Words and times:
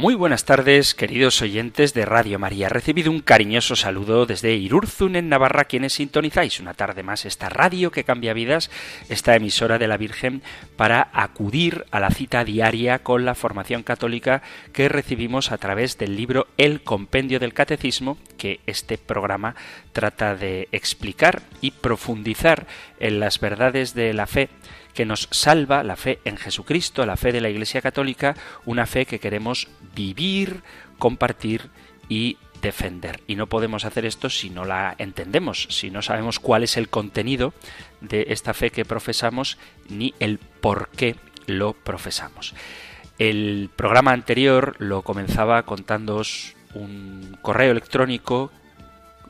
Muy 0.00 0.14
buenas 0.14 0.46
tardes, 0.46 0.94
queridos 0.94 1.42
oyentes 1.42 1.92
de 1.92 2.06
Radio 2.06 2.38
María. 2.38 2.70
Recibido 2.70 3.10
un 3.10 3.20
cariñoso 3.20 3.76
saludo 3.76 4.24
desde 4.24 4.54
Irurzun, 4.54 5.14
en 5.14 5.28
Navarra, 5.28 5.66
quienes 5.66 5.92
sintonizáis 5.92 6.58
una 6.58 6.72
tarde 6.72 7.02
más 7.02 7.26
esta 7.26 7.50
radio 7.50 7.90
que 7.90 8.02
cambia 8.02 8.32
vidas, 8.32 8.70
esta 9.10 9.36
emisora 9.36 9.76
de 9.78 9.88
la 9.88 9.98
Virgen, 9.98 10.40
para 10.76 11.10
acudir 11.12 11.84
a 11.90 12.00
la 12.00 12.08
cita 12.08 12.44
diaria 12.44 13.00
con 13.00 13.26
la 13.26 13.34
formación 13.34 13.82
católica 13.82 14.40
que 14.72 14.88
recibimos 14.88 15.52
a 15.52 15.58
través 15.58 15.98
del 15.98 16.16
libro 16.16 16.46
El 16.56 16.82
Compendio 16.82 17.38
del 17.38 17.52
Catecismo, 17.52 18.16
que 18.38 18.60
este 18.64 18.96
programa 18.96 19.54
trata 19.92 20.34
de 20.34 20.70
explicar 20.72 21.42
y 21.60 21.72
profundizar 21.72 22.66
en 23.00 23.20
las 23.20 23.38
verdades 23.38 23.92
de 23.92 24.14
la 24.14 24.26
fe 24.26 24.48
que 25.00 25.06
nos 25.06 25.28
salva 25.30 25.82
la 25.82 25.96
fe 25.96 26.18
en 26.26 26.36
Jesucristo, 26.36 27.06
la 27.06 27.16
fe 27.16 27.32
de 27.32 27.40
la 27.40 27.48
Iglesia 27.48 27.80
Católica, 27.80 28.36
una 28.66 28.84
fe 28.84 29.06
que 29.06 29.18
queremos 29.18 29.66
vivir, 29.94 30.60
compartir 30.98 31.70
y 32.10 32.36
defender. 32.60 33.22
Y 33.26 33.34
no 33.34 33.46
podemos 33.46 33.86
hacer 33.86 34.04
esto 34.04 34.28
si 34.28 34.50
no 34.50 34.66
la 34.66 34.94
entendemos, 34.98 35.68
si 35.70 35.90
no 35.90 36.02
sabemos 36.02 36.38
cuál 36.38 36.64
es 36.64 36.76
el 36.76 36.90
contenido 36.90 37.54
de 38.02 38.26
esta 38.28 38.52
fe 38.52 38.68
que 38.68 38.84
profesamos 38.84 39.56
ni 39.88 40.12
el 40.20 40.36
por 40.36 40.90
qué 40.90 41.16
lo 41.46 41.72
profesamos. 41.72 42.54
El 43.18 43.70
programa 43.74 44.12
anterior 44.12 44.76
lo 44.80 45.00
comenzaba 45.00 45.62
contándoos 45.62 46.56
un 46.74 47.38
correo 47.40 47.70
electrónico 47.70 48.52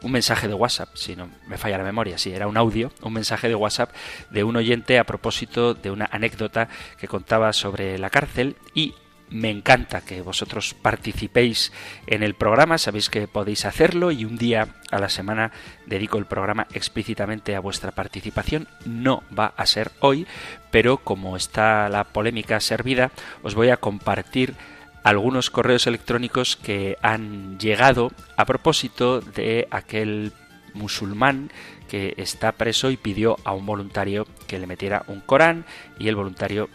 un 0.03 0.12
mensaje 0.12 0.48
de 0.48 0.55
WhatsApp, 0.55 0.95
si 0.95 1.17
no 1.17 1.29
me 1.47 1.59
falla 1.59 1.79
la 1.79 1.84
memoria, 1.84 2.19
sí, 2.19 2.33
era 2.33 2.47
un 2.47 2.56
audio, 2.56 2.93
un 3.03 3.12
mensaje 3.12 3.48
de 3.48 3.55
WhatsApp 3.55 3.93
de 4.31 4.45
un 4.45 4.56
oyente 4.56 4.98
a 4.98 5.05
propósito 5.05 5.75
de 5.75 5.91
una 5.91 6.09
anécdota 6.11 6.69
que 6.98 7.09
contaba 7.09 7.53
sobre 7.53 7.98
la 7.98 8.11
cárcel 8.11 8.56
y 8.75 8.95
me 9.31 9.51
encanta 9.51 10.01
que 10.01 10.23
vosotros 10.23 10.75
participéis 10.75 11.73
en 12.06 12.23
el 12.23 12.34
programa, 12.34 12.78
sabéis 12.78 13.09
que 13.09 13.28
podéis 13.28 13.65
hacerlo 13.65 14.11
y 14.11 14.25
un 14.25 14.37
día 14.37 14.69
a 14.91 14.98
la 14.98 15.09
semana 15.09 15.53
dedico 15.87 16.19
el 16.19 16.27
programa 16.27 16.67
explícitamente 16.73 17.55
a 17.55 17.61
vuestra 17.61 17.93
participación. 17.93 18.67
No 18.84 19.23
va 19.37 19.55
a 19.56 19.67
ser 19.67 19.93
hoy, 20.01 20.27
pero 20.71 20.98
como 20.98 21.37
está 21.37 21.89
la 21.89 22.05
polémica 22.05 22.59
servida, 22.61 23.12
os 23.43 23.55
voy 23.55 23.71
a 23.71 23.77
compartir 23.77 24.56
algunos 25.03 25.51
correos 25.51 25.87
electrónicos 25.87 26.56
que 26.56 26.97
han 27.03 27.59
llegado 27.59 28.12
a 28.37 28.45
propósito 28.45 29.20
de 29.20 29.67
aquel 29.70 30.33
musulmán 30.75 31.51
que 31.89 32.15
está 32.17 32.53
preso 32.53 32.91
y 32.91 32.97
pidió 32.97 33.37
a 33.45 33.53
un 33.53 33.67
voluntario 33.67 34.27
que 34.47 34.59
le 34.59 34.67
metiera 34.67 35.05
un 35.09 35.21
Corán 35.21 35.65
y 35.98 36.09
el 36.09 36.17
voluntario 36.17 36.69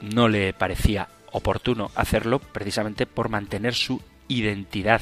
no 0.00 0.28
le 0.28 0.52
parecía 0.52 1.08
oportuno 1.32 1.90
hacerlo 1.94 2.38
precisamente 2.38 3.06
por 3.06 3.28
mantener 3.28 3.74
su 3.74 4.00
identidad 4.28 5.00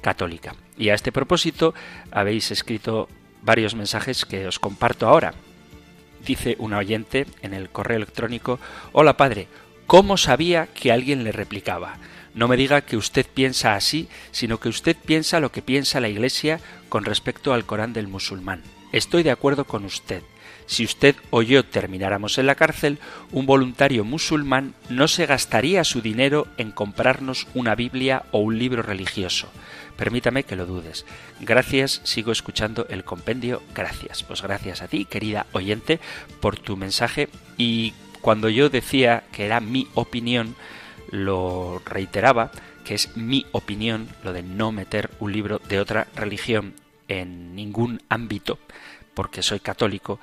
católica. 0.00 0.54
Y 0.76 0.88
a 0.88 0.94
este 0.94 1.12
propósito 1.12 1.74
habéis 2.10 2.50
escrito 2.50 3.08
varios 3.42 3.74
mensajes 3.74 4.24
que 4.24 4.46
os 4.46 4.58
comparto 4.58 5.06
ahora. 5.06 5.34
Dice 6.24 6.56
una 6.58 6.78
oyente 6.78 7.26
en 7.42 7.54
el 7.54 7.68
correo 7.68 7.98
electrónico, 7.98 8.58
Hola 8.92 9.16
padre, 9.16 9.46
¿cómo 9.86 10.16
sabía 10.16 10.66
que 10.66 10.90
alguien 10.90 11.22
le 11.22 11.32
replicaba? 11.32 11.98
No 12.34 12.48
me 12.48 12.56
diga 12.56 12.80
que 12.80 12.96
usted 12.96 13.26
piensa 13.32 13.74
así, 13.74 14.08
sino 14.32 14.58
que 14.58 14.68
usted 14.68 14.96
piensa 14.96 15.40
lo 15.40 15.52
que 15.52 15.62
piensa 15.62 16.00
la 16.00 16.08
Iglesia 16.08 16.60
con 16.88 17.04
respecto 17.04 17.54
al 17.54 17.64
Corán 17.64 17.92
del 17.92 18.08
musulmán. 18.08 18.62
Estoy 18.92 19.22
de 19.22 19.30
acuerdo 19.30 19.64
con 19.64 19.84
usted. 19.84 20.22
Si 20.66 20.84
usted 20.84 21.14
o 21.30 21.42
yo 21.42 21.64
termináramos 21.64 22.38
en 22.38 22.46
la 22.46 22.54
cárcel, 22.54 22.98
un 23.30 23.46
voluntario 23.46 24.04
musulmán 24.04 24.74
no 24.88 25.08
se 25.08 25.26
gastaría 25.26 25.84
su 25.84 26.00
dinero 26.00 26.46
en 26.56 26.72
comprarnos 26.72 27.46
una 27.54 27.74
Biblia 27.74 28.24
o 28.30 28.38
un 28.38 28.58
libro 28.58 28.82
religioso. 28.82 29.48
Permítame 29.96 30.44
que 30.44 30.56
lo 30.56 30.66
dudes. 30.66 31.04
Gracias, 31.40 32.00
sigo 32.04 32.32
escuchando 32.32 32.86
el 32.88 33.04
compendio. 33.04 33.62
Gracias. 33.74 34.22
Pues 34.22 34.42
gracias 34.42 34.82
a 34.82 34.88
ti, 34.88 35.04
querida 35.04 35.46
oyente, 35.52 36.00
por 36.40 36.56
tu 36.56 36.76
mensaje. 36.76 37.28
Y 37.58 37.92
cuando 38.20 38.48
yo 38.48 38.70
decía 38.70 39.24
que 39.32 39.44
era 39.44 39.60
mi 39.60 39.86
opinión, 39.94 40.56
lo 41.10 41.80
reiteraba, 41.84 42.50
que 42.84 42.94
es 42.94 43.16
mi 43.16 43.46
opinión, 43.52 44.08
lo 44.22 44.32
de 44.32 44.42
no 44.42 44.72
meter 44.72 45.10
un 45.20 45.32
libro 45.32 45.58
de 45.58 45.80
otra 45.80 46.06
religión 46.14 46.74
en 47.08 47.54
ningún 47.54 48.02
ámbito, 48.08 48.58
porque 49.14 49.42
soy 49.42 49.60
católico, 49.60 50.20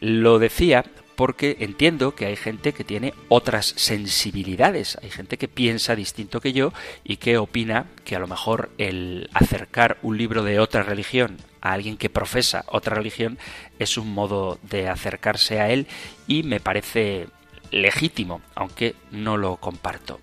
lo 0.00 0.38
decía 0.38 0.84
porque 1.16 1.58
entiendo 1.60 2.14
que 2.14 2.26
hay 2.26 2.36
gente 2.36 2.72
que 2.72 2.84
tiene 2.84 3.14
otras 3.28 3.66
sensibilidades, 3.76 4.98
hay 5.02 5.10
gente 5.10 5.38
que 5.38 5.48
piensa 5.48 5.94
distinto 5.94 6.40
que 6.40 6.52
yo 6.52 6.72
y 7.04 7.18
que 7.18 7.38
opina 7.38 7.86
que 8.04 8.16
a 8.16 8.18
lo 8.18 8.26
mejor 8.26 8.70
el 8.78 9.28
acercar 9.32 9.98
un 10.02 10.18
libro 10.18 10.42
de 10.42 10.58
otra 10.58 10.82
religión 10.82 11.38
a 11.60 11.72
alguien 11.72 11.96
que 11.96 12.10
profesa 12.10 12.64
otra 12.68 12.96
religión 12.96 13.38
es 13.78 13.96
un 13.96 14.12
modo 14.12 14.58
de 14.62 14.88
acercarse 14.88 15.60
a 15.60 15.70
él 15.70 15.86
y 16.26 16.42
me 16.42 16.60
parece 16.60 17.28
legítimo, 17.74 18.40
aunque 18.54 18.94
no 19.10 19.36
lo 19.36 19.56
comparto. 19.56 20.20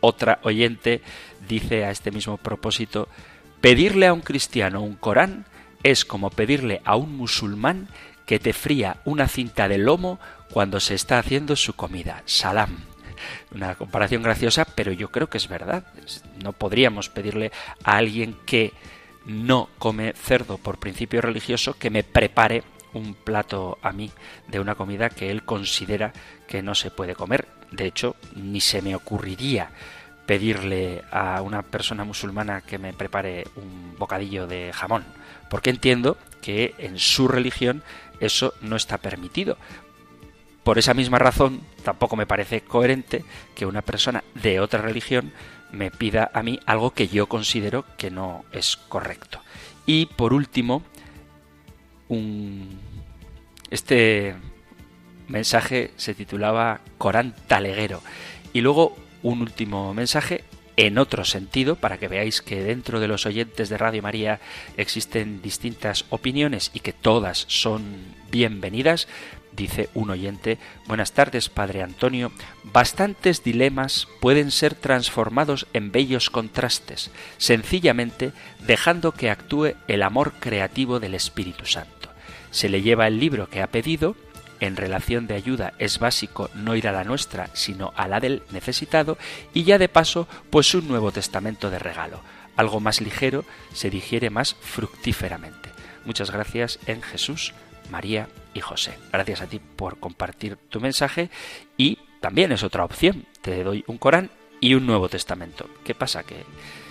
Otra 0.00 0.38
oyente 0.42 1.00
dice 1.48 1.84
a 1.84 1.90
este 1.90 2.10
mismo 2.10 2.36
propósito, 2.36 3.08
pedirle 3.60 4.06
a 4.06 4.12
un 4.12 4.20
cristiano 4.20 4.82
un 4.82 4.94
Corán 4.94 5.46
es 5.82 6.04
como 6.04 6.30
pedirle 6.30 6.82
a 6.84 6.96
un 6.96 7.16
musulmán 7.16 7.88
que 8.26 8.38
te 8.38 8.52
fría 8.52 9.00
una 9.04 9.28
cinta 9.28 9.68
de 9.68 9.78
lomo 9.78 10.18
cuando 10.50 10.80
se 10.80 10.94
está 10.94 11.18
haciendo 11.18 11.56
su 11.56 11.74
comida. 11.74 12.22
Salam. 12.26 12.78
Una 13.52 13.74
comparación 13.74 14.22
graciosa, 14.22 14.64
pero 14.64 14.92
yo 14.92 15.10
creo 15.10 15.28
que 15.28 15.38
es 15.38 15.48
verdad. 15.48 15.84
No 16.42 16.52
podríamos 16.52 17.08
pedirle 17.08 17.50
a 17.82 17.96
alguien 17.96 18.36
que 18.46 18.72
no 19.24 19.68
come 19.78 20.12
cerdo 20.12 20.58
por 20.58 20.78
principio 20.78 21.20
religioso 21.20 21.74
que 21.74 21.90
me 21.90 22.04
prepare 22.04 22.62
un 22.94 23.14
plato 23.14 23.78
a 23.82 23.92
mí 23.92 24.10
de 24.48 24.60
una 24.60 24.74
comida 24.74 25.10
que 25.10 25.30
él 25.30 25.44
considera 25.44 26.12
que 26.46 26.62
no 26.62 26.74
se 26.74 26.90
puede 26.90 27.14
comer. 27.14 27.46
De 27.70 27.86
hecho, 27.86 28.16
ni 28.34 28.60
se 28.60 28.82
me 28.82 28.94
ocurriría 28.94 29.70
pedirle 30.26 31.02
a 31.10 31.40
una 31.40 31.62
persona 31.62 32.04
musulmana 32.04 32.60
que 32.60 32.78
me 32.78 32.92
prepare 32.92 33.46
un 33.56 33.96
bocadillo 33.98 34.46
de 34.46 34.72
jamón, 34.74 35.04
porque 35.48 35.70
entiendo 35.70 36.18
que 36.42 36.74
en 36.78 36.98
su 36.98 37.28
religión 37.28 37.82
eso 38.20 38.52
no 38.60 38.76
está 38.76 38.98
permitido. 38.98 39.56
Por 40.64 40.78
esa 40.78 40.92
misma 40.92 41.18
razón, 41.18 41.62
tampoco 41.82 42.14
me 42.14 42.26
parece 42.26 42.60
coherente 42.60 43.24
que 43.54 43.64
una 43.64 43.80
persona 43.80 44.22
de 44.34 44.60
otra 44.60 44.82
religión 44.82 45.32
me 45.72 45.90
pida 45.90 46.30
a 46.34 46.42
mí 46.42 46.60
algo 46.66 46.90
que 46.90 47.08
yo 47.08 47.26
considero 47.26 47.84
que 47.96 48.10
no 48.10 48.44
es 48.52 48.76
correcto. 48.76 49.40
Y 49.86 50.06
por 50.06 50.34
último, 50.34 50.82
un... 52.08 52.78
este 53.70 54.34
mensaje 55.28 55.92
se 55.96 56.14
titulaba 56.14 56.80
Corán 56.96 57.34
Taleguero. 57.46 58.02
Y 58.52 58.60
luego 58.60 58.96
un 59.22 59.42
último 59.42 59.92
mensaje 59.94 60.44
en 60.76 60.96
otro 60.96 61.24
sentido, 61.24 61.74
para 61.74 61.98
que 61.98 62.06
veáis 62.06 62.40
que 62.40 62.62
dentro 62.62 63.00
de 63.00 63.08
los 63.08 63.26
oyentes 63.26 63.68
de 63.68 63.78
Radio 63.78 64.00
María 64.00 64.40
existen 64.76 65.42
distintas 65.42 66.04
opiniones 66.08 66.70
y 66.72 66.80
que 66.80 66.92
todas 66.92 67.46
son 67.48 67.96
bienvenidas, 68.30 69.08
dice 69.50 69.88
un 69.94 70.10
oyente, 70.10 70.56
buenas 70.86 71.10
tardes 71.10 71.48
Padre 71.48 71.82
Antonio, 71.82 72.30
bastantes 72.62 73.42
dilemas 73.42 74.06
pueden 74.20 74.52
ser 74.52 74.76
transformados 74.76 75.66
en 75.72 75.90
bellos 75.90 76.30
contrastes, 76.30 77.10
sencillamente 77.38 78.30
dejando 78.60 79.10
que 79.10 79.30
actúe 79.30 79.74
el 79.88 80.04
amor 80.04 80.34
creativo 80.38 81.00
del 81.00 81.14
Espíritu 81.14 81.66
Santo. 81.66 81.97
Se 82.50 82.68
le 82.68 82.82
lleva 82.82 83.06
el 83.06 83.18
libro 83.18 83.48
que 83.48 83.62
ha 83.62 83.68
pedido, 83.68 84.16
en 84.60 84.76
relación 84.76 85.26
de 85.26 85.34
ayuda 85.34 85.74
es 85.78 85.98
básico 85.98 86.50
no 86.54 86.74
ir 86.74 86.88
a 86.88 86.92
la 86.92 87.04
nuestra, 87.04 87.50
sino 87.52 87.92
a 87.96 88.08
la 88.08 88.20
del 88.20 88.42
necesitado, 88.50 89.16
y 89.54 89.62
ya 89.62 89.78
de 89.78 89.88
paso, 89.88 90.26
pues 90.50 90.74
un 90.74 90.88
Nuevo 90.88 91.12
Testamento 91.12 91.70
de 91.70 91.78
regalo. 91.78 92.20
Algo 92.56 92.80
más 92.80 93.00
ligero 93.00 93.44
se 93.72 93.88
digiere 93.88 94.30
más 94.30 94.56
fructíferamente. 94.60 95.70
Muchas 96.04 96.30
gracias 96.30 96.80
en 96.86 97.02
Jesús, 97.02 97.54
María 97.90 98.28
y 98.52 98.60
José. 98.60 98.98
Gracias 99.12 99.42
a 99.42 99.46
ti 99.46 99.60
por 99.60 100.00
compartir 100.00 100.56
tu 100.56 100.80
mensaje 100.80 101.30
y 101.76 101.98
también 102.20 102.50
es 102.50 102.64
otra 102.64 102.84
opción. 102.84 103.26
Te 103.42 103.62
doy 103.62 103.84
un 103.86 103.98
Corán 103.98 104.30
y 104.60 104.74
un 104.74 104.86
Nuevo 104.86 105.08
Testamento. 105.08 105.68
¿Qué 105.84 105.94
pasa? 105.94 106.24
Que 106.24 106.44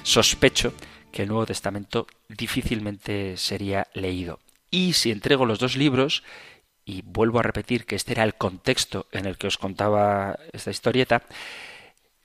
sospecho 0.04 0.74
que 1.12 1.24
el 1.24 1.28
Nuevo 1.28 1.46
Testamento 1.46 2.08
difícilmente 2.30 3.36
sería 3.36 3.88
leído. 3.94 4.40
Y 4.70 4.94
si 4.94 5.12
entrego 5.12 5.46
los 5.46 5.60
dos 5.60 5.76
libros, 5.76 6.24
y 6.86 7.02
vuelvo 7.02 7.40
a 7.40 7.44
repetir 7.44 7.86
que 7.86 7.96
este 7.96 8.14
era 8.14 8.24
el 8.24 8.36
contexto 8.36 9.08
en 9.12 9.26
el 9.26 9.38
que 9.38 9.48
os 9.48 9.58
contaba 9.58 10.40
esta 10.54 10.72
historieta, 10.72 11.24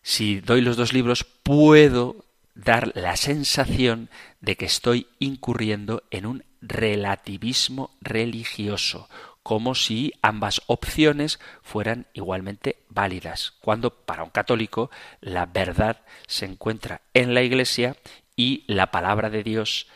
si 0.02 0.40
doy 0.40 0.60
los 0.60 0.76
dos 0.76 0.92
libros 0.92 1.24
puedo 1.24 2.24
dar 2.54 2.92
la 2.94 3.16
sensación 3.16 4.10
de 4.40 4.56
que 4.56 4.66
estoy 4.66 5.06
incurriendo 5.18 6.02
en 6.10 6.26
un 6.26 6.44
relativismo 6.60 7.90
religioso, 8.00 9.08
como 9.42 9.74
si 9.74 10.12
ambas 10.22 10.62
opciones 10.66 11.40
fueran 11.62 12.06
igualmente 12.12 12.76
válidas, 12.88 13.54
cuando 13.60 13.90
para 13.90 14.22
un 14.22 14.30
católico 14.30 14.90
la 15.20 15.46
verdad 15.46 16.02
se 16.26 16.46
encuentra 16.46 17.00
en 17.14 17.34
la 17.34 17.42
Iglesia 17.42 17.96
y 18.36 18.64
la 18.66 18.90
palabra 18.90 19.30
de 19.30 19.42
Dios 19.42 19.88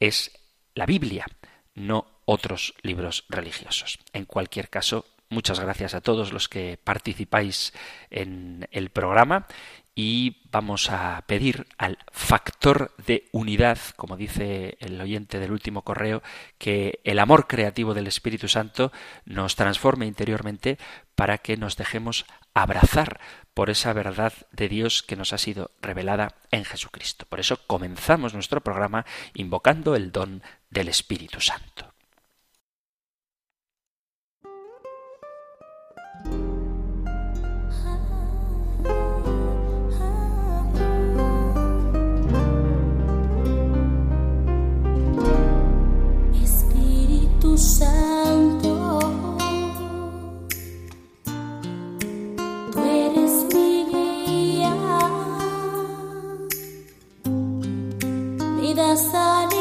es 0.00 0.32
la 0.74 0.86
Biblia, 0.86 1.26
no 1.74 2.06
otros 2.24 2.74
libros 2.82 3.24
religiosos. 3.28 3.98
En 4.12 4.24
cualquier 4.24 4.68
caso, 4.70 5.06
muchas 5.28 5.60
gracias 5.60 5.94
a 5.94 6.00
todos 6.00 6.32
los 6.32 6.48
que 6.48 6.78
participáis 6.82 7.72
en 8.10 8.68
el 8.70 8.90
programa 8.90 9.46
y 9.94 10.42
vamos 10.50 10.90
a 10.90 11.22
pedir 11.26 11.66
al 11.78 11.98
factor 12.10 12.92
de 13.06 13.28
unidad, 13.32 13.78
como 13.96 14.16
dice 14.16 14.76
el 14.80 15.00
oyente 15.00 15.38
del 15.38 15.52
último 15.52 15.82
correo, 15.82 16.22
que 16.58 17.00
el 17.04 17.18
amor 17.18 17.46
creativo 17.46 17.94
del 17.94 18.08
Espíritu 18.08 18.48
Santo 18.48 18.92
nos 19.24 19.54
transforme 19.54 20.06
interiormente 20.06 20.78
para 21.14 21.38
que 21.38 21.56
nos 21.56 21.76
dejemos 21.76 22.26
abrazar 22.54 23.20
por 23.52 23.70
esa 23.70 23.92
verdad 23.92 24.32
de 24.50 24.68
Dios 24.68 25.02
que 25.02 25.16
nos 25.16 25.32
ha 25.32 25.38
sido 25.38 25.70
revelada 25.80 26.34
en 26.50 26.64
Jesucristo. 26.64 27.26
Por 27.28 27.38
eso 27.38 27.60
comenzamos 27.66 28.34
nuestro 28.34 28.60
programa 28.60 29.06
invocando 29.34 29.94
el 29.94 30.10
don 30.10 30.42
del 30.70 30.88
Espíritu 30.88 31.40
Santo. 31.40 31.93
Me 58.96 59.53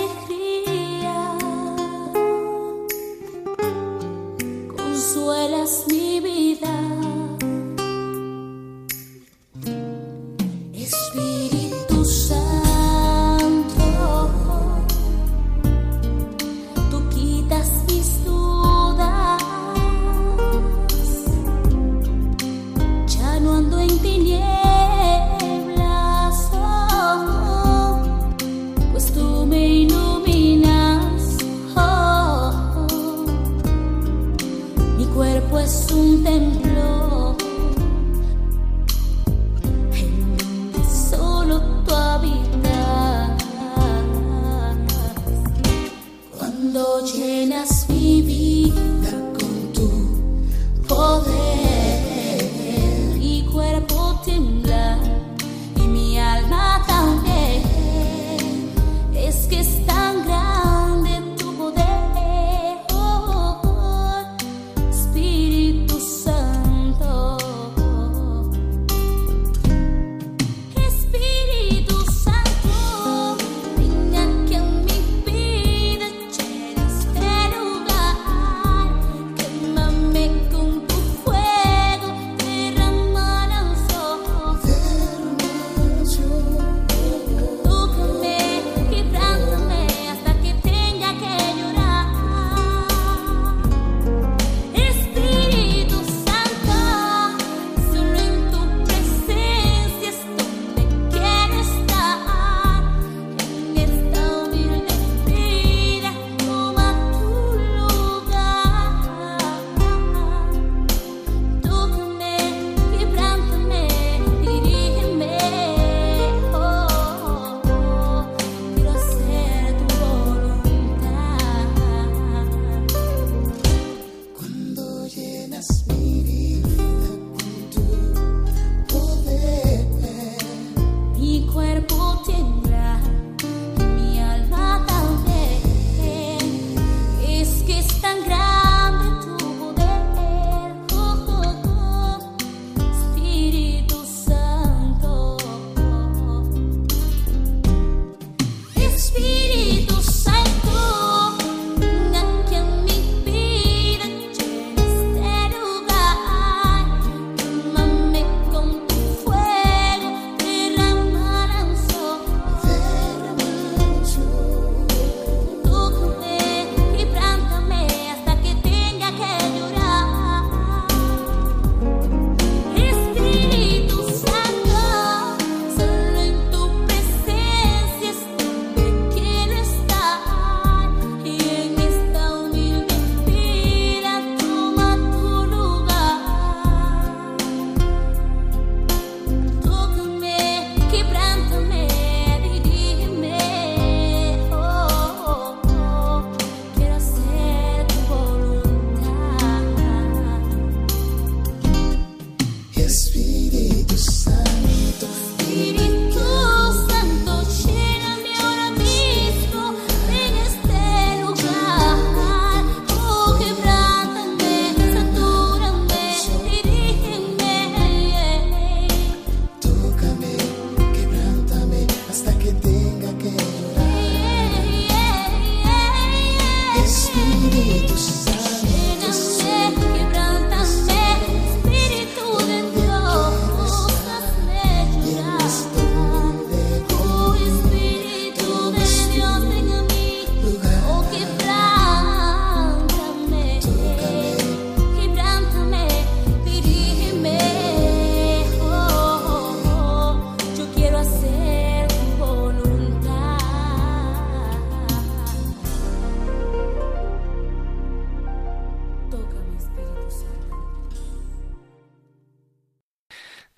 and 36.34 36.62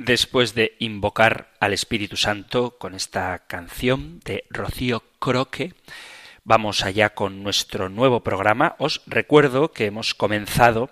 Después 0.05 0.53
de 0.53 0.75
invocar 0.77 1.51
al 1.59 1.73
Espíritu 1.73 2.15
Santo 2.15 2.77
con 2.77 2.93
esta 2.93 3.39
canción 3.47 4.19
de 4.23 4.43
Rocío 4.51 5.01
Croque, 5.17 5.73
vamos 6.43 6.85
allá 6.85 7.15
con 7.15 7.41
nuestro 7.41 7.89
nuevo 7.89 8.19
programa. 8.19 8.75
Os 8.77 9.01
recuerdo 9.07 9.71
que 9.71 9.87
hemos 9.87 10.13
comenzado 10.13 10.91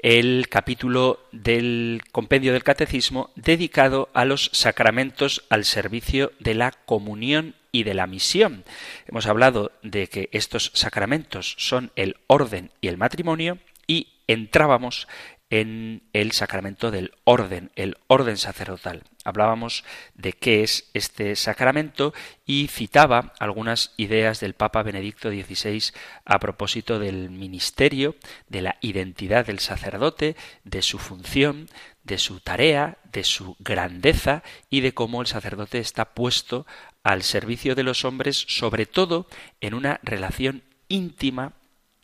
el 0.00 0.48
capítulo 0.50 1.26
del 1.32 2.02
compendio 2.12 2.52
del 2.52 2.62
catecismo 2.62 3.30
dedicado 3.34 4.10
a 4.12 4.26
los 4.26 4.50
sacramentos 4.52 5.42
al 5.48 5.64
servicio 5.64 6.32
de 6.38 6.54
la 6.54 6.72
comunión 6.72 7.54
y 7.72 7.84
de 7.84 7.94
la 7.94 8.06
misión. 8.06 8.64
Hemos 9.06 9.24
hablado 9.24 9.72
de 9.82 10.08
que 10.08 10.28
estos 10.32 10.70
sacramentos 10.74 11.54
son 11.56 11.92
el 11.96 12.18
orden 12.26 12.72
y 12.82 12.88
el 12.88 12.98
matrimonio 12.98 13.56
y 13.86 14.08
entrábamos 14.26 15.08
en 15.50 16.04
el 16.12 16.30
sacramento 16.30 16.92
del 16.92 17.12
orden, 17.24 17.72
el 17.74 17.98
orden 18.06 18.36
sacerdotal. 18.36 19.02
Hablábamos 19.24 19.84
de 20.14 20.32
qué 20.32 20.62
es 20.62 20.88
este 20.94 21.34
sacramento 21.34 22.14
y 22.46 22.68
citaba 22.68 23.34
algunas 23.40 23.92
ideas 23.96 24.38
del 24.38 24.54
Papa 24.54 24.84
Benedicto 24.84 25.28
XVI 25.28 25.92
a 26.24 26.38
propósito 26.38 27.00
del 27.00 27.30
ministerio, 27.30 28.14
de 28.48 28.62
la 28.62 28.76
identidad 28.80 29.44
del 29.44 29.58
sacerdote, 29.58 30.36
de 30.62 30.82
su 30.82 30.98
función, 30.98 31.68
de 32.04 32.18
su 32.18 32.38
tarea, 32.38 32.98
de 33.12 33.24
su 33.24 33.56
grandeza 33.58 34.44
y 34.70 34.80
de 34.80 34.94
cómo 34.94 35.20
el 35.20 35.26
sacerdote 35.26 35.78
está 35.78 36.14
puesto 36.14 36.64
al 37.02 37.24
servicio 37.24 37.74
de 37.74 37.82
los 37.82 38.04
hombres, 38.04 38.44
sobre 38.48 38.86
todo 38.86 39.26
en 39.60 39.74
una 39.74 39.98
relación 40.04 40.62
íntima, 40.88 41.54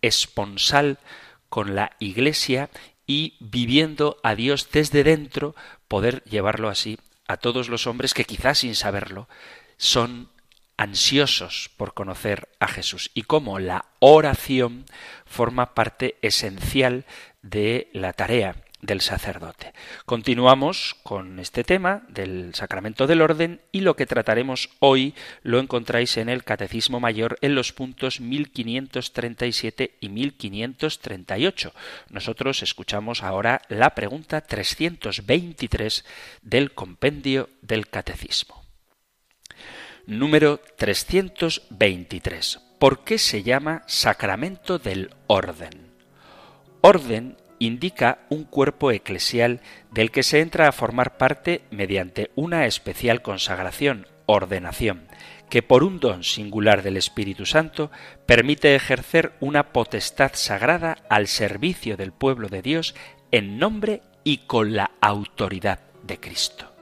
esponsal 0.02 0.98
con 1.48 1.74
la 1.74 1.92
Iglesia 2.00 2.70
y 3.06 3.36
viviendo 3.40 4.18
a 4.22 4.34
Dios 4.34 4.68
desde 4.72 5.04
dentro, 5.04 5.54
poder 5.88 6.22
llevarlo 6.24 6.68
así 6.68 6.98
a 7.28 7.36
todos 7.36 7.68
los 7.68 7.86
hombres 7.86 8.14
que 8.14 8.24
quizás 8.24 8.58
sin 8.58 8.74
saberlo 8.74 9.28
son 9.76 10.28
ansiosos 10.76 11.70
por 11.76 11.94
conocer 11.94 12.48
a 12.60 12.68
Jesús. 12.68 13.10
Y 13.14 13.22
cómo 13.22 13.58
la 13.58 13.86
oración 13.98 14.84
forma 15.24 15.74
parte 15.74 16.16
esencial 16.22 17.04
de 17.42 17.88
la 17.92 18.12
tarea 18.12 18.56
del 18.86 19.00
sacerdote. 19.00 19.74
Continuamos 20.06 20.96
con 21.02 21.38
este 21.40 21.64
tema 21.64 22.04
del 22.08 22.54
sacramento 22.54 23.06
del 23.06 23.20
orden 23.20 23.60
y 23.72 23.80
lo 23.80 23.96
que 23.96 24.06
trataremos 24.06 24.70
hoy 24.78 25.14
lo 25.42 25.58
encontráis 25.58 26.16
en 26.16 26.28
el 26.28 26.44
Catecismo 26.44 27.00
Mayor 27.00 27.36
en 27.42 27.54
los 27.54 27.72
puntos 27.72 28.20
1537 28.20 29.96
y 30.00 30.08
1538. 30.08 31.74
Nosotros 32.10 32.62
escuchamos 32.62 33.22
ahora 33.22 33.60
la 33.68 33.94
pregunta 33.94 34.40
323 34.40 36.04
del 36.42 36.72
compendio 36.72 37.50
del 37.60 37.88
Catecismo. 37.88 38.64
Número 40.06 40.60
323. 40.76 42.60
¿Por 42.78 43.02
qué 43.02 43.18
se 43.18 43.42
llama 43.42 43.82
sacramento 43.86 44.78
del 44.78 45.10
orden? 45.26 45.90
Orden 46.82 47.36
indica 47.58 48.18
un 48.28 48.44
cuerpo 48.44 48.90
eclesial 48.90 49.60
del 49.90 50.10
que 50.10 50.22
se 50.22 50.40
entra 50.40 50.68
a 50.68 50.72
formar 50.72 51.16
parte 51.16 51.62
mediante 51.70 52.30
una 52.34 52.66
especial 52.66 53.22
consagración, 53.22 54.06
ordenación, 54.26 55.08
que 55.48 55.62
por 55.62 55.84
un 55.84 56.00
don 56.00 56.24
singular 56.24 56.82
del 56.82 56.96
Espíritu 56.96 57.46
Santo 57.46 57.90
permite 58.26 58.74
ejercer 58.74 59.32
una 59.40 59.72
potestad 59.72 60.32
sagrada 60.34 60.98
al 61.08 61.28
servicio 61.28 61.96
del 61.96 62.12
pueblo 62.12 62.48
de 62.48 62.62
Dios 62.62 62.94
en 63.30 63.58
nombre 63.58 64.02
y 64.24 64.38
con 64.38 64.74
la 64.74 64.92
autoridad 65.00 65.80
de 66.02 66.18
Cristo. 66.18 66.72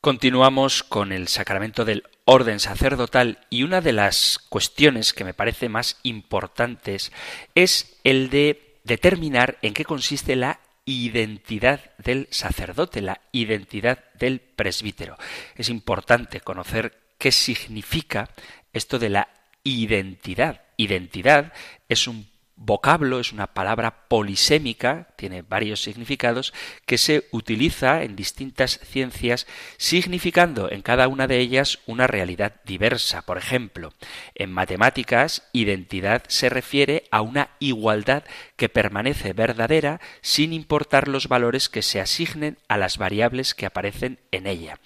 Continuamos 0.00 0.82
con 0.82 1.12
el 1.12 1.28
sacramento 1.28 1.84
del 1.84 2.02
orden 2.24 2.60
sacerdotal 2.60 3.46
y 3.50 3.62
una 3.62 3.80
de 3.80 3.92
las 3.92 4.38
cuestiones 4.48 5.12
que 5.12 5.24
me 5.24 5.34
parece 5.34 5.68
más 5.68 5.98
importantes 6.02 7.12
es 7.54 7.98
el 8.04 8.30
de 8.30 8.78
determinar 8.84 9.58
en 9.62 9.74
qué 9.74 9.84
consiste 9.84 10.36
la 10.36 10.60
identidad 10.86 11.80
del 11.98 12.28
sacerdote, 12.30 13.00
la 13.00 13.20
identidad 13.32 14.04
del 14.14 14.40
presbítero. 14.40 15.16
Es 15.54 15.68
importante 15.68 16.40
conocer 16.40 16.98
qué 17.18 17.32
significa 17.32 18.30
esto 18.72 18.98
de 18.98 19.08
la 19.08 19.28
identidad. 19.62 20.62
Identidad 20.76 21.52
es 21.88 22.06
un 22.06 22.28
vocablo 22.56 23.20
es 23.20 23.32
una 23.32 23.48
palabra 23.48 24.08
polisémica, 24.08 25.08
tiene 25.16 25.42
varios 25.42 25.82
significados, 25.82 26.52
que 26.86 26.98
se 26.98 27.26
utiliza 27.30 28.02
en 28.02 28.16
distintas 28.16 28.80
ciencias, 28.84 29.46
significando 29.76 30.70
en 30.70 30.82
cada 30.82 31.08
una 31.08 31.26
de 31.26 31.38
ellas 31.38 31.80
una 31.86 32.06
realidad 32.06 32.60
diversa. 32.64 33.22
Por 33.22 33.38
ejemplo, 33.38 33.92
en 34.34 34.52
matemáticas, 34.52 35.48
identidad 35.52 36.22
se 36.28 36.48
refiere 36.48 37.04
a 37.10 37.22
una 37.22 37.50
igualdad 37.58 38.24
que 38.64 38.70
permanece 38.70 39.34
verdadera 39.34 40.00
sin 40.22 40.54
importar 40.54 41.06
los 41.06 41.28
valores 41.28 41.68
que 41.68 41.82
se 41.82 42.00
asignen 42.00 42.56
a 42.66 42.78
las 42.78 42.96
variables 42.96 43.54
que 43.54 43.66
aparecen 43.66 44.20
en 44.30 44.46
ella. 44.46 44.78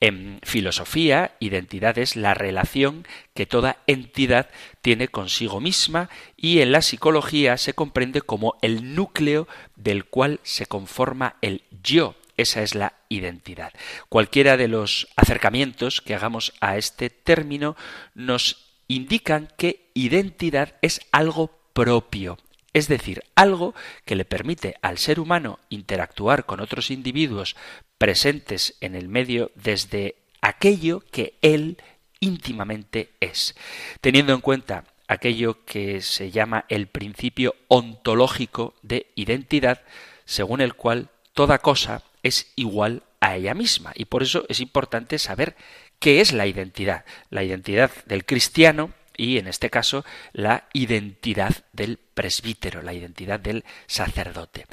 En 0.00 0.38
filosofía, 0.42 1.34
identidad 1.40 1.96
es 1.96 2.14
la 2.14 2.34
relación 2.34 3.06
que 3.32 3.46
toda 3.46 3.78
entidad 3.86 4.50
tiene 4.82 5.08
consigo 5.08 5.62
misma 5.62 6.10
y 6.36 6.60
en 6.60 6.72
la 6.72 6.82
psicología 6.82 7.56
se 7.56 7.72
comprende 7.72 8.20
como 8.20 8.58
el 8.60 8.94
núcleo 8.94 9.48
del 9.76 10.04
cual 10.04 10.38
se 10.42 10.66
conforma 10.66 11.36
el 11.40 11.62
yo. 11.82 12.14
Esa 12.36 12.60
es 12.60 12.74
la 12.74 12.92
identidad. 13.08 13.72
Cualquiera 14.10 14.58
de 14.58 14.68
los 14.68 15.08
acercamientos 15.16 16.02
que 16.02 16.14
hagamos 16.14 16.52
a 16.60 16.76
este 16.76 17.08
término 17.08 17.78
nos 18.14 18.74
indican 18.88 19.48
que 19.56 19.88
identidad 19.94 20.74
es 20.82 21.00
algo 21.12 21.50
propio, 21.72 22.36
es 22.72 22.88
decir, 22.88 23.22
algo 23.34 23.74
que 24.04 24.16
le 24.16 24.24
permite 24.24 24.76
al 24.82 24.98
ser 24.98 25.20
humano 25.20 25.58
interactuar 25.68 26.46
con 26.46 26.60
otros 26.60 26.90
individuos 26.90 27.56
presentes 27.98 28.76
en 28.80 28.94
el 28.94 29.08
medio 29.08 29.50
desde 29.54 30.16
aquello 30.40 31.04
que 31.10 31.34
él 31.42 31.78
íntimamente 32.20 33.10
es, 33.20 33.54
teniendo 34.00 34.32
en 34.32 34.40
cuenta 34.40 34.84
aquello 35.08 35.64
que 35.64 36.00
se 36.00 36.30
llama 36.30 36.64
el 36.68 36.86
principio 36.86 37.54
ontológico 37.68 38.74
de 38.82 39.06
identidad, 39.14 39.82
según 40.24 40.60
el 40.60 40.74
cual 40.74 41.10
toda 41.34 41.58
cosa 41.58 42.02
es 42.22 42.52
igual 42.56 43.02
a 43.20 43.36
ella 43.36 43.54
misma. 43.54 43.92
Y 43.94 44.06
por 44.06 44.22
eso 44.22 44.44
es 44.48 44.60
importante 44.60 45.18
saber 45.18 45.56
qué 45.98 46.20
es 46.20 46.32
la 46.32 46.46
identidad. 46.46 47.04
La 47.30 47.44
identidad 47.44 47.90
del 48.06 48.24
cristiano 48.24 48.90
y, 49.22 49.38
en 49.38 49.46
este 49.46 49.70
caso, 49.70 50.04
la 50.32 50.68
identidad 50.72 51.64
del 51.72 51.98
presbítero, 51.98 52.82
la 52.82 52.92
identidad 52.92 53.38
del 53.38 53.64
sacerdote. 53.86 54.66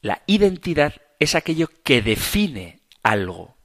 La 0.00 0.22
identidad 0.26 0.94
es 1.18 1.34
aquello 1.34 1.68
que 1.84 2.00
define 2.00 2.80
algo 3.02 3.56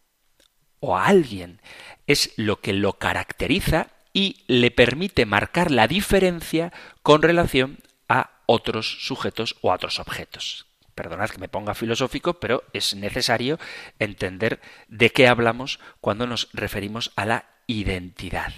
o 0.82 0.98
a 0.98 1.06
alguien, 1.06 1.62
es 2.08 2.34
lo 2.36 2.60
que 2.60 2.74
lo 2.74 2.94
caracteriza 2.94 3.88
y 4.12 4.44
le 4.48 4.70
permite 4.72 5.26
marcar 5.26 5.72
la 5.72 5.88
diferencia 5.88 6.74
con 7.04 7.22
relación 7.22 7.80
a 8.10 8.42
otros 8.48 9.06
sujetos 9.06 9.56
o 9.62 9.72
a 9.72 9.76
otros 9.76 10.00
objetos. 10.00 10.66
Perdonad 10.94 11.30
que 11.30 11.40
me 11.40 11.48
ponga 11.48 11.74
filosófico, 11.74 12.34
pero 12.34 12.64
es 12.74 12.96
necesario 12.96 13.60
entender 13.98 14.60
de 14.90 15.10
qué 15.12 15.28
hablamos 15.30 15.80
cuando 16.02 16.28
nos 16.28 16.50
referimos 16.52 17.14
a 17.16 17.26
la 17.26 17.46
identidad. 17.68 18.52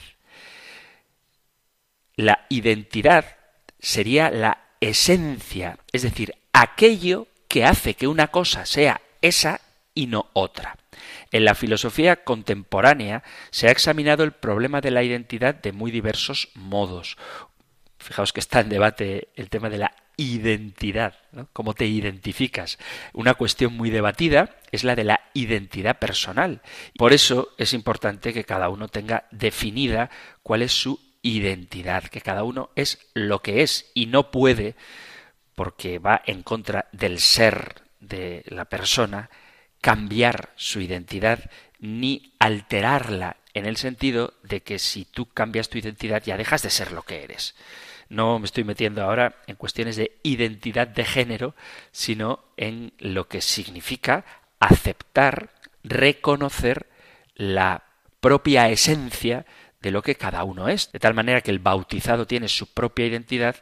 La 2.16 2.46
identidad 2.50 3.38
sería 3.80 4.30
la 4.30 4.60
esencia, 4.80 5.78
es 5.92 6.04
decir, 6.04 6.36
aquello 6.52 7.28
que 7.48 7.66
hace 7.66 7.96
que 7.96 8.08
una 8.08 8.28
cosa 8.28 8.66
sea 8.66 9.02
esa 9.22 9.62
y 9.96 10.08
no 10.08 10.30
otra. 10.34 10.78
En 11.32 11.46
la 11.46 11.56
filosofía 11.56 12.24
contemporánea 12.24 13.24
se 13.52 13.68
ha 13.68 13.72
examinado 13.72 14.24
el 14.24 14.32
problema 14.32 14.82
de 14.82 14.92
la 14.92 15.04
identidad 15.04 15.56
de 15.56 15.72
muy 15.72 15.92
diversos 15.92 16.50
modos. 16.54 17.18
Fijaos 17.98 18.34
que 18.34 18.40
está 18.40 18.60
en 18.60 18.70
debate 18.70 19.30
el 19.36 19.50
tema 19.50 19.70
de 19.70 19.78
la 19.78 19.96
identidad, 20.18 21.16
¿Cómo 21.54 21.74
te 21.74 21.88
identificas? 21.88 22.78
Una 23.14 23.34
cuestión 23.34 23.74
muy 23.74 23.90
debatida 23.90 24.58
es 24.72 24.84
la 24.84 24.96
de 24.96 25.04
la 25.04 25.22
identidad 25.34 25.98
personal. 25.98 26.62
Por 26.98 27.14
eso 27.14 27.50
es 27.58 27.74
importante 27.74 28.32
que 28.34 28.44
cada 28.44 28.70
uno 28.70 28.88
tenga 28.88 29.26
definida 29.32 30.12
cuál 30.44 30.62
es 30.62 30.72
su 30.72 31.00
identidad, 31.24 32.04
que 32.04 32.22
cada 32.22 32.44
uno 32.44 32.70
es 32.76 33.00
lo 33.14 33.42
que 33.42 33.64
es 33.64 33.90
y 33.96 34.06
no 34.06 34.30
puede 34.30 34.76
porque 35.56 35.98
va 36.00 36.22
en 36.26 36.44
contra 36.44 36.88
del 36.92 37.20
ser 37.20 37.82
de 38.00 38.44
la 38.48 38.66
persona, 38.66 39.30
cambiar 39.82 40.52
su 40.56 40.82
identidad 40.82 41.50
ni 41.80 42.34
alterarla 42.40 43.38
en 43.54 43.66
el 43.66 43.78
sentido 43.78 44.34
de 44.44 44.62
que 44.62 44.80
si 44.80 45.06
tú 45.06 45.28
cambias 45.28 45.70
tu 45.70 45.78
identidad 45.78 46.24
ya 46.24 46.38
dejas 46.38 46.62
de 46.62 46.70
ser 46.70 46.92
lo 46.92 47.04
que 47.04 47.24
eres. 47.24 47.56
No 48.10 48.40
me 48.40 48.46
estoy 48.46 48.64
metiendo 48.64 49.04
ahora 49.04 49.36
en 49.48 49.56
cuestiones 49.56 49.96
de 49.96 50.18
identidad 50.24 50.88
de 50.88 51.06
género, 51.06 51.56
sino 51.92 52.44
en 52.58 52.94
lo 53.00 53.28
que 53.28 53.42
significa 53.42 54.26
aceptar, 54.60 55.50
reconocer 55.84 56.88
la 57.36 57.84
propia 58.20 58.70
esencia 58.70 59.46
de 59.84 59.92
lo 59.92 60.02
que 60.02 60.16
cada 60.16 60.44
uno 60.46 60.70
es. 60.70 60.92
De 60.92 61.00
tal 61.00 61.14
manera 61.14 61.42
que 61.42 61.52
el 61.52 61.60
bautizado 61.60 62.26
tiene 62.26 62.48
su 62.48 62.74
propia 62.74 63.06
identidad, 63.06 63.58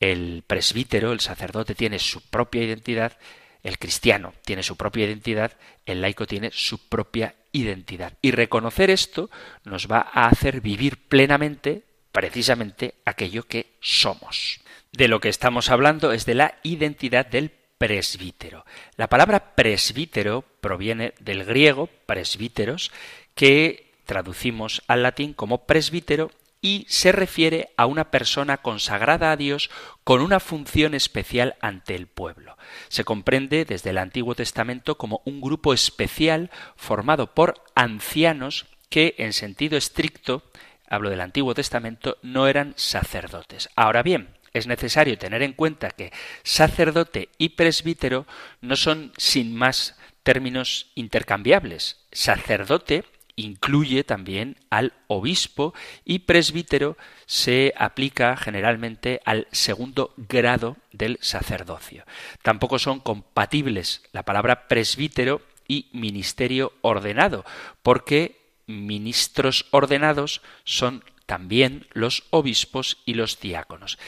el 0.00 0.44
presbítero, 0.46 1.12
el 1.12 1.20
sacerdote 1.20 1.74
tiene 1.74 1.98
su 1.98 2.22
propia 2.30 2.62
identidad, 2.62 3.18
el 3.62 3.78
cristiano 3.78 4.32
tiene 4.44 4.62
su 4.62 4.76
propia 4.76 5.06
identidad, 5.06 5.52
el 5.84 6.00
laico 6.00 6.26
tiene 6.26 6.50
su 6.52 6.88
propia 6.88 7.34
identidad. 7.52 8.14
Y 8.22 8.30
reconocer 8.30 8.90
esto 8.90 9.28
nos 9.64 9.90
va 9.90 10.08
a 10.12 10.28
hacer 10.28 10.60
vivir 10.60 11.08
plenamente 11.08 11.82
precisamente 12.12 12.94
aquello 13.04 13.42
que 13.42 13.74
somos. 13.80 14.60
De 14.92 15.08
lo 15.08 15.20
que 15.20 15.28
estamos 15.28 15.68
hablando 15.68 16.12
es 16.12 16.24
de 16.26 16.34
la 16.34 16.54
identidad 16.62 17.26
del 17.26 17.50
presbítero. 17.76 18.64
La 18.96 19.08
palabra 19.08 19.56
presbítero 19.56 20.44
proviene 20.60 21.12
del 21.18 21.44
griego 21.44 21.88
presbíteros, 22.06 22.92
que 23.34 23.85
traducimos 24.06 24.82
al 24.86 25.02
latín 25.02 25.34
como 25.34 25.66
presbítero 25.66 26.30
y 26.62 26.86
se 26.88 27.12
refiere 27.12 27.68
a 27.76 27.86
una 27.86 28.10
persona 28.10 28.56
consagrada 28.56 29.30
a 29.30 29.36
Dios 29.36 29.70
con 30.04 30.20
una 30.20 30.40
función 30.40 30.94
especial 30.94 31.56
ante 31.60 31.94
el 31.94 32.06
pueblo. 32.06 32.56
Se 32.88 33.04
comprende 33.04 33.64
desde 33.64 33.90
el 33.90 33.98
Antiguo 33.98 34.34
Testamento 34.34 34.96
como 34.96 35.20
un 35.24 35.40
grupo 35.40 35.74
especial 35.74 36.50
formado 36.74 37.34
por 37.34 37.62
ancianos 37.74 38.66
que, 38.88 39.14
en 39.18 39.32
sentido 39.32 39.76
estricto, 39.76 40.42
hablo 40.88 41.10
del 41.10 41.20
Antiguo 41.20 41.54
Testamento, 41.54 42.16
no 42.22 42.48
eran 42.48 42.72
sacerdotes. 42.76 43.68
Ahora 43.76 44.02
bien, 44.02 44.36
es 44.52 44.66
necesario 44.66 45.18
tener 45.18 45.42
en 45.42 45.52
cuenta 45.52 45.90
que 45.90 46.12
sacerdote 46.42 47.28
y 47.36 47.50
presbítero 47.50 48.26
no 48.60 48.76
son 48.76 49.12
sin 49.18 49.54
más 49.54 49.96
términos 50.22 50.90
intercambiables. 50.94 52.00
Sacerdote 52.10 53.04
incluye 53.36 54.02
también 54.02 54.56
al 54.70 54.94
obispo 55.06 55.74
y 56.04 56.20
presbítero 56.20 56.96
se 57.26 57.72
aplica 57.76 58.36
generalmente 58.36 59.20
al 59.24 59.46
segundo 59.52 60.14
grado 60.16 60.76
del 60.92 61.18
sacerdocio. 61.20 62.04
Tampoco 62.42 62.78
son 62.78 63.00
compatibles 63.00 64.02
la 64.12 64.24
palabra 64.24 64.68
presbítero 64.68 65.42
y 65.68 65.88
ministerio 65.92 66.72
ordenado, 66.80 67.44
porque 67.82 68.40
ministros 68.66 69.66
ordenados 69.70 70.40
son 70.64 71.04
también 71.26 71.86
los 71.92 72.24
obispos 72.30 72.98
y 73.04 73.14
los 73.14 73.38
diáconos. 73.40 73.98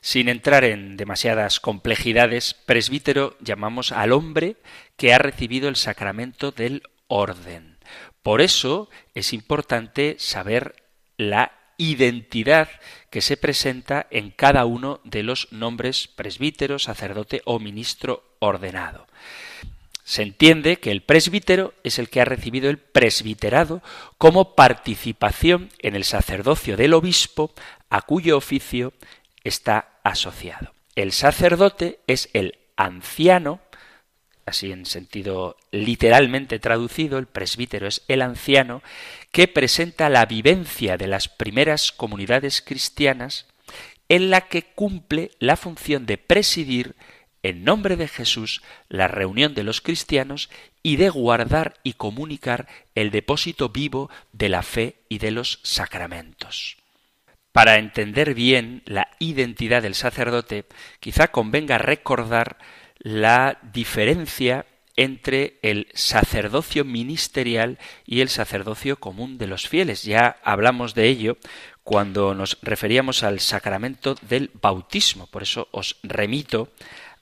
Sin 0.00 0.28
entrar 0.28 0.64
en 0.64 0.96
demasiadas 0.96 1.58
complejidades, 1.58 2.54
presbítero 2.54 3.36
llamamos 3.40 3.90
al 3.90 4.12
hombre 4.12 4.56
que 4.96 5.12
ha 5.12 5.18
recibido 5.18 5.68
el 5.68 5.76
sacramento 5.76 6.52
del 6.52 6.82
orden. 7.08 7.77
Por 8.22 8.40
eso 8.40 8.88
es 9.14 9.32
importante 9.32 10.16
saber 10.18 10.74
la 11.16 11.52
identidad 11.78 12.68
que 13.10 13.20
se 13.20 13.36
presenta 13.36 14.06
en 14.10 14.30
cada 14.30 14.64
uno 14.66 15.00
de 15.04 15.22
los 15.22 15.48
nombres 15.52 16.08
presbítero, 16.08 16.78
sacerdote 16.78 17.40
o 17.44 17.58
ministro 17.58 18.24
ordenado. 18.40 19.06
Se 20.04 20.22
entiende 20.22 20.78
que 20.78 20.90
el 20.90 21.02
presbítero 21.02 21.74
es 21.84 21.98
el 21.98 22.08
que 22.08 22.20
ha 22.20 22.24
recibido 22.24 22.70
el 22.70 22.78
presbiterado 22.78 23.82
como 24.16 24.54
participación 24.54 25.70
en 25.80 25.94
el 25.94 26.04
sacerdocio 26.04 26.76
del 26.76 26.94
obispo 26.94 27.52
a 27.90 28.02
cuyo 28.02 28.36
oficio 28.36 28.92
está 29.44 30.00
asociado. 30.02 30.72
El 30.94 31.12
sacerdote 31.12 32.00
es 32.06 32.30
el 32.32 32.58
anciano 32.76 33.60
así 34.48 34.72
en 34.72 34.86
sentido 34.86 35.56
literalmente 35.70 36.58
traducido, 36.58 37.18
el 37.18 37.26
presbítero 37.26 37.86
es 37.86 38.02
el 38.08 38.22
anciano, 38.22 38.82
que 39.30 39.48
presenta 39.48 40.08
la 40.08 40.26
vivencia 40.26 40.96
de 40.96 41.06
las 41.06 41.28
primeras 41.28 41.92
comunidades 41.92 42.62
cristianas 42.62 43.46
en 44.08 44.30
la 44.30 44.42
que 44.42 44.62
cumple 44.62 45.30
la 45.38 45.56
función 45.56 46.06
de 46.06 46.18
presidir 46.18 46.96
en 47.42 47.64
nombre 47.64 47.96
de 47.96 48.08
Jesús 48.08 48.62
la 48.88 49.08
reunión 49.08 49.54
de 49.54 49.62
los 49.62 49.80
cristianos 49.80 50.50
y 50.82 50.96
de 50.96 51.08
guardar 51.08 51.74
y 51.82 51.92
comunicar 51.92 52.66
el 52.94 53.10
depósito 53.10 53.68
vivo 53.68 54.10
de 54.32 54.48
la 54.48 54.62
fe 54.62 54.96
y 55.08 55.18
de 55.18 55.30
los 55.30 55.60
sacramentos. 55.62 56.78
Para 57.52 57.78
entender 57.78 58.34
bien 58.34 58.82
la 58.84 59.08
identidad 59.18 59.82
del 59.82 59.94
sacerdote, 59.94 60.66
quizá 61.00 61.28
convenga 61.28 61.78
recordar 61.78 62.58
la 62.98 63.58
diferencia 63.72 64.66
entre 64.96 65.58
el 65.62 65.86
sacerdocio 65.94 66.84
ministerial 66.84 67.78
y 68.04 68.20
el 68.20 68.28
sacerdocio 68.28 68.98
común 68.98 69.38
de 69.38 69.46
los 69.46 69.68
fieles. 69.68 70.02
Ya 70.02 70.36
hablamos 70.42 70.94
de 70.94 71.06
ello 71.06 71.36
cuando 71.84 72.34
nos 72.34 72.58
referíamos 72.62 73.22
al 73.22 73.38
sacramento 73.38 74.16
del 74.28 74.50
bautismo. 74.60 75.28
Por 75.28 75.44
eso 75.44 75.68
os 75.70 75.96
remito 76.02 76.72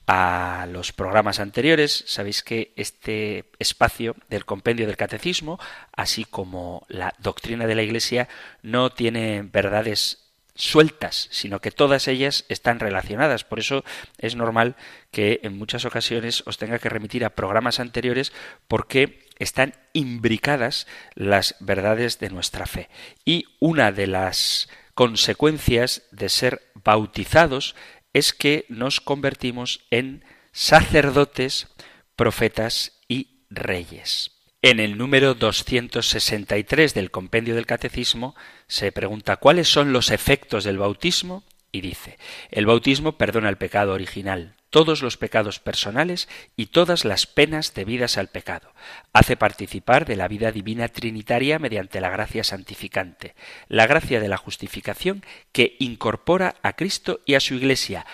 a 0.06 0.66
los 0.70 0.92
programas 0.92 1.38
anteriores. 1.38 2.04
Sabéis 2.06 2.42
que 2.42 2.72
este 2.76 3.44
espacio 3.58 4.16
del 4.30 4.44
compendio 4.44 4.86
del 4.86 4.96
catecismo, 4.96 5.60
así 5.92 6.24
como 6.24 6.86
la 6.88 7.14
doctrina 7.18 7.66
de 7.66 7.74
la 7.74 7.82
Iglesia, 7.82 8.28
no 8.62 8.90
tiene 8.90 9.42
verdades 9.42 10.25
sueltas, 10.56 11.28
sino 11.30 11.60
que 11.60 11.70
todas 11.70 12.08
ellas 12.08 12.44
están 12.48 12.80
relacionadas. 12.80 13.44
Por 13.44 13.60
eso 13.60 13.84
es 14.18 14.34
normal 14.34 14.76
que 15.10 15.40
en 15.42 15.56
muchas 15.56 15.84
ocasiones 15.84 16.42
os 16.46 16.58
tenga 16.58 16.78
que 16.78 16.88
remitir 16.88 17.24
a 17.24 17.30
programas 17.30 17.78
anteriores 17.78 18.32
porque 18.66 19.28
están 19.38 19.74
imbricadas 19.92 20.86
las 21.14 21.54
verdades 21.60 22.18
de 22.18 22.30
nuestra 22.30 22.66
fe. 22.66 22.88
Y 23.24 23.46
una 23.60 23.92
de 23.92 24.06
las 24.06 24.68
consecuencias 24.94 26.02
de 26.10 26.28
ser 26.28 26.62
bautizados 26.74 27.76
es 28.12 28.32
que 28.32 28.64
nos 28.68 29.00
convertimos 29.00 29.84
en 29.90 30.24
sacerdotes, 30.52 31.68
profetas 32.16 32.92
y 33.08 33.44
reyes. 33.50 34.35
En 34.68 34.80
el 34.80 34.98
número 34.98 35.34
263 35.34 36.92
del 36.92 37.12
compendio 37.12 37.54
del 37.54 37.66
Catecismo 37.66 38.34
se 38.66 38.90
pregunta 38.90 39.36
cuáles 39.36 39.68
son 39.68 39.92
los 39.92 40.10
efectos 40.10 40.64
del 40.64 40.78
bautismo 40.78 41.44
y 41.70 41.82
dice, 41.82 42.18
el 42.50 42.66
bautismo 42.66 43.12
perdona 43.12 43.48
el 43.48 43.58
pecado 43.58 43.92
original, 43.92 44.56
todos 44.70 45.02
los 45.02 45.18
pecados 45.18 45.60
personales 45.60 46.28
y 46.56 46.66
todas 46.66 47.04
las 47.04 47.28
penas 47.28 47.74
debidas 47.74 48.18
al 48.18 48.26
pecado. 48.26 48.72
Hace 49.12 49.36
participar 49.36 50.04
de 50.04 50.16
la 50.16 50.26
vida 50.26 50.50
divina 50.50 50.88
trinitaria 50.88 51.60
mediante 51.60 52.00
la 52.00 52.10
gracia 52.10 52.42
santificante, 52.42 53.36
la 53.68 53.86
gracia 53.86 54.18
de 54.18 54.26
la 54.26 54.36
justificación 54.36 55.24
que 55.52 55.76
incorpora 55.78 56.56
a 56.62 56.72
Cristo 56.72 57.20
y 57.24 57.34
a 57.34 57.40
su 57.40 57.54
Iglesia, 57.54 58.04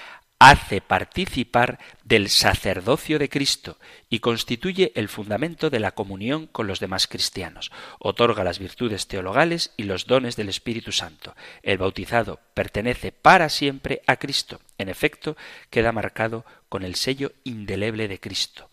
hace 0.50 0.80
participar 0.80 1.78
del 2.02 2.28
sacerdocio 2.28 3.20
de 3.20 3.28
Cristo 3.28 3.78
y 4.10 4.18
constituye 4.18 4.90
el 4.96 5.08
fundamento 5.08 5.70
de 5.70 5.78
la 5.78 5.92
comunión 5.92 6.48
con 6.48 6.66
los 6.66 6.80
demás 6.80 7.06
cristianos. 7.06 7.70
Otorga 8.00 8.42
las 8.42 8.58
virtudes 8.58 9.06
teologales 9.06 9.72
y 9.76 9.84
los 9.84 10.06
dones 10.06 10.34
del 10.34 10.48
Espíritu 10.48 10.90
Santo. 10.90 11.36
El 11.62 11.78
bautizado 11.78 12.40
pertenece 12.54 13.12
para 13.12 13.48
siempre 13.50 14.02
a 14.08 14.16
Cristo. 14.16 14.60
En 14.78 14.88
efecto, 14.88 15.36
queda 15.70 15.92
marcado 15.92 16.44
con 16.68 16.82
el 16.82 16.96
sello 16.96 17.30
indeleble 17.44 18.08
de 18.08 18.18
Cristo. 18.18 18.68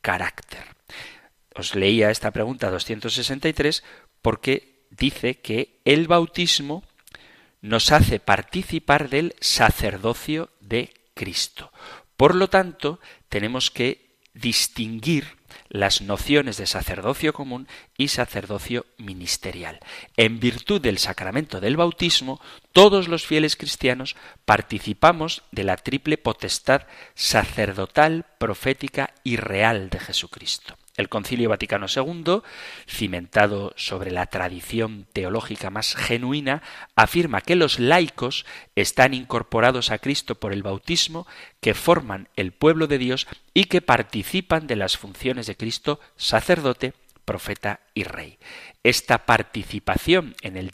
Carácter. 0.00 0.64
Os 1.54 1.76
leía 1.76 2.10
esta 2.10 2.32
pregunta 2.32 2.70
263 2.70 3.84
porque 4.20 4.84
dice 4.90 5.36
que 5.38 5.80
el 5.84 6.08
bautismo 6.08 6.82
nos 7.60 7.92
hace 7.92 8.20
participar 8.20 9.08
del 9.08 9.34
sacerdocio 9.40 10.50
de 10.60 10.92
Cristo. 11.14 11.72
Por 12.16 12.34
lo 12.34 12.48
tanto, 12.48 13.00
tenemos 13.28 13.70
que 13.70 14.08
distinguir 14.34 15.38
las 15.68 16.00
nociones 16.00 16.56
de 16.56 16.66
sacerdocio 16.66 17.32
común 17.32 17.68
y 17.96 18.08
sacerdocio 18.08 18.86
ministerial. 18.96 19.80
En 20.16 20.40
virtud 20.40 20.80
del 20.80 20.98
sacramento 20.98 21.60
del 21.60 21.76
bautismo, 21.76 22.40
todos 22.72 23.08
los 23.08 23.26
fieles 23.26 23.56
cristianos 23.56 24.16
participamos 24.44 25.42
de 25.50 25.64
la 25.64 25.76
triple 25.76 26.18
potestad 26.18 26.82
sacerdotal, 27.14 28.26
profética 28.38 29.12
y 29.24 29.36
real 29.36 29.90
de 29.90 29.98
Jesucristo. 29.98 30.76
El 30.98 31.08
Concilio 31.08 31.48
Vaticano 31.48 31.86
II, 31.88 32.42
cimentado 32.86 33.72
sobre 33.76 34.10
la 34.10 34.26
tradición 34.26 35.06
teológica 35.12 35.70
más 35.70 35.94
genuina, 35.94 36.62
afirma 36.96 37.40
que 37.40 37.56
los 37.56 37.78
laicos 37.78 38.44
están 38.74 39.14
incorporados 39.14 39.90
a 39.90 39.98
Cristo 39.98 40.34
por 40.34 40.52
el 40.52 40.64
bautismo, 40.64 41.26
que 41.60 41.72
forman 41.72 42.28
el 42.36 42.52
pueblo 42.52 42.88
de 42.88 42.98
Dios 42.98 43.28
y 43.54 43.64
que 43.64 43.80
participan 43.80 44.66
de 44.66 44.76
las 44.76 44.98
funciones 44.98 45.46
de 45.46 45.56
Cristo 45.56 46.00
sacerdote, 46.16 46.94
profeta 47.24 47.80
y 47.94 48.02
rey. 48.02 48.38
Esta 48.82 49.24
participación 49.24 50.34
en 50.42 50.56
el 50.56 50.72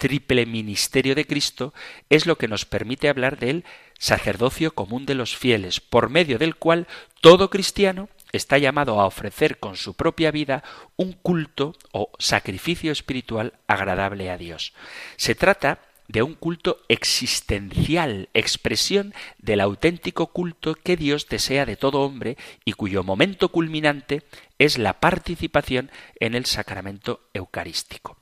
triple 0.00 0.46
ministerio 0.46 1.14
de 1.14 1.26
Cristo 1.26 1.74
es 2.08 2.24
lo 2.24 2.38
que 2.38 2.48
nos 2.48 2.64
permite 2.64 3.10
hablar 3.10 3.38
del 3.38 3.64
sacerdocio 3.98 4.74
común 4.74 5.04
de 5.04 5.14
los 5.14 5.36
fieles, 5.36 5.80
por 5.80 6.08
medio 6.08 6.38
del 6.38 6.56
cual 6.56 6.88
todo 7.20 7.50
cristiano 7.50 8.08
está 8.32 8.58
llamado 8.58 9.00
a 9.00 9.06
ofrecer 9.06 9.58
con 9.58 9.76
su 9.76 9.94
propia 9.94 10.30
vida 10.30 10.62
un 10.96 11.12
culto 11.12 11.74
o 11.92 12.10
sacrificio 12.18 12.92
espiritual 12.92 13.54
agradable 13.66 14.30
a 14.30 14.38
Dios. 14.38 14.72
Se 15.16 15.34
trata 15.34 15.80
de 16.10 16.22
un 16.22 16.34
culto 16.34 16.80
existencial, 16.88 18.30
expresión 18.34 19.14
del 19.38 19.60
auténtico 19.60 20.32
culto 20.32 20.74
que 20.74 20.96
Dios 20.96 21.28
desea 21.28 21.66
de 21.66 21.76
todo 21.76 22.00
hombre 22.00 22.36
y 22.64 22.72
cuyo 22.72 23.04
momento 23.04 23.50
culminante 23.50 24.24
es 24.58 24.76
la 24.76 24.98
participación 24.98 25.92
en 26.18 26.34
el 26.34 26.46
sacramento 26.46 27.20
eucarístico. 27.32 28.16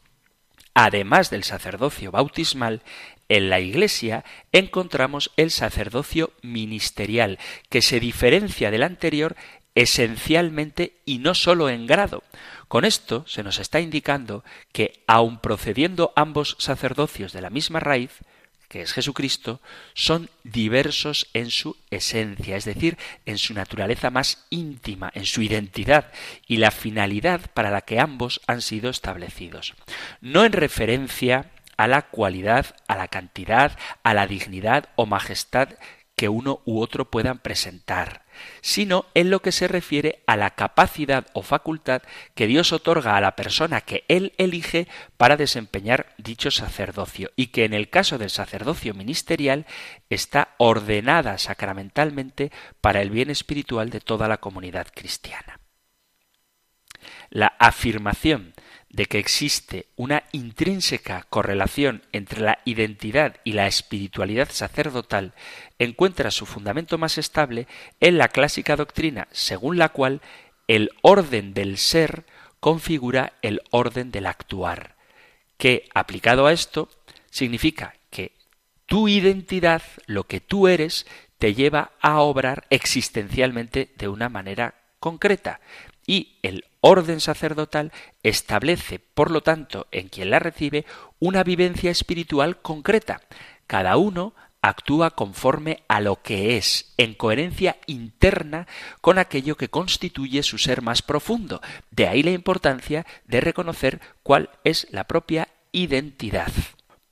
Además 0.74 1.30
del 1.30 1.44
sacerdocio 1.44 2.12
bautismal, 2.12 2.82
en 3.28 3.50
la 3.50 3.58
Iglesia 3.58 4.24
encontramos 4.52 5.32
el 5.36 5.50
sacerdocio 5.50 6.32
ministerial, 6.42 7.38
que 7.68 7.82
se 7.82 8.00
diferencia 8.00 8.70
del 8.70 8.82
anterior 8.82 9.34
esencialmente 9.78 10.96
y 11.04 11.18
no 11.18 11.34
sólo 11.34 11.68
en 11.68 11.86
grado. 11.86 12.24
Con 12.66 12.84
esto 12.84 13.24
se 13.28 13.44
nos 13.44 13.60
está 13.60 13.78
indicando 13.78 14.42
que, 14.72 15.04
aun 15.06 15.38
procediendo 15.38 16.12
ambos 16.16 16.56
sacerdocios 16.58 17.32
de 17.32 17.42
la 17.42 17.48
misma 17.48 17.78
raíz, 17.78 18.10
que 18.68 18.82
es 18.82 18.92
Jesucristo, 18.92 19.60
son 19.94 20.30
diversos 20.42 21.28
en 21.32 21.52
su 21.52 21.76
esencia, 21.90 22.56
es 22.56 22.64
decir, 22.64 22.98
en 23.24 23.38
su 23.38 23.54
naturaleza 23.54 24.10
más 24.10 24.46
íntima, 24.50 25.12
en 25.14 25.24
su 25.24 25.42
identidad 25.42 26.10
y 26.48 26.56
la 26.56 26.72
finalidad 26.72 27.42
para 27.54 27.70
la 27.70 27.82
que 27.82 28.00
ambos 28.00 28.40
han 28.48 28.62
sido 28.62 28.90
establecidos. 28.90 29.74
No 30.20 30.44
en 30.44 30.52
referencia 30.52 31.52
a 31.76 31.86
la 31.86 32.02
cualidad, 32.02 32.74
a 32.88 32.96
la 32.96 33.06
cantidad, 33.06 33.78
a 34.02 34.12
la 34.12 34.26
dignidad 34.26 34.88
o 34.96 35.06
majestad 35.06 35.68
que 36.16 36.28
uno 36.28 36.62
u 36.64 36.80
otro 36.80 37.08
puedan 37.08 37.38
presentar, 37.38 38.24
sino 38.60 39.06
en 39.14 39.30
lo 39.30 39.40
que 39.40 39.52
se 39.52 39.68
refiere 39.68 40.22
a 40.26 40.36
la 40.36 40.50
capacidad 40.50 41.26
o 41.32 41.42
facultad 41.42 42.02
que 42.34 42.46
Dios 42.46 42.72
otorga 42.72 43.16
a 43.16 43.20
la 43.20 43.36
persona 43.36 43.80
que 43.80 44.04
Él 44.08 44.32
elige 44.38 44.88
para 45.16 45.36
desempeñar 45.36 46.14
dicho 46.18 46.50
sacerdocio, 46.50 47.30
y 47.36 47.48
que 47.48 47.64
en 47.64 47.74
el 47.74 47.90
caso 47.90 48.18
del 48.18 48.30
sacerdocio 48.30 48.94
ministerial 48.94 49.66
está 50.10 50.54
ordenada 50.58 51.38
sacramentalmente 51.38 52.52
para 52.80 53.02
el 53.02 53.10
bien 53.10 53.30
espiritual 53.30 53.90
de 53.90 54.00
toda 54.00 54.28
la 54.28 54.38
comunidad 54.38 54.88
cristiana. 54.94 55.60
La 57.30 57.54
afirmación 57.58 58.54
de 58.90 59.06
que 59.06 59.18
existe 59.18 59.86
una 59.96 60.24
intrínseca 60.32 61.26
correlación 61.28 62.02
entre 62.12 62.40
la 62.40 62.58
identidad 62.64 63.36
y 63.44 63.52
la 63.52 63.66
espiritualidad 63.66 64.48
sacerdotal 64.50 65.34
encuentra 65.78 66.30
su 66.30 66.46
fundamento 66.46 66.96
más 66.96 67.18
estable 67.18 67.66
en 68.00 68.16
la 68.18 68.28
clásica 68.28 68.76
doctrina 68.76 69.28
según 69.30 69.76
la 69.76 69.90
cual 69.90 70.22
el 70.68 70.90
orden 71.02 71.54
del 71.54 71.78
ser 71.78 72.24
configura 72.60 73.34
el 73.42 73.62
orden 73.70 74.10
del 74.10 74.26
actuar, 74.26 74.96
que 75.56 75.88
aplicado 75.94 76.46
a 76.46 76.52
esto 76.52 76.88
significa 77.30 77.94
que 78.10 78.32
tu 78.86 79.08
identidad, 79.08 79.82
lo 80.06 80.24
que 80.24 80.40
tú 80.40 80.66
eres, 80.66 81.06
te 81.38 81.54
lleva 81.54 81.92
a 82.00 82.20
obrar 82.20 82.66
existencialmente 82.70 83.92
de 83.96 84.08
una 84.08 84.28
manera 84.28 84.74
concreta 84.98 85.60
y 86.08 86.38
el 86.42 86.64
orden 86.80 87.20
sacerdotal 87.20 87.92
establece, 88.24 88.98
por 88.98 89.30
lo 89.30 89.42
tanto, 89.42 89.86
en 89.92 90.08
quien 90.08 90.30
la 90.30 90.40
recibe, 90.40 90.86
una 91.20 91.44
vivencia 91.44 91.90
espiritual 91.90 92.60
concreta. 92.62 93.20
Cada 93.66 93.98
uno 93.98 94.34
actúa 94.62 95.10
conforme 95.10 95.82
a 95.86 96.00
lo 96.00 96.22
que 96.22 96.56
es, 96.56 96.94
en 96.96 97.14
coherencia 97.14 97.76
interna 97.86 98.66
con 99.02 99.18
aquello 99.18 99.56
que 99.56 99.68
constituye 99.68 100.42
su 100.42 100.56
ser 100.56 100.80
más 100.80 101.02
profundo. 101.02 101.60
De 101.90 102.08
ahí 102.08 102.22
la 102.22 102.30
importancia 102.30 103.06
de 103.26 103.42
reconocer 103.42 104.00
cuál 104.22 104.50
es 104.64 104.88
la 104.90 105.04
propia 105.04 105.48
identidad. 105.72 106.50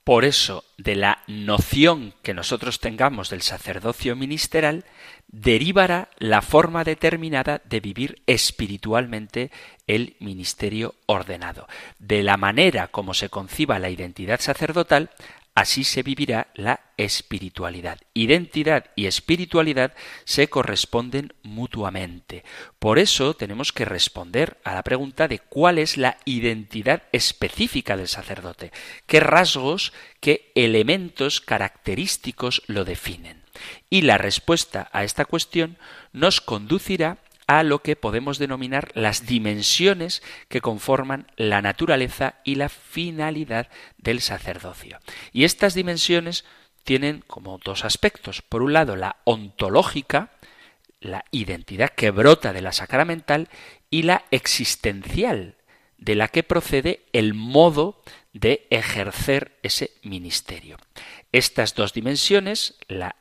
Por 0.07 0.23
eso, 0.23 0.63
de 0.77 0.95
la 0.95 1.21
noción 1.27 2.13
que 2.23 2.33
nosotros 2.33 2.79
tengamos 2.79 3.29
del 3.29 3.41
sacerdocio 3.41 4.15
ministerial, 4.15 4.85
derivará 5.27 6.07
la 6.17 6.41
forma 6.41 6.85
determinada 6.85 7.61
de 7.65 7.81
vivir 7.81 8.21
espiritualmente 8.25 9.51
el 9.85 10.15
ministerio 10.21 10.95
ordenado. 11.07 11.67
De 11.99 12.23
la 12.23 12.37
manera 12.37 12.87
como 12.87 13.13
se 13.13 13.27
conciba 13.27 13.79
la 13.79 13.89
identidad 13.89 14.39
sacerdotal, 14.39 15.09
así 15.57 15.83
se 15.83 16.03
vivirá 16.03 16.51
la 16.53 16.81
espiritualidad. 16.97 17.99
Identidad 18.13 18.91
y 18.95 19.07
espiritualidad 19.07 19.95
se 20.23 20.49
corresponden 20.49 21.33
mutuamente. 21.41 22.43
Por 22.77 22.99
eso 22.99 23.33
tenemos 23.33 23.73
que 23.73 23.83
responder 23.83 24.59
a 24.63 24.75
la 24.75 24.83
pregunta 24.83 25.27
de 25.27 25.39
cuál 25.39 25.79
es 25.79 25.97
la 25.97 26.17
identidad 26.25 27.01
específica 27.11 27.97
del 27.97 28.07
sacerdote, 28.07 28.71
qué 29.07 29.19
rasgos, 29.19 29.93
qué 30.19 30.51
elementos 30.53 31.41
característicos 31.41 32.61
lo 32.67 32.85
definen. 32.85 33.41
Y 33.89 34.01
la 34.01 34.19
respuesta 34.19 34.91
a 34.93 35.03
esta 35.03 35.25
cuestión 35.25 35.79
nos 36.13 36.39
conducirá 36.39 37.17
a 37.47 37.63
lo 37.63 37.81
que 37.81 37.95
podemos 37.95 38.37
denominar 38.37 38.91
las 38.93 39.25
dimensiones 39.25 40.21
que 40.49 40.61
conforman 40.61 41.31
la 41.37 41.61
naturaleza 41.61 42.35
y 42.43 42.55
la 42.55 42.69
finalidad 42.69 43.69
del 43.97 44.21
sacerdocio. 44.21 44.99
Y 45.31 45.45
estas 45.45 45.73
dimensiones 45.73 46.43
tienen 46.83 47.23
como 47.25 47.57
dos 47.57 47.85
aspectos. 47.85 48.41
Por 48.41 48.61
un 48.61 48.73
lado, 48.73 48.95
la 48.97 49.17
ontológica, 49.23 50.31
la 50.99 51.25
identidad 51.31 51.89
que 51.89 52.11
brota 52.11 52.53
de 52.53 52.61
la 52.61 52.73
sacramental, 52.73 53.49
y 53.89 54.03
la 54.03 54.25
existencial, 54.31 55.55
de 55.97 56.15
la 56.15 56.27
que 56.27 56.43
procede 56.43 57.01
el 57.13 57.33
modo 57.33 58.01
de 58.33 58.67
ejercer 58.69 59.57
ese 59.63 59.91
ministerio. 60.03 60.77
Estas 61.31 61.75
dos 61.75 61.93
dimensiones, 61.93 62.75
la 62.87 63.15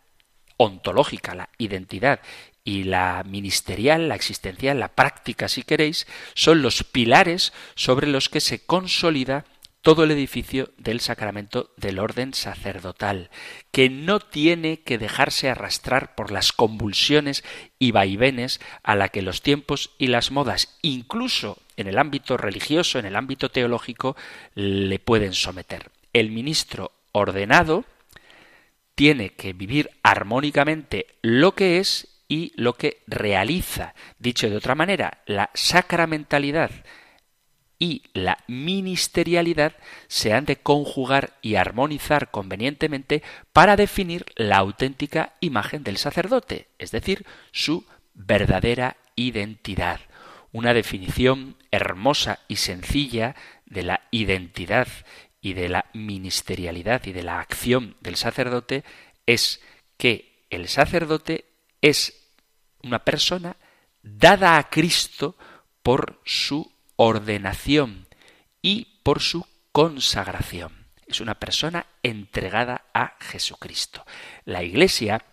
ontológica, 0.57 1.35
la 1.35 1.49
identidad, 1.59 2.21
y 2.67 2.83
la 2.83 3.23
ministerial, 3.25 4.09
la 4.09 4.17
existencial, 4.17 4.81
la 4.81 4.89
práctica, 4.89 5.49
si 5.49 5.63
queréis, 5.63 6.07
son 6.35 6.61
los 6.61 6.83
pilares 6.83 7.53
sobre 7.77 8.09
los 8.09 8.29
que 8.29 8.41
se 8.41 8.67
consolida 8.67 9.47
todo 9.83 10.03
el 10.03 10.11
edificio 10.11 10.71
del 10.77 10.99
sacramento 10.99 11.71
del 11.77 12.01
orden 12.01 12.35
sacerdotal, 12.35 13.31
que 13.71 13.89
no 13.89 14.19
tiene 14.19 14.81
que 14.81 14.99
dejarse 14.99 15.49
arrastrar 15.49 16.17
por 16.17 16.33
las 16.33 16.51
convulsiones 16.51 17.45
y 17.79 17.93
vaivenes 17.93 18.61
a 18.83 18.97
la 18.97 19.11
que 19.11 19.23
los 19.23 19.43
tiempos 19.43 19.93
y 19.97 20.09
las 20.09 20.33
modas, 20.33 20.77
incluso 20.83 21.59
en 21.77 21.87
el 21.87 21.99
ámbito 21.99 22.37
religioso, 22.37 22.99
en 22.99 23.07
el 23.07 23.15
ámbito 23.15 23.49
teológico, 23.49 24.17
le 24.57 24.99
pueden 24.99 25.35
someter. 25.35 25.93
El 26.13 26.33
ministro 26.33 26.91
ordenado 27.13 27.85
tiene 28.97 29.31
que 29.31 29.53
vivir 29.53 29.91
armónicamente 30.03 31.07
lo 31.23 31.55
que 31.55 31.79
es 31.79 32.16
y 32.29 32.53
lo 32.57 32.75
que 32.75 33.03
realiza. 33.07 33.95
Dicho 34.19 34.49
de 34.51 34.57
otra 34.57 34.75
manera, 34.75 35.23
la 35.27 35.51
sacramentalidad 35.55 36.71
y 37.79 38.05
la 38.15 38.39
ministerialidad 38.47 39.75
se 40.09 40.33
han 40.33 40.47
de 40.47 40.57
conjugar 40.57 41.35
y 41.43 41.57
armonizar 41.57 42.31
convenientemente 42.31 43.23
para 43.53 43.77
definir 43.77 44.25
la 44.35 44.57
auténtica 44.59 45.35
imagen 45.41 45.85
del 45.85 45.99
sacerdote, 45.99 46.69
es 46.79 46.91
decir, 46.91 47.27
su 47.53 47.85
verdadera 48.15 48.97
identidad. 49.15 50.01
Una 50.53 50.73
definición 50.73 51.57
hermosa 51.71 52.41
y 52.49 52.57
sencilla 52.57 53.37
de 53.67 53.83
la 53.83 54.03
identidad 54.11 54.89
y 55.41 55.53
de 55.53 55.69
la 55.69 55.87
ministerialidad 55.93 57.05
y 57.05 57.13
de 57.13 57.23
la 57.23 57.41
acción 57.41 57.97
del 58.01 58.17
sacerdote 58.17 58.85
es 59.27 59.61
que 59.99 60.47
el 60.51 60.69
sacerdote 60.69 61.45
es 61.81 62.15
una 62.83 63.05
persona 63.05 63.57
dada 64.03 64.59
a 64.59 64.71
Cristo 64.71 65.37
por 65.83 66.21
su 66.25 66.73
ordenación 66.97 68.07
y 68.63 69.01
por 69.03 69.21
su 69.21 69.47
consagración. 69.73 70.87
Es 71.07 71.21
una 71.21 71.35
persona 71.35 71.87
entregada 72.03 72.87
a 72.93 73.17
Jesucristo. 73.21 74.05
La 74.45 74.63
Iglesia 74.63 75.25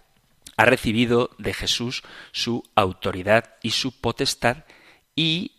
ha 0.57 0.65
recibido 0.65 1.31
de 1.39 1.53
Jesús 1.53 2.03
su 2.31 2.63
autoridad 2.75 3.55
y 3.63 3.71
su 3.71 3.99
potestad 3.99 4.65
y 5.15 5.51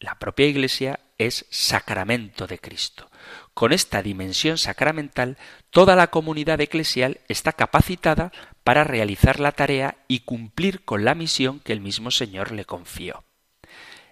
la 0.00 0.18
propia 0.18 0.46
Iglesia 0.46 1.00
es 1.16 1.46
sacramento 1.50 2.46
de 2.46 2.58
Cristo. 2.58 3.10
Con 3.54 3.72
esta 3.72 4.02
dimensión 4.02 4.56
sacramental, 4.56 5.36
toda 5.70 5.94
la 5.94 6.08
comunidad 6.08 6.60
eclesial 6.60 7.20
está 7.28 7.52
capacitada 7.52 8.32
para 8.64 8.84
realizar 8.84 9.40
la 9.40 9.52
tarea 9.52 9.96
y 10.08 10.20
cumplir 10.20 10.84
con 10.84 11.04
la 11.04 11.14
misión 11.14 11.60
que 11.60 11.72
el 11.72 11.80
mismo 11.80 12.10
Señor 12.10 12.52
le 12.52 12.64
confió. 12.64 13.24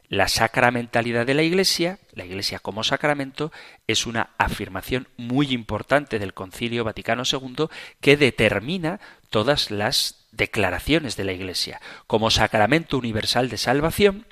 La 0.09 0.27
sacramentalidad 0.27 1.25
de 1.25 1.35
la 1.35 1.45
Iglesia, 1.45 2.01
la 2.13 2.25
Iglesia 2.25 2.59
como 2.59 2.83
sacramento, 2.83 3.53
es 3.87 4.07
una 4.07 4.31
afirmación 4.39 5.07
muy 5.17 5.53
importante 5.53 6.19
del 6.19 6.35
Concilio 6.35 6.83
Vaticano 6.83 7.23
II 7.25 7.69
que 8.01 8.17
determina 8.17 9.01
todas 9.31 9.71
las 9.71 10.27
declaraciones 10.33 11.17
de 11.17 11.25
la 11.25 11.33
Iglesia. 11.33 11.81
Como 12.09 12.31
sacramento 12.31 12.99
universal 12.99 13.49
de 13.49 13.57
salvación, 13.57 14.27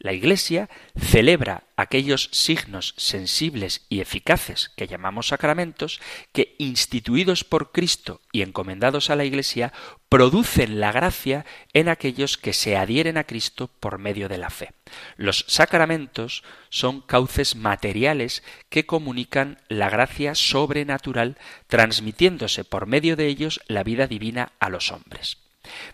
la 0.00 0.12
Iglesia 0.12 0.68
celebra 0.96 1.64
aquellos 1.76 2.28
signos 2.32 2.94
sensibles 2.96 3.84
y 3.88 4.00
eficaces 4.00 4.70
que 4.76 4.86
llamamos 4.86 5.28
sacramentos 5.28 6.00
que, 6.32 6.54
instituidos 6.58 7.44
por 7.44 7.72
Cristo 7.72 8.20
y 8.32 8.42
encomendados 8.42 9.10
a 9.10 9.16
la 9.16 9.24
Iglesia, 9.24 9.72
producen 10.08 10.80
la 10.80 10.92
gracia 10.92 11.44
en 11.72 11.88
aquellos 11.88 12.38
que 12.38 12.52
se 12.52 12.76
adhieren 12.76 13.16
a 13.16 13.24
Cristo 13.24 13.68
por 13.80 13.98
medio 13.98 14.28
de 14.28 14.38
la 14.38 14.50
fe. 14.50 14.72
Los 15.16 15.44
sacramentos 15.48 16.44
son 16.68 17.00
cauces 17.00 17.56
materiales 17.56 18.42
que 18.68 18.86
comunican 18.86 19.58
la 19.68 19.90
gracia 19.90 20.34
sobrenatural, 20.34 21.36
transmitiéndose 21.66 22.64
por 22.64 22.86
medio 22.86 23.16
de 23.16 23.26
ellos 23.26 23.60
la 23.66 23.82
vida 23.82 24.06
divina 24.06 24.52
a 24.60 24.68
los 24.70 24.92
hombres. 24.92 25.38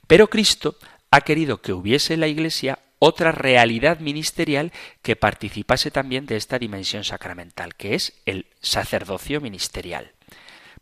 Pero 0.06 0.28
Cristo 0.28 0.76
ha 1.10 1.22
querido 1.22 1.62
que 1.62 1.72
hubiese 1.72 2.16
la 2.16 2.28
Iglesia 2.28 2.78
otra 3.04 3.32
realidad 3.32 4.00
ministerial 4.00 4.72
que 5.02 5.16
participase 5.16 5.90
también 5.90 6.26
de 6.26 6.36
esta 6.36 6.58
dimensión 6.58 7.04
sacramental, 7.04 7.74
que 7.74 7.94
es 7.94 8.14
el 8.24 8.46
sacerdocio 8.60 9.40
ministerial. 9.40 10.12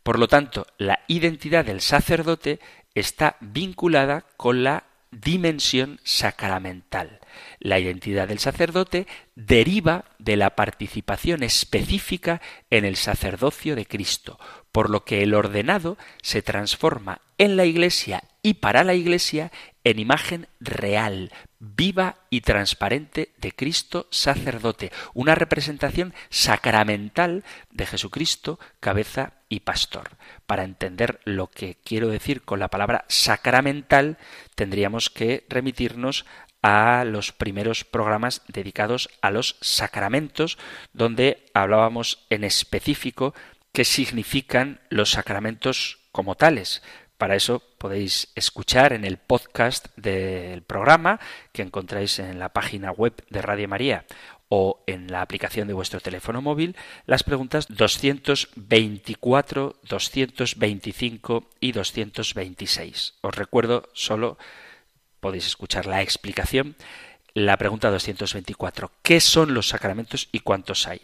Por 0.03 0.19
lo 0.19 0.27
tanto, 0.27 0.65
la 0.77 0.99
identidad 1.07 1.65
del 1.65 1.81
sacerdote 1.81 2.59
está 2.95 3.35
vinculada 3.41 4.25
con 4.37 4.63
la 4.63 4.85
dimensión 5.11 5.99
sacramental. 6.03 7.19
La 7.59 7.79
identidad 7.79 8.27
del 8.27 8.39
sacerdote 8.39 9.07
deriva 9.35 10.05
de 10.17 10.37
la 10.37 10.55
participación 10.55 11.43
específica 11.43 12.41
en 12.69 12.85
el 12.85 12.95
sacerdocio 12.95 13.75
de 13.75 13.85
Cristo, 13.85 14.39
por 14.71 14.89
lo 14.89 15.03
que 15.03 15.23
el 15.23 15.33
ordenado 15.33 15.97
se 16.21 16.41
transforma 16.41 17.21
en 17.37 17.57
la 17.57 17.65
Iglesia 17.65 18.23
y 18.41 18.55
para 18.55 18.83
la 18.83 18.93
Iglesia 18.93 19.51
en 19.83 19.99
imagen 19.99 20.47
real, 20.59 21.31
viva 21.59 22.15
y 22.29 22.41
transparente 22.41 23.33
de 23.37 23.51
Cristo 23.51 24.07
sacerdote, 24.11 24.91
una 25.13 25.35
representación 25.35 26.13
sacramental 26.29 27.43
de 27.71 27.85
Jesucristo, 27.85 28.59
cabeza 28.79 29.33
y 29.49 29.61
pastor. 29.61 30.11
Para 30.45 30.63
entender 30.63 31.19
lo 31.25 31.47
que 31.47 31.77
quiero 31.83 32.07
decir 32.07 32.43
con 32.43 32.59
la 32.59 32.69
palabra 32.69 33.05
sacramental, 33.07 34.17
tendríamos 34.55 35.09
que 35.09 35.45
remitirnos 35.49 36.25
a 36.61 37.03
los 37.05 37.33
primeros 37.33 37.83
programas 37.83 38.41
dedicados 38.47 39.09
a 39.21 39.31
los 39.31 39.57
sacramentos, 39.59 40.57
donde 40.93 41.45
hablábamos 41.53 42.25
en 42.29 42.45
específico 42.45 43.33
qué 43.73 43.83
significan 43.83 44.79
los 44.89 45.11
sacramentos 45.11 45.99
como 46.13 46.35
tales. 46.35 46.81
Para 47.23 47.37
eso 47.37 47.63
podéis 47.77 48.27
escuchar 48.35 48.91
en 48.91 49.05
el 49.05 49.15
podcast 49.15 49.87
del 49.95 50.61
programa 50.61 51.21
que 51.53 51.61
encontráis 51.61 52.19
en 52.19 52.37
la 52.37 52.49
página 52.49 52.91
web 52.91 53.13
de 53.29 53.41
Radio 53.41 53.69
María 53.69 54.03
o 54.49 54.83
en 54.87 55.09
la 55.09 55.21
aplicación 55.21 55.69
de 55.69 55.73
vuestro 55.73 56.01
teléfono 56.01 56.41
móvil 56.41 56.75
las 57.05 57.23
preguntas 57.23 57.67
224, 57.69 59.77
225 59.87 61.49
y 61.61 61.71
226. 61.71 63.13
Os 63.21 63.33
recuerdo 63.33 63.89
solo, 63.93 64.37
podéis 65.21 65.47
escuchar 65.47 65.85
la 65.85 66.01
explicación, 66.01 66.75
la 67.33 67.55
pregunta 67.55 67.89
224. 67.89 68.91
¿Qué 69.01 69.21
son 69.21 69.53
los 69.53 69.69
sacramentos 69.69 70.27
y 70.33 70.39
cuántos 70.39 70.89
hay? 70.89 70.99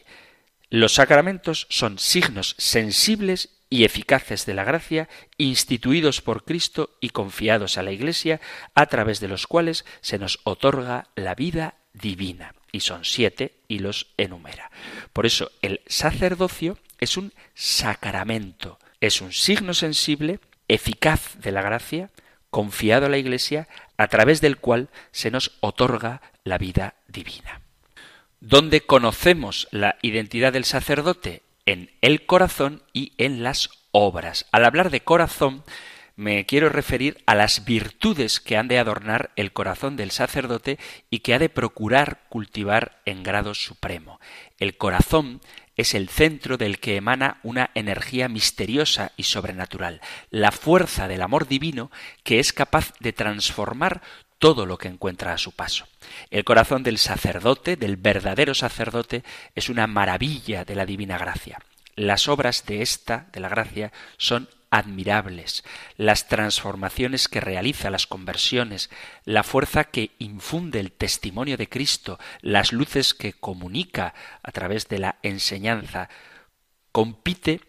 Los 0.70 0.96
sacramentos 0.96 1.66
son 1.70 1.98
signos 1.98 2.56
sensibles 2.58 3.59
y 3.70 3.84
eficaces 3.84 4.46
de 4.46 4.54
la 4.54 4.64
gracia, 4.64 5.08
instituidos 5.38 6.22
por 6.22 6.44
Cristo 6.44 6.98
y 7.00 7.10
confiados 7.10 7.78
a 7.78 7.84
la 7.84 7.92
Iglesia, 7.92 8.42
a 8.74 8.88
través 8.88 9.20
de 9.20 9.28
los 9.28 9.46
cuales 9.46 9.86
se 10.02 10.18
nos 10.18 10.40
otorga 10.44 11.10
la 11.16 11.36
vida 11.36 11.76
divina. 11.94 12.56
Y 12.72 12.82
son 12.82 13.06
siete 13.06 13.56
y 13.68 13.80
los 13.80 14.08
enumera. 14.18 14.72
Por 15.14 15.26
eso 15.26 15.52
el 15.62 15.82
sacerdocio 15.88 16.78
es 17.00 17.18
un 17.18 17.34
sacramento, 17.54 18.80
es 19.02 19.22
un 19.22 19.34
signo 19.34 19.74
sensible, 19.74 20.40
eficaz 20.68 21.36
de 21.40 21.52
la 21.52 21.62
gracia, 21.62 22.10
confiado 22.50 23.06
a 23.06 23.10
la 23.10 23.18
Iglesia, 23.18 23.68
a 23.98 24.08
través 24.08 24.42
del 24.42 24.58
cual 24.58 24.90
se 25.12 25.32
nos 25.32 25.58
otorga 25.60 26.22
la 26.44 26.58
vida 26.58 26.96
divina. 27.08 27.62
¿Dónde 28.40 28.82
conocemos 28.82 29.68
la 29.72 29.98
identidad 30.02 30.54
del 30.54 30.66
sacerdote? 30.66 31.44
En 31.70 31.92
el 32.02 32.26
corazón 32.26 32.82
y 32.94 33.14
en 33.20 33.44
las 33.44 33.70
obras. 33.92 34.48
Al 34.52 34.66
hablar 34.66 34.90
de 34.90 35.02
corazón, 35.02 35.64
me 36.16 36.48
quiero 36.48 36.70
referir 36.70 37.22
a 37.28 37.36
las 37.36 37.64
virtudes 37.64 38.40
que 38.40 38.58
han 38.58 38.68
de 38.68 38.80
adornar 38.80 39.30
el 39.36 39.54
corazón 39.54 39.96
del 39.96 40.10
sacerdote 40.10 40.80
y 41.12 41.20
que 41.20 41.36
ha 41.36 41.38
de 41.38 41.50
procurar 41.50 42.22
cultivar 42.28 43.00
en 43.06 43.22
grado 43.22 43.54
supremo. 43.54 44.20
El 44.58 44.78
corazón 44.78 45.42
es 45.76 45.94
el 45.94 46.10
centro 46.10 46.58
del 46.58 46.80
que 46.80 46.96
emana 46.96 47.38
una 47.44 47.70
energía 47.76 48.30
misteriosa 48.30 49.12
y 49.16 49.26
sobrenatural, 49.26 50.02
la 50.32 50.52
fuerza 50.52 51.08
del 51.08 51.22
amor 51.22 51.48
divino 51.48 51.92
que 52.24 52.40
es 52.40 52.52
capaz 52.52 52.94
de 53.00 53.14
transformar 53.14 54.02
todo 54.40 54.66
lo 54.66 54.78
que 54.78 54.88
encuentra 54.88 55.34
a 55.34 55.38
su 55.38 55.52
paso. 55.52 55.86
El 56.32 56.44
corazón 56.44 56.82
del 56.82 56.98
sacerdote, 56.98 57.76
del 57.76 57.98
verdadero 57.98 58.56
sacerdote, 58.56 59.24
es 59.54 59.70
una 59.70 59.86
maravilla 59.86 60.66
de 60.66 60.76
la 60.76 60.86
divina 60.86 61.18
gracia. 61.18 61.60
Las 61.96 62.28
obras 62.30 62.66
de 62.66 62.82
esta, 62.82 63.28
de 63.34 63.42
la 63.42 63.50
gracia, 63.50 63.92
son 64.18 64.50
admirables, 64.72 65.64
las 65.98 66.28
transformaciones 66.28 67.28
que 67.28 67.42
realiza, 67.42 67.90
las 67.90 68.08
conversiones, 68.08 68.90
la 69.26 69.44
fuerza 69.44 69.86
que 69.86 70.12
infunde 70.20 70.80
el 70.80 70.92
testimonio 70.92 71.58
de 71.58 71.68
Cristo, 71.68 72.20
las 72.42 72.72
luces 72.72 73.14
que 73.14 73.34
comunica 73.34 74.14
a 74.44 74.52
través 74.52 74.88
de 74.88 75.00
la 75.00 75.18
enseñanza, 75.24 76.10
compite 76.92 77.62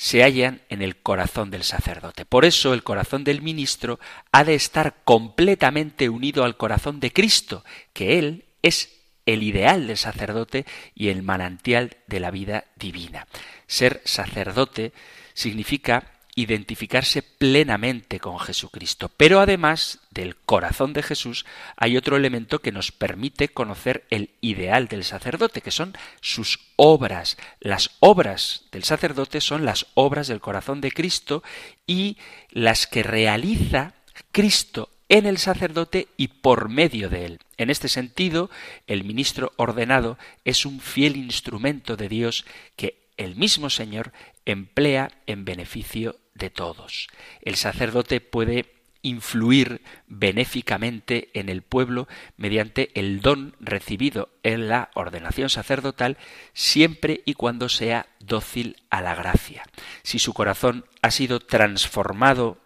se 0.00 0.22
hallan 0.22 0.62
en 0.70 0.80
el 0.80 0.96
corazón 0.96 1.50
del 1.50 1.62
sacerdote. 1.62 2.24
Por 2.24 2.46
eso 2.46 2.72
el 2.72 2.82
corazón 2.82 3.22
del 3.22 3.42
ministro 3.42 4.00
ha 4.32 4.44
de 4.44 4.54
estar 4.54 4.94
completamente 5.04 6.08
unido 6.08 6.44
al 6.44 6.56
corazón 6.56 7.00
de 7.00 7.12
Cristo, 7.12 7.66
que 7.92 8.18
Él 8.18 8.46
es 8.62 8.96
el 9.26 9.42
ideal 9.42 9.86
del 9.86 9.98
sacerdote 9.98 10.64
y 10.94 11.08
el 11.08 11.22
manantial 11.22 11.98
de 12.06 12.18
la 12.18 12.30
vida 12.30 12.64
divina. 12.76 13.26
Ser 13.66 14.00
sacerdote 14.06 14.94
significa 15.34 16.10
identificarse 16.40 17.22
plenamente 17.22 18.20
con 18.20 18.38
Jesucristo. 18.38 19.10
Pero 19.16 19.40
además 19.40 20.00
del 20.10 20.36
corazón 20.36 20.92
de 20.92 21.02
Jesús 21.02 21.44
hay 21.76 21.96
otro 21.96 22.16
elemento 22.16 22.60
que 22.60 22.72
nos 22.72 22.92
permite 22.92 23.48
conocer 23.48 24.04
el 24.10 24.30
ideal 24.40 24.88
del 24.88 25.04
sacerdote, 25.04 25.60
que 25.60 25.70
son 25.70 25.96
sus 26.20 26.60
obras. 26.76 27.36
Las 27.60 27.90
obras 28.00 28.66
del 28.72 28.84
sacerdote 28.84 29.40
son 29.40 29.64
las 29.64 29.86
obras 29.94 30.28
del 30.28 30.40
corazón 30.40 30.80
de 30.80 30.92
Cristo 30.92 31.42
y 31.86 32.16
las 32.50 32.86
que 32.86 33.02
realiza 33.02 33.94
Cristo 34.32 34.90
en 35.08 35.26
el 35.26 35.38
sacerdote 35.38 36.08
y 36.16 36.28
por 36.28 36.68
medio 36.68 37.08
de 37.08 37.26
él. 37.26 37.40
En 37.56 37.68
este 37.68 37.88
sentido, 37.88 38.48
el 38.86 39.04
ministro 39.04 39.52
ordenado 39.56 40.16
es 40.44 40.64
un 40.64 40.80
fiel 40.80 41.16
instrumento 41.16 41.96
de 41.96 42.08
Dios 42.08 42.46
que 42.76 43.00
el 43.16 43.36
mismo 43.36 43.68
Señor 43.68 44.12
emplea 44.44 45.10
en 45.26 45.44
beneficio 45.44 46.16
de 46.34 46.50
todos. 46.50 47.08
El 47.42 47.56
sacerdote 47.56 48.20
puede 48.20 48.66
influir 49.02 49.82
benéficamente 50.06 51.30
en 51.32 51.48
el 51.48 51.62
pueblo 51.62 52.06
mediante 52.36 52.90
el 52.94 53.20
don 53.20 53.56
recibido 53.60 54.28
en 54.42 54.68
la 54.68 54.90
ordenación 54.94 55.48
sacerdotal 55.48 56.18
siempre 56.52 57.22
y 57.24 57.34
cuando 57.34 57.68
sea 57.68 58.06
dócil 58.18 58.76
a 58.90 59.00
la 59.00 59.14
gracia. 59.14 59.62
Si 60.02 60.18
su 60.18 60.34
corazón 60.34 60.84
ha 61.02 61.10
sido 61.10 61.40
transformado 61.40 62.58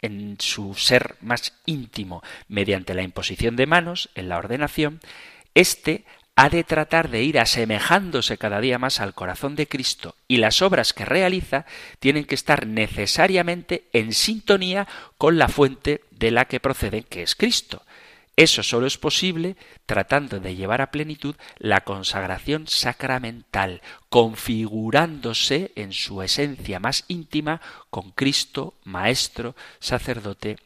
en 0.00 0.36
su 0.40 0.74
ser 0.74 1.16
más 1.20 1.54
íntimo 1.66 2.22
mediante 2.48 2.94
la 2.94 3.02
imposición 3.02 3.56
de 3.56 3.66
manos 3.66 4.10
en 4.14 4.28
la 4.28 4.38
ordenación, 4.38 5.00
éste 5.54 6.04
ha 6.34 6.48
de 6.48 6.64
tratar 6.64 7.10
de 7.10 7.22
ir 7.22 7.38
asemejándose 7.38 8.38
cada 8.38 8.60
día 8.60 8.78
más 8.78 9.00
al 9.00 9.14
corazón 9.14 9.54
de 9.54 9.68
Cristo 9.68 10.16
y 10.28 10.38
las 10.38 10.62
obras 10.62 10.92
que 10.92 11.04
realiza 11.04 11.66
tienen 11.98 12.24
que 12.24 12.34
estar 12.34 12.66
necesariamente 12.66 13.88
en 13.92 14.14
sintonía 14.14 14.88
con 15.18 15.38
la 15.38 15.48
fuente 15.48 16.02
de 16.10 16.30
la 16.30 16.46
que 16.46 16.60
proceden, 16.60 17.04
que 17.04 17.22
es 17.22 17.34
Cristo. 17.34 17.82
Eso 18.34 18.62
solo 18.62 18.86
es 18.86 18.96
posible 18.96 19.56
tratando 19.84 20.40
de 20.40 20.56
llevar 20.56 20.80
a 20.80 20.90
plenitud 20.90 21.36
la 21.58 21.82
consagración 21.82 22.66
sacramental, 22.66 23.82
configurándose 24.08 25.72
en 25.76 25.92
su 25.92 26.22
esencia 26.22 26.80
más 26.80 27.04
íntima 27.08 27.60
con 27.90 28.10
Cristo, 28.10 28.72
Maestro, 28.84 29.54
sacerdote 29.80 30.56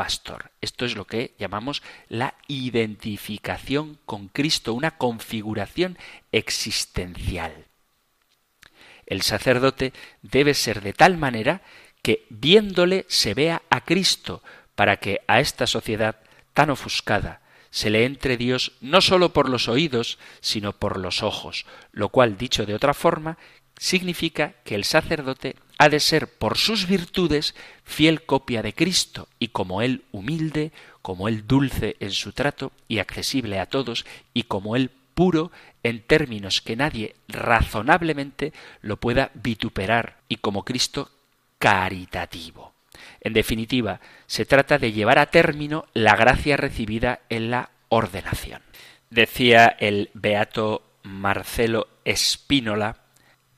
pastor. 0.00 0.50
Esto 0.62 0.86
es 0.86 0.96
lo 0.96 1.04
que 1.04 1.34
llamamos 1.38 1.82
la 2.08 2.32
identificación 2.48 3.98
con 4.06 4.28
Cristo, 4.28 4.72
una 4.72 4.92
configuración 4.92 5.98
existencial. 6.32 7.66
El 9.04 9.20
sacerdote 9.20 9.92
debe 10.22 10.54
ser 10.54 10.80
de 10.80 10.94
tal 10.94 11.18
manera 11.18 11.60
que 12.00 12.24
viéndole 12.30 13.04
se 13.10 13.34
vea 13.34 13.60
a 13.68 13.82
Cristo, 13.82 14.42
para 14.74 14.96
que 14.96 15.20
a 15.26 15.38
esta 15.38 15.66
sociedad 15.66 16.16
tan 16.54 16.70
ofuscada 16.70 17.42
se 17.68 17.90
le 17.90 18.06
entre 18.06 18.38
Dios 18.38 18.72
no 18.80 19.02
sólo 19.02 19.34
por 19.34 19.50
los 19.50 19.68
oídos, 19.68 20.18
sino 20.40 20.72
por 20.72 20.98
los 20.98 21.22
ojos, 21.22 21.66
lo 21.92 22.08
cual, 22.08 22.38
dicho 22.38 22.64
de 22.64 22.74
otra 22.74 22.94
forma, 22.94 23.36
significa 23.80 24.52
que 24.62 24.74
el 24.74 24.84
sacerdote 24.84 25.56
ha 25.78 25.88
de 25.88 26.00
ser 26.00 26.28
por 26.28 26.58
sus 26.58 26.86
virtudes 26.86 27.54
fiel 27.82 28.22
copia 28.26 28.62
de 28.62 28.74
Cristo 28.74 29.26
y 29.38 29.48
como 29.48 29.80
Él 29.80 30.04
humilde, 30.12 30.70
como 31.00 31.28
Él 31.28 31.46
dulce 31.46 31.96
en 31.98 32.10
su 32.10 32.32
trato 32.32 32.72
y 32.88 32.98
accesible 32.98 33.58
a 33.58 33.64
todos 33.64 34.04
y 34.34 34.42
como 34.42 34.76
Él 34.76 34.90
puro 35.14 35.50
en 35.82 36.02
términos 36.02 36.60
que 36.60 36.76
nadie 36.76 37.16
razonablemente 37.26 38.52
lo 38.82 38.98
pueda 38.98 39.30
vituperar 39.32 40.18
y 40.28 40.36
como 40.36 40.62
Cristo 40.62 41.10
caritativo. 41.58 42.74
En 43.22 43.32
definitiva, 43.32 44.00
se 44.26 44.44
trata 44.44 44.76
de 44.76 44.92
llevar 44.92 45.18
a 45.18 45.30
término 45.30 45.86
la 45.94 46.16
gracia 46.16 46.58
recibida 46.58 47.20
en 47.30 47.50
la 47.50 47.70
ordenación. 47.88 48.60
Decía 49.08 49.74
el 49.80 50.10
beato 50.12 50.82
Marcelo 51.02 51.88
Espínola, 52.04 52.98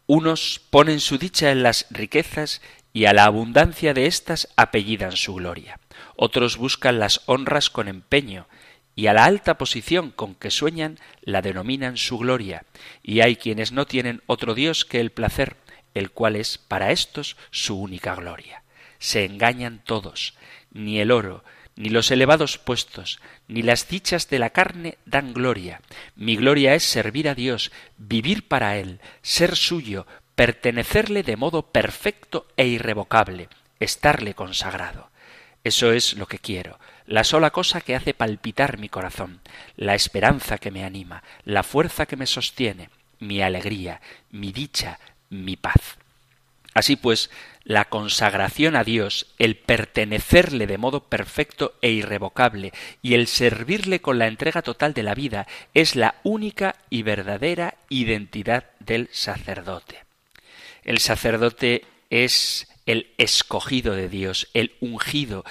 unos 0.06 0.60
ponen 0.70 1.00
su 1.00 1.18
dicha 1.18 1.50
en 1.50 1.62
las 1.62 1.86
riquezas 1.90 2.60
y 2.92 3.06
a 3.06 3.12
la 3.12 3.24
abundancia 3.24 3.94
de 3.94 4.06
éstas 4.06 4.48
apellidan 4.56 5.16
su 5.16 5.34
gloria. 5.34 5.78
Otros 6.16 6.56
buscan 6.56 6.98
las 6.98 7.22
honras 7.26 7.70
con 7.70 7.88
empeño 7.88 8.46
y 8.94 9.06
a 9.06 9.14
la 9.14 9.24
alta 9.24 9.56
posición 9.56 10.10
con 10.10 10.34
que 10.34 10.50
sueñan 10.50 10.98
la 11.22 11.40
denominan 11.40 11.96
su 11.96 12.18
gloria. 12.18 12.64
Y 13.02 13.20
hay 13.20 13.36
quienes 13.36 13.72
no 13.72 13.86
tienen 13.86 14.22
otro 14.26 14.54
Dios 14.54 14.84
que 14.84 15.00
el 15.00 15.10
placer, 15.10 15.56
el 15.94 16.10
cual 16.10 16.36
es 16.36 16.58
para 16.58 16.90
éstos 16.90 17.36
su 17.50 17.78
única 17.78 18.14
gloria. 18.14 18.62
Se 18.98 19.24
engañan 19.24 19.82
todos, 19.84 20.34
ni 20.70 21.00
el 21.00 21.10
oro, 21.10 21.44
ni 21.76 21.88
los 21.88 22.10
elevados 22.10 22.58
puestos, 22.58 23.20
ni 23.48 23.62
las 23.62 23.88
dichas 23.88 24.28
de 24.28 24.38
la 24.38 24.50
carne 24.50 24.98
dan 25.06 25.32
gloria. 25.32 25.80
Mi 26.16 26.36
gloria 26.36 26.74
es 26.74 26.84
servir 26.84 27.28
a 27.28 27.34
Dios, 27.34 27.72
vivir 27.96 28.46
para 28.48 28.76
Él, 28.78 29.00
ser 29.22 29.56
suyo, 29.56 30.06
pertenecerle 30.34 31.22
de 31.22 31.36
modo 31.36 31.70
perfecto 31.70 32.46
e 32.56 32.66
irrevocable, 32.66 33.48
estarle 33.80 34.34
consagrado. 34.34 35.10
Eso 35.64 35.92
es 35.92 36.14
lo 36.14 36.26
que 36.26 36.38
quiero, 36.38 36.78
la 37.06 37.24
sola 37.24 37.50
cosa 37.50 37.80
que 37.80 37.94
hace 37.94 38.14
palpitar 38.14 38.78
mi 38.78 38.88
corazón, 38.88 39.40
la 39.76 39.94
esperanza 39.94 40.58
que 40.58 40.70
me 40.70 40.84
anima, 40.84 41.22
la 41.44 41.62
fuerza 41.62 42.06
que 42.06 42.16
me 42.16 42.26
sostiene, 42.26 42.90
mi 43.20 43.42
alegría, 43.42 44.00
mi 44.30 44.50
dicha, 44.50 44.98
mi 45.30 45.56
paz. 45.56 45.98
Así 46.74 46.96
pues, 46.96 47.30
la 47.64 47.84
consagración 47.86 48.76
a 48.76 48.84
Dios, 48.84 49.26
el 49.38 49.56
pertenecerle 49.56 50.66
de 50.66 50.78
modo 50.78 51.04
perfecto 51.04 51.74
e 51.82 51.90
irrevocable 51.90 52.72
y 53.02 53.14
el 53.14 53.26
servirle 53.26 54.00
con 54.00 54.18
la 54.18 54.26
entrega 54.26 54.62
total 54.62 54.94
de 54.94 55.02
la 55.02 55.14
vida 55.14 55.46
es 55.74 55.94
la 55.94 56.16
única 56.22 56.76
y 56.90 57.02
verdadera 57.02 57.76
identidad 57.88 58.64
del 58.80 59.08
sacerdote. 59.12 59.98
El 60.82 60.98
sacerdote 60.98 61.84
es 62.10 62.68
el 62.86 63.12
escogido 63.18 63.94
de 63.94 64.08
Dios, 64.08 64.48
el 64.54 64.72
ungido, 64.80 65.44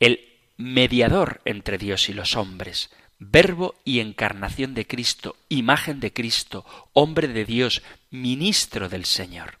el 0.00 0.26
mediador 0.56 1.40
entre 1.44 1.76
Dios 1.76 2.08
y 2.08 2.14
los 2.14 2.36
hombres, 2.36 2.90
verbo 3.18 3.74
y 3.84 4.00
encarnación 4.00 4.74
de 4.74 4.86
Cristo, 4.86 5.36
imagen 5.48 6.00
de 6.00 6.12
Cristo, 6.12 6.64
hombre 6.92 7.28
de 7.28 7.44
Dios, 7.44 7.82
ministro 8.10 8.88
del 8.88 9.04
Señor. 9.04 9.58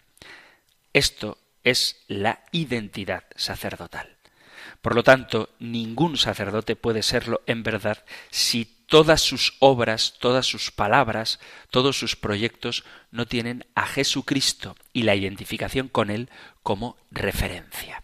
Esto 0.98 1.38
es 1.62 2.02
la 2.08 2.40
identidad 2.50 3.22
sacerdotal. 3.36 4.16
Por 4.82 4.96
lo 4.96 5.04
tanto, 5.04 5.50
ningún 5.60 6.16
sacerdote 6.16 6.74
puede 6.74 7.04
serlo 7.04 7.40
en 7.46 7.62
verdad 7.62 8.04
si 8.30 8.64
todas 8.64 9.20
sus 9.20 9.54
obras, 9.60 10.14
todas 10.18 10.44
sus 10.46 10.72
palabras, 10.72 11.38
todos 11.70 11.96
sus 11.96 12.16
proyectos 12.16 12.82
no 13.12 13.26
tienen 13.26 13.64
a 13.76 13.86
Jesucristo 13.86 14.74
y 14.92 15.04
la 15.04 15.14
identificación 15.14 15.86
con 15.86 16.10
Él 16.10 16.30
como 16.64 16.96
referencia. 17.12 18.02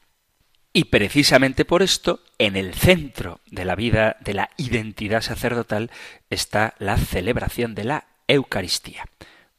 Y 0.73 0.85
precisamente 0.85 1.65
por 1.65 1.83
esto, 1.83 2.21
en 2.39 2.55
el 2.55 2.75
centro 2.75 3.41
de 3.47 3.65
la 3.65 3.75
vida 3.75 4.19
de 4.21 4.35
la 4.35 4.51
identidad 4.57 5.21
sacerdotal 5.21 5.91
está 6.31 6.75
la 6.79 6.97
celebración 6.97 7.75
de 7.75 7.83
la 7.87 8.07
Eucaristía. 8.29 9.05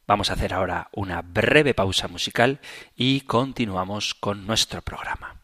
Vamos 0.06 0.30
a 0.30 0.34
hacer 0.34 0.54
ahora 0.54 0.88
una 0.92 1.22
breve 1.22 1.74
pausa 1.74 2.06
musical 2.06 2.60
y 2.94 3.22
continuamos 3.22 4.14
con 4.14 4.46
nuestro 4.46 4.80
programa. 4.82 5.42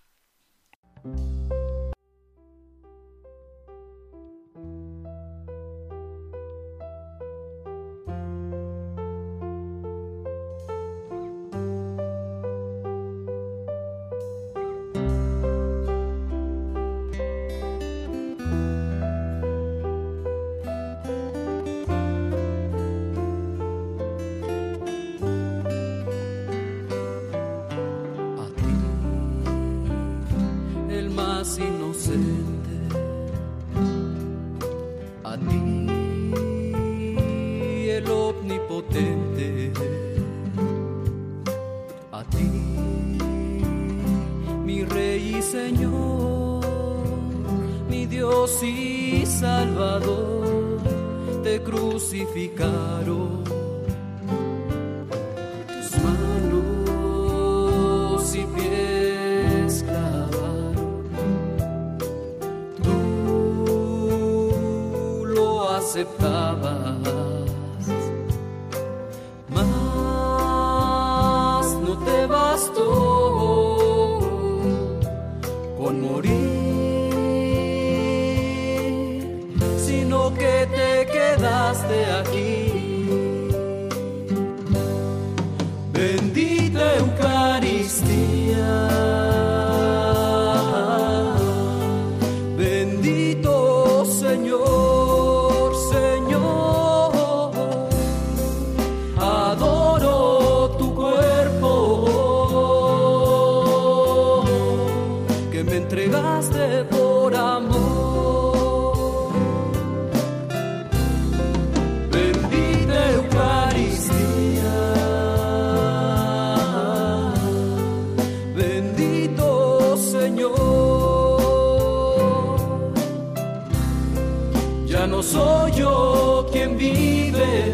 vive. 126.77 127.73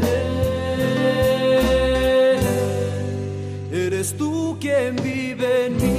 Eres 3.72 4.14
tú 4.16 4.56
quien 4.60 4.96
vive 4.96 5.66
en 5.66 5.76
mí. 5.76 5.97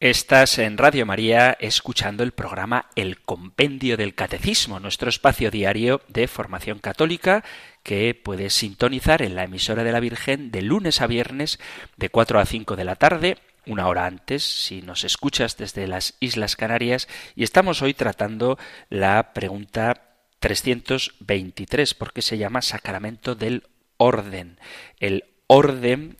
Estás 0.00 0.58
en 0.58 0.78
Radio 0.78 1.04
María 1.04 1.58
escuchando 1.60 2.22
el 2.22 2.32
programa 2.32 2.86
El 2.96 3.20
Compendio 3.20 3.98
del 3.98 4.14
Catecismo, 4.14 4.80
nuestro 4.80 5.10
espacio 5.10 5.50
diario 5.50 6.00
de 6.08 6.26
formación 6.26 6.78
católica 6.78 7.44
que 7.82 8.14
puedes 8.14 8.54
sintonizar 8.54 9.20
en 9.20 9.34
la 9.34 9.44
emisora 9.44 9.84
de 9.84 9.92
la 9.92 10.00
Virgen 10.00 10.50
de 10.52 10.62
lunes 10.62 11.02
a 11.02 11.06
viernes 11.06 11.60
de 11.98 12.08
4 12.08 12.38
a 12.38 12.46
5 12.46 12.76
de 12.76 12.84
la 12.84 12.96
tarde, 12.96 13.36
una 13.66 13.88
hora 13.88 14.06
antes 14.06 14.42
si 14.42 14.80
nos 14.80 15.04
escuchas 15.04 15.58
desde 15.58 15.86
las 15.86 16.14
Islas 16.18 16.56
Canarias 16.56 17.06
y 17.36 17.42
estamos 17.42 17.82
hoy 17.82 17.92
tratando 17.92 18.58
la 18.88 19.34
pregunta 19.34 20.16
323 20.38 21.92
porque 21.92 22.22
se 22.22 22.38
llama 22.38 22.62
Sacramento 22.62 23.34
del 23.34 23.64
Orden. 23.98 24.58
El 24.98 25.24
orden 25.46 26.16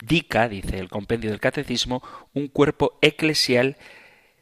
indica, 0.00 0.48
dice 0.48 0.78
el 0.78 0.88
compendio 0.88 1.30
del 1.30 1.40
catecismo, 1.40 2.02
un 2.34 2.48
cuerpo 2.48 2.98
eclesial 3.02 3.76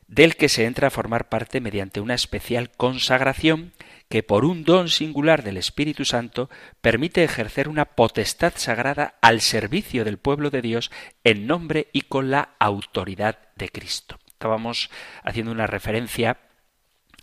del 0.09 0.37
que 0.37 0.49
se 0.49 0.65
entra 0.65 0.89
a 0.89 0.91
formar 0.91 1.29
parte 1.29 1.61
mediante 1.61 2.01
una 2.01 2.15
especial 2.15 2.71
consagración 2.71 3.73
que 4.09 4.23
por 4.23 4.45
un 4.45 4.63
don 4.63 4.89
singular 4.89 5.43
del 5.43 5.57
Espíritu 5.57 6.05
Santo 6.05 6.49
permite 6.81 7.25
ejercer 7.25 7.69
una 7.69 7.87
potestad 7.87 8.53
sagrada 8.57 9.17
al 9.21 9.41
servicio 9.41 10.05
del 10.05 10.19
pueblo 10.19 10.51
de 10.51 10.63
Dios 10.63 10.93
en 11.25 11.47
nombre 11.47 11.89
y 11.93 12.03
con 12.03 12.31
la 12.31 12.51
autoridad 12.61 13.39
de 13.57 13.69
Cristo. 13.69 14.19
Estábamos 14.29 14.91
haciendo 15.25 15.51
una 15.51 15.67
referencia 15.67 16.39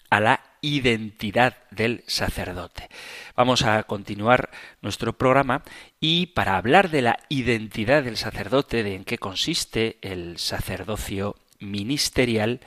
a 0.10 0.20
la 0.20 0.53
identidad 0.64 1.58
del 1.70 2.04
sacerdote. 2.08 2.90
Vamos 3.36 3.64
a 3.64 3.84
continuar 3.84 4.50
nuestro 4.82 5.14
programa 5.14 5.62
y 6.00 6.28
para 6.28 6.58
hablar 6.58 6.90
de 6.90 7.04
la 7.04 7.20
identidad 7.30 8.02
del 8.02 8.18
sacerdote, 8.18 8.82
de 8.82 8.96
en 8.96 9.04
qué 9.04 9.20
consiste 9.20 9.98
el 10.02 10.40
sacerdocio 10.40 11.36
ministerial, 11.60 12.62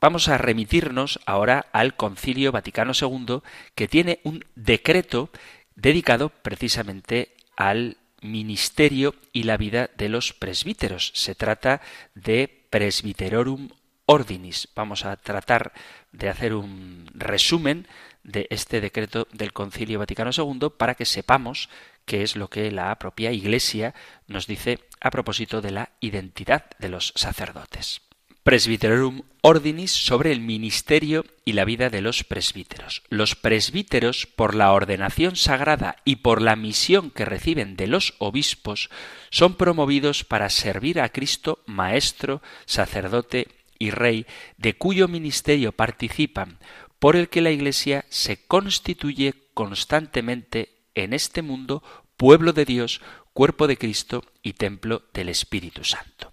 vamos 0.00 0.28
a 0.28 0.38
remitirnos 0.38 1.20
ahora 1.24 1.66
al 1.72 1.96
Concilio 1.96 2.52
Vaticano 2.52 2.92
II, 3.00 3.40
que 3.74 3.88
tiene 3.88 4.20
un 4.24 4.44
decreto 4.56 5.30
dedicado 5.76 6.30
precisamente 6.30 7.34
al 7.56 7.96
ministerio 8.22 9.14
y 9.32 9.44
la 9.44 9.56
vida 9.56 9.90
de 9.96 10.08
los 10.08 10.32
presbíteros. 10.32 11.12
Se 11.14 11.34
trata 11.34 11.80
de 12.14 12.66
Presbiterorum 12.70 13.68
Ordinis. 14.06 14.68
Vamos 14.74 15.04
a 15.04 15.16
tratar 15.16 15.72
de 16.16 16.28
hacer 16.28 16.54
un 16.54 17.10
resumen 17.14 17.86
de 18.22 18.46
este 18.50 18.80
decreto 18.80 19.28
del 19.32 19.52
Concilio 19.52 19.98
Vaticano 19.98 20.30
II 20.36 20.70
para 20.76 20.94
que 20.94 21.04
sepamos 21.04 21.68
qué 22.04 22.22
es 22.22 22.36
lo 22.36 22.48
que 22.48 22.70
la 22.70 22.98
propia 22.98 23.32
Iglesia 23.32 23.94
nos 24.26 24.46
dice 24.46 24.80
a 25.00 25.10
propósito 25.10 25.60
de 25.60 25.70
la 25.70 25.90
identidad 26.00 26.64
de 26.78 26.88
los 26.88 27.12
sacerdotes. 27.14 28.00
Presbiterorum 28.42 29.22
Ordinis 29.40 29.90
sobre 29.90 30.30
el 30.30 30.40
ministerio 30.40 31.24
y 31.44 31.54
la 31.54 31.64
vida 31.64 31.90
de 31.90 32.00
los 32.00 32.22
presbíteros. 32.22 33.02
Los 33.08 33.34
presbíteros, 33.34 34.26
por 34.26 34.54
la 34.54 34.72
ordenación 34.72 35.34
sagrada 35.34 35.96
y 36.04 36.16
por 36.16 36.40
la 36.40 36.54
misión 36.54 37.10
que 37.10 37.24
reciben 37.24 37.76
de 37.76 37.88
los 37.88 38.14
obispos, 38.18 38.88
son 39.30 39.54
promovidos 39.54 40.22
para 40.22 40.48
servir 40.48 41.00
a 41.00 41.08
Cristo, 41.08 41.60
Maestro, 41.66 42.40
sacerdote 42.66 43.48
y 43.78 43.90
Rey, 43.90 44.26
de 44.56 44.76
cuyo 44.76 45.08
ministerio 45.08 45.72
participan, 45.72 46.58
por 46.98 47.16
el 47.16 47.28
que 47.28 47.40
la 47.40 47.50
Iglesia 47.50 48.04
se 48.08 48.46
constituye 48.46 49.34
constantemente 49.54 50.76
en 50.94 51.12
este 51.12 51.42
mundo 51.42 51.82
pueblo 52.16 52.52
de 52.52 52.64
Dios, 52.64 53.00
cuerpo 53.32 53.66
de 53.66 53.76
Cristo 53.76 54.24
y 54.42 54.54
templo 54.54 55.02
del 55.12 55.28
Espíritu 55.28 55.84
Santo. 55.84 56.32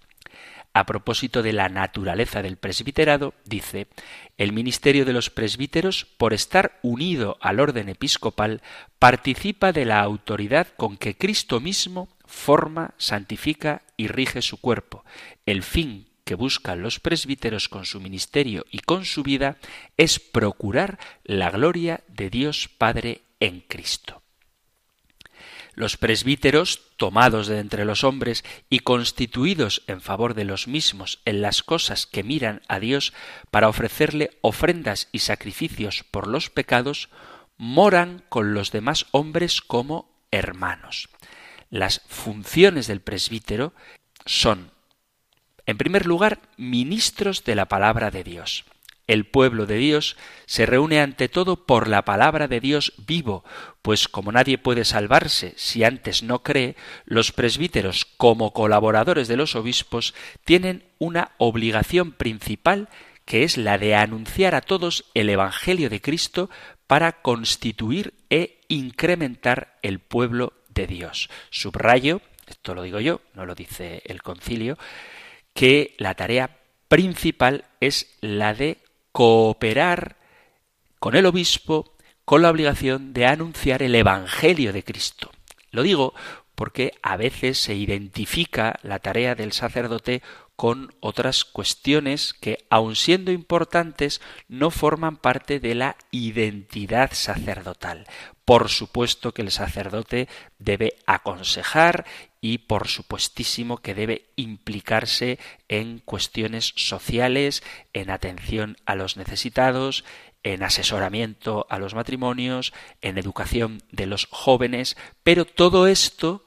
A 0.76 0.86
propósito 0.86 1.42
de 1.42 1.52
la 1.52 1.68
naturaleza 1.68 2.42
del 2.42 2.56
presbiterado, 2.56 3.34
dice, 3.44 3.86
el 4.38 4.52
ministerio 4.52 5.04
de 5.04 5.12
los 5.12 5.30
presbíteros, 5.30 6.04
por 6.16 6.32
estar 6.32 6.80
unido 6.82 7.36
al 7.40 7.60
orden 7.60 7.88
episcopal, 7.88 8.60
participa 8.98 9.72
de 9.72 9.84
la 9.84 10.00
autoridad 10.00 10.66
con 10.76 10.96
que 10.96 11.16
Cristo 11.16 11.60
mismo 11.60 12.08
forma, 12.26 12.94
santifica 12.98 13.82
y 13.96 14.08
rige 14.08 14.42
su 14.42 14.60
cuerpo. 14.60 15.04
El 15.46 15.62
fin 15.62 16.08
que 16.24 16.34
buscan 16.34 16.82
los 16.82 17.00
presbíteros 17.00 17.68
con 17.68 17.84
su 17.84 18.00
ministerio 18.00 18.64
y 18.70 18.80
con 18.80 19.04
su 19.04 19.22
vida 19.22 19.58
es 19.96 20.18
procurar 20.18 20.98
la 21.22 21.50
gloria 21.50 22.02
de 22.08 22.30
Dios 22.30 22.68
Padre 22.68 23.22
en 23.40 23.60
Cristo. 23.60 24.22
Los 25.74 25.96
presbíteros, 25.96 26.92
tomados 26.96 27.48
de 27.48 27.58
entre 27.58 27.84
los 27.84 28.04
hombres 28.04 28.44
y 28.70 28.80
constituidos 28.80 29.82
en 29.88 30.00
favor 30.00 30.34
de 30.34 30.44
los 30.44 30.68
mismos 30.68 31.20
en 31.24 31.42
las 31.42 31.62
cosas 31.62 32.06
que 32.06 32.22
miran 32.22 32.62
a 32.68 32.78
Dios 32.78 33.12
para 33.50 33.68
ofrecerle 33.68 34.30
ofrendas 34.40 35.08
y 35.10 35.18
sacrificios 35.18 36.04
por 36.10 36.28
los 36.28 36.48
pecados, 36.48 37.10
moran 37.56 38.24
con 38.28 38.54
los 38.54 38.70
demás 38.70 39.06
hombres 39.10 39.60
como 39.60 40.26
hermanos. 40.30 41.08
Las 41.70 42.02
funciones 42.06 42.86
del 42.86 43.00
presbítero 43.00 43.74
son, 44.26 44.70
en 45.66 45.78
primer 45.78 46.06
lugar, 46.06 46.40
ministros 46.56 47.44
de 47.44 47.54
la 47.54 47.66
palabra 47.66 48.10
de 48.10 48.24
Dios. 48.24 48.64
El 49.06 49.26
pueblo 49.26 49.66
de 49.66 49.76
Dios 49.76 50.16
se 50.46 50.64
reúne 50.64 51.00
ante 51.00 51.28
todo 51.28 51.66
por 51.66 51.88
la 51.88 52.06
palabra 52.06 52.48
de 52.48 52.60
Dios 52.60 52.94
vivo, 53.06 53.44
pues 53.82 54.08
como 54.08 54.32
nadie 54.32 54.56
puede 54.56 54.86
salvarse 54.86 55.52
si 55.56 55.84
antes 55.84 56.22
no 56.22 56.42
cree, 56.42 56.74
los 57.04 57.30
presbíteros, 57.30 58.06
como 58.16 58.54
colaboradores 58.54 59.28
de 59.28 59.36
los 59.36 59.56
obispos, 59.56 60.14
tienen 60.44 60.84
una 60.98 61.32
obligación 61.36 62.12
principal 62.12 62.88
que 63.26 63.42
es 63.42 63.58
la 63.58 63.78
de 63.78 63.94
anunciar 63.94 64.54
a 64.54 64.62
todos 64.62 65.04
el 65.14 65.28
Evangelio 65.28 65.90
de 65.90 66.00
Cristo 66.00 66.48
para 66.86 67.22
constituir 67.22 68.14
e 68.30 68.60
incrementar 68.68 69.78
el 69.82 69.98
pueblo 69.98 70.54
de 70.68 70.86
Dios. 70.86 71.28
Subrayo, 71.50 72.20
esto 72.46 72.74
lo 72.74 72.82
digo 72.82 73.00
yo, 73.00 73.20
no 73.34 73.46
lo 73.46 73.54
dice 73.54 74.02
el 74.06 74.22
concilio, 74.22 74.78
que 75.54 75.94
la 75.98 76.14
tarea 76.14 76.58
principal 76.88 77.64
es 77.80 78.14
la 78.20 78.52
de 78.52 78.78
cooperar 79.12 80.16
con 80.98 81.16
el 81.16 81.26
obispo 81.26 81.94
con 82.24 82.42
la 82.42 82.50
obligación 82.50 83.12
de 83.12 83.26
anunciar 83.26 83.82
el 83.82 83.94
Evangelio 83.94 84.72
de 84.72 84.82
Cristo. 84.82 85.30
Lo 85.70 85.82
digo 85.82 86.14
porque 86.54 86.92
a 87.02 87.16
veces 87.16 87.58
se 87.58 87.74
identifica 87.74 88.78
la 88.82 89.00
tarea 89.00 89.34
del 89.34 89.52
sacerdote 89.52 90.22
con 90.56 90.94
otras 91.00 91.44
cuestiones 91.44 92.32
que, 92.32 92.64
aun 92.70 92.94
siendo 92.94 93.32
importantes, 93.32 94.20
no 94.46 94.70
forman 94.70 95.16
parte 95.16 95.58
de 95.58 95.74
la 95.74 95.96
identidad 96.12 97.10
sacerdotal. 97.12 98.06
Por 98.44 98.68
supuesto 98.68 99.34
que 99.34 99.42
el 99.42 99.50
sacerdote 99.50 100.28
debe 100.58 100.94
aconsejar 101.06 102.06
y 102.44 102.58
por 102.58 102.88
supuestísimo 102.88 103.78
que 103.78 103.94
debe 103.94 104.26
implicarse 104.36 105.38
en 105.68 106.00
cuestiones 106.00 106.74
sociales, 106.76 107.62
en 107.94 108.10
atención 108.10 108.76
a 108.84 108.96
los 108.96 109.16
necesitados, 109.16 110.04
en 110.42 110.62
asesoramiento 110.62 111.66
a 111.70 111.78
los 111.78 111.94
matrimonios, 111.94 112.74
en 113.00 113.16
educación 113.16 113.82
de 113.92 114.04
los 114.04 114.28
jóvenes, 114.30 114.98
pero 115.22 115.46
todo 115.46 115.86
esto 115.86 116.44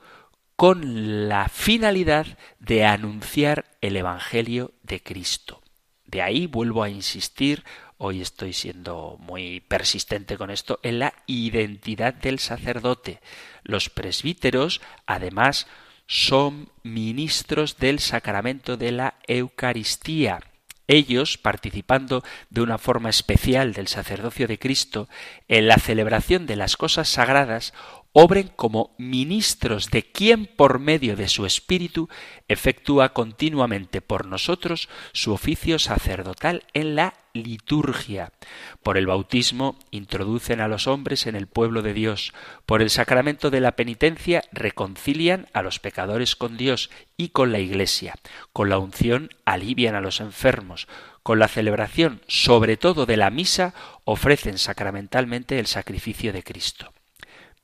con 0.55 1.29
la 1.29 1.49
finalidad 1.49 2.37
de 2.59 2.85
anunciar 2.85 3.65
el 3.81 3.97
Evangelio 3.97 4.73
de 4.83 5.01
Cristo. 5.01 5.63
De 6.05 6.21
ahí 6.21 6.45
vuelvo 6.45 6.83
a 6.83 6.89
insistir, 6.89 7.63
hoy 7.97 8.21
estoy 8.21 8.53
siendo 8.53 9.17
muy 9.19 9.61
persistente 9.61 10.37
con 10.37 10.51
esto, 10.51 10.79
en 10.83 10.99
la 10.99 11.15
identidad 11.25 12.13
del 12.13 12.37
sacerdote. 12.37 13.19
Los 13.63 13.89
presbíteros, 13.89 14.79
además, 15.07 15.65
son 16.07 16.69
ministros 16.83 17.77
del 17.77 17.99
sacramento 17.99 18.77
de 18.77 18.91
la 18.91 19.15
Eucaristía. 19.27 20.39
Ellos, 20.87 21.37
participando 21.37 22.23
de 22.49 22.61
una 22.61 22.77
forma 22.77 23.09
especial 23.09 23.73
del 23.73 23.89
sacerdocio 23.89 24.47
de 24.47 24.57
Cristo 24.57 25.09
en 25.49 25.67
la 25.67 25.77
celebración 25.77 26.45
de 26.45 26.55
las 26.55 26.77
cosas 26.77 27.09
sagradas, 27.09 27.73
obren 28.19 28.49
como 28.55 28.95
ministros 28.97 29.91
de 29.91 30.01
quien 30.01 30.47
por 30.47 30.79
medio 30.79 31.15
de 31.15 31.27
su 31.27 31.45
espíritu 31.45 32.09
efectúa 32.47 33.09
continuamente 33.09 34.01
por 34.01 34.25
nosotros 34.25 34.89
su 35.13 35.33
oficio 35.33 35.77
sacerdotal 35.77 36.63
en 36.73 36.95
la 36.95 37.13
liturgia. 37.33 38.33
Por 38.81 38.97
el 38.97 39.05
bautismo 39.05 39.77
introducen 39.91 40.61
a 40.61 40.67
los 40.67 40.87
hombres 40.87 41.27
en 41.27 41.35
el 41.35 41.45
pueblo 41.45 41.83
de 41.83 41.93
Dios. 41.93 42.33
Por 42.65 42.81
el 42.81 42.89
sacramento 42.89 43.51
de 43.51 43.61
la 43.61 43.73
penitencia 43.73 44.41
reconcilian 44.51 45.45
a 45.53 45.61
los 45.61 45.77
pecadores 45.77 46.35
con 46.35 46.57
Dios 46.57 46.89
y 47.17 47.29
con 47.29 47.51
la 47.51 47.59
Iglesia. 47.59 48.15
Con 48.51 48.69
la 48.69 48.79
unción 48.79 49.29
alivian 49.45 49.93
a 49.93 50.01
los 50.01 50.21
enfermos. 50.21 50.87
Con 51.21 51.37
la 51.37 51.47
celebración, 51.47 52.21
sobre 52.27 52.77
todo 52.77 53.05
de 53.05 53.17
la 53.17 53.29
misa, 53.29 53.75
ofrecen 54.05 54.57
sacramentalmente 54.57 55.59
el 55.59 55.67
sacrificio 55.67 56.33
de 56.33 56.41
Cristo 56.41 56.96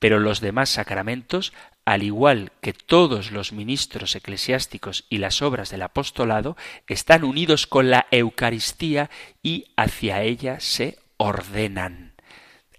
pero 0.04 0.20
los 0.20 0.42
demás 0.42 0.70
sacramentos, 0.70 1.54
al 1.86 2.04
igual 2.04 2.52
que 2.60 2.74
todos 2.74 3.32
los 3.32 3.54
ministros 3.54 4.18
eclesiásticos 4.18 5.06
y 5.08 5.20
las 5.20 5.42
obras 5.42 5.70
del 5.70 5.82
apostolado, 5.82 6.58
están 6.88 7.24
unidos 7.24 7.68
con 7.68 7.90
la 7.90 8.08
Eucaristía 8.12 9.10
y 9.42 9.68
hacia 9.78 10.22
ella 10.24 10.60
se 10.60 11.00
ordenan. 11.16 12.16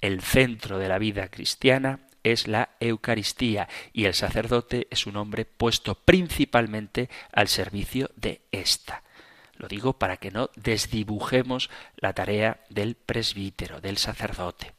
El 0.02 0.20
centro 0.20 0.78
de 0.78 0.88
la 0.88 0.98
vida 0.98 1.28
cristiana 1.28 2.00
es 2.24 2.46
la 2.46 2.68
Eucaristía 2.78 3.70
y 3.94 4.04
el 4.04 4.12
sacerdote 4.12 4.86
es 4.90 5.06
un 5.06 5.16
hombre 5.16 5.46
puesto 5.46 5.94
principalmente 5.94 7.08
al 7.32 7.48
servicio 7.48 8.10
de 8.16 8.42
ésta. 8.52 9.02
Lo 9.56 9.66
digo 9.66 9.94
para 9.94 10.18
que 10.18 10.30
no 10.30 10.50
desdibujemos 10.56 11.70
la 11.96 12.12
tarea 12.12 12.60
del 12.68 12.96
presbítero, 12.96 13.80
del 13.80 13.96
sacerdote. 13.96 14.73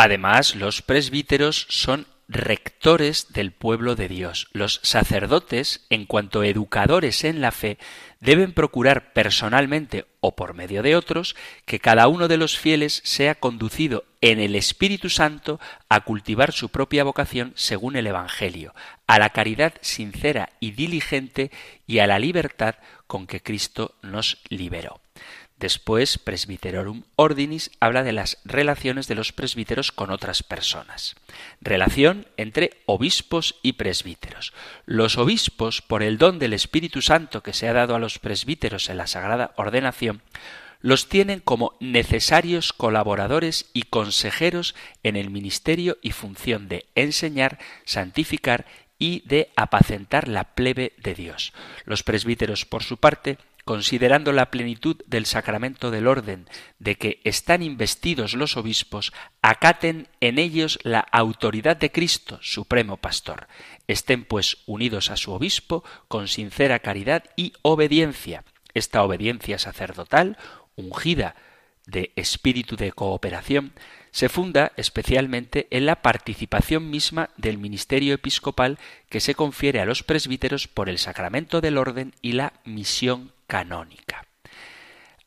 Además, 0.00 0.54
los 0.54 0.80
presbíteros 0.80 1.66
son 1.70 2.06
rectores 2.28 3.32
del 3.32 3.50
pueblo 3.50 3.96
de 3.96 4.06
Dios. 4.06 4.46
Los 4.52 4.78
sacerdotes, 4.84 5.86
en 5.90 6.06
cuanto 6.06 6.44
educadores 6.44 7.24
en 7.24 7.40
la 7.40 7.50
fe, 7.50 7.78
deben 8.20 8.52
procurar 8.52 9.12
personalmente 9.12 10.06
o 10.20 10.36
por 10.36 10.54
medio 10.54 10.84
de 10.84 10.94
otros 10.94 11.34
que 11.64 11.80
cada 11.80 12.06
uno 12.06 12.28
de 12.28 12.36
los 12.36 12.56
fieles 12.56 13.00
sea 13.02 13.34
conducido 13.34 14.04
en 14.20 14.38
el 14.38 14.54
Espíritu 14.54 15.10
Santo 15.10 15.58
a 15.88 16.02
cultivar 16.02 16.52
su 16.52 16.68
propia 16.68 17.02
vocación 17.02 17.52
según 17.56 17.96
el 17.96 18.06
Evangelio, 18.06 18.76
a 19.08 19.18
la 19.18 19.30
caridad 19.30 19.74
sincera 19.80 20.50
y 20.60 20.70
diligente 20.70 21.50
y 21.88 21.98
a 21.98 22.06
la 22.06 22.20
libertad 22.20 22.76
con 23.08 23.26
que 23.26 23.42
Cristo 23.42 23.96
nos 24.02 24.38
liberó. 24.48 25.00
Después, 25.58 26.18
Presbyterorum 26.18 27.02
Ordinis 27.16 27.72
habla 27.80 28.04
de 28.04 28.12
las 28.12 28.38
relaciones 28.44 29.08
de 29.08 29.16
los 29.16 29.32
presbíteros 29.32 29.90
con 29.90 30.10
otras 30.10 30.44
personas. 30.44 31.16
Relación 31.60 32.28
entre 32.36 32.80
obispos 32.86 33.56
y 33.62 33.72
presbíteros. 33.72 34.52
Los 34.86 35.18
obispos, 35.18 35.82
por 35.82 36.04
el 36.04 36.16
don 36.16 36.38
del 36.38 36.52
Espíritu 36.52 37.02
Santo 37.02 37.42
que 37.42 37.52
se 37.52 37.68
ha 37.68 37.72
dado 37.72 37.96
a 37.96 37.98
los 37.98 38.20
presbíteros 38.20 38.88
en 38.88 38.98
la 38.98 39.08
sagrada 39.08 39.52
ordenación, 39.56 40.22
los 40.80 41.08
tienen 41.08 41.40
como 41.40 41.76
necesarios 41.80 42.72
colaboradores 42.72 43.68
y 43.72 43.82
consejeros 43.82 44.76
en 45.02 45.16
el 45.16 45.28
ministerio 45.28 45.98
y 46.02 46.12
función 46.12 46.68
de 46.68 46.86
enseñar, 46.94 47.58
santificar 47.84 48.64
y 48.96 49.22
de 49.26 49.50
apacentar 49.56 50.28
la 50.28 50.44
plebe 50.54 50.92
de 50.98 51.14
Dios. 51.14 51.52
Los 51.84 52.04
presbíteros, 52.04 52.64
por 52.64 52.84
su 52.84 52.96
parte, 52.96 53.38
considerando 53.68 54.32
la 54.32 54.50
plenitud 54.50 54.96
del 55.08 55.26
sacramento 55.26 55.90
del 55.90 56.06
orden, 56.06 56.48
de 56.78 56.94
que 56.94 57.20
están 57.24 57.62
investidos 57.62 58.32
los 58.32 58.56
obispos, 58.56 59.12
acaten 59.42 60.08
en 60.22 60.38
ellos 60.38 60.78
la 60.84 61.00
autoridad 61.00 61.76
de 61.76 61.92
Cristo, 61.92 62.38
supremo 62.40 62.96
pastor. 62.96 63.46
Estén 63.86 64.24
pues 64.24 64.56
unidos 64.64 65.10
a 65.10 65.18
su 65.18 65.32
obispo 65.32 65.84
con 66.08 66.28
sincera 66.28 66.78
caridad 66.78 67.24
y 67.36 67.52
obediencia. 67.60 68.42
Esta 68.72 69.02
obediencia 69.02 69.58
sacerdotal, 69.58 70.38
ungida 70.74 71.34
de 71.84 72.12
espíritu 72.16 72.74
de 72.74 72.92
cooperación, 72.92 73.74
se 74.12 74.30
funda 74.30 74.72
especialmente 74.78 75.66
en 75.70 75.84
la 75.84 76.00
participación 76.00 76.88
misma 76.88 77.28
del 77.36 77.58
ministerio 77.58 78.14
episcopal 78.14 78.78
que 79.10 79.20
se 79.20 79.34
confiere 79.34 79.82
a 79.82 79.84
los 79.84 80.02
presbíteros 80.02 80.68
por 80.68 80.88
el 80.88 80.96
sacramento 80.96 81.60
del 81.60 81.76
orden 81.76 82.14
y 82.22 82.32
la 82.32 82.54
misión 82.64 83.36
canónica. 83.48 84.24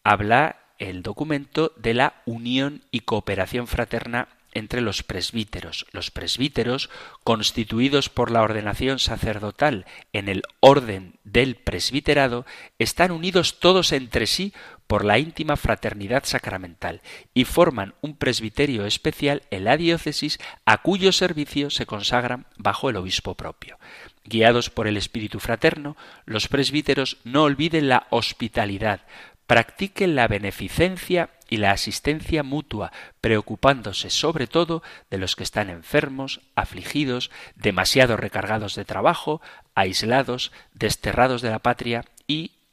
Habla 0.05 0.61
el 0.79 1.03
documento 1.03 1.73
de 1.75 1.93
la 1.93 2.21
unión 2.25 2.83
y 2.89 3.01
cooperación 3.01 3.67
fraterna 3.67 4.29
entre 4.53 4.81
los 4.81 5.03
presbíteros. 5.03 5.85
Los 5.91 6.11
presbíteros, 6.11 6.89
constituidos 7.23 8.09
por 8.09 8.31
la 8.31 8.41
ordenación 8.41 8.99
sacerdotal 8.99 9.85
en 10.13 10.29
el 10.29 10.43
orden 10.59 11.15
del 11.23 11.55
presbiterado, 11.55 12.45
están 12.79 13.11
unidos 13.11 13.59
todos 13.59 13.91
entre 13.91 14.27
sí 14.27 14.53
por 14.91 15.05
la 15.05 15.19
íntima 15.19 15.55
fraternidad 15.55 16.25
sacramental 16.25 17.01
y 17.33 17.45
forman 17.45 17.93
un 18.01 18.17
presbiterio 18.17 18.85
especial 18.85 19.43
en 19.49 19.63
la 19.63 19.77
diócesis 19.77 20.37
a 20.65 20.79
cuyo 20.79 21.13
servicio 21.13 21.69
se 21.69 21.85
consagran 21.85 22.45
bajo 22.57 22.89
el 22.89 22.97
obispo 22.97 23.35
propio. 23.35 23.79
Guiados 24.25 24.69
por 24.69 24.87
el 24.87 24.97
espíritu 24.97 25.39
fraterno, 25.39 25.95
los 26.25 26.47
presbíteros 26.47 27.17
no 27.23 27.43
olviden 27.43 27.87
la 27.87 28.05
hospitalidad, 28.09 29.01
practiquen 29.47 30.15
la 30.15 30.27
beneficencia 30.27 31.29
y 31.49 31.57
la 31.57 31.71
asistencia 31.71 32.43
mutua, 32.43 32.91
preocupándose 33.19 34.09
sobre 34.09 34.47
todo 34.47 34.83
de 35.09 35.17
los 35.17 35.35
que 35.35 35.43
están 35.43 35.69
enfermos, 35.69 36.41
afligidos, 36.55 37.29
demasiado 37.55 38.15
recargados 38.15 38.75
de 38.75 38.85
trabajo, 38.85 39.41
aislados, 39.75 40.51
desterrados 40.73 41.41
de 41.41 41.49
la 41.49 41.59
patria 41.59 42.05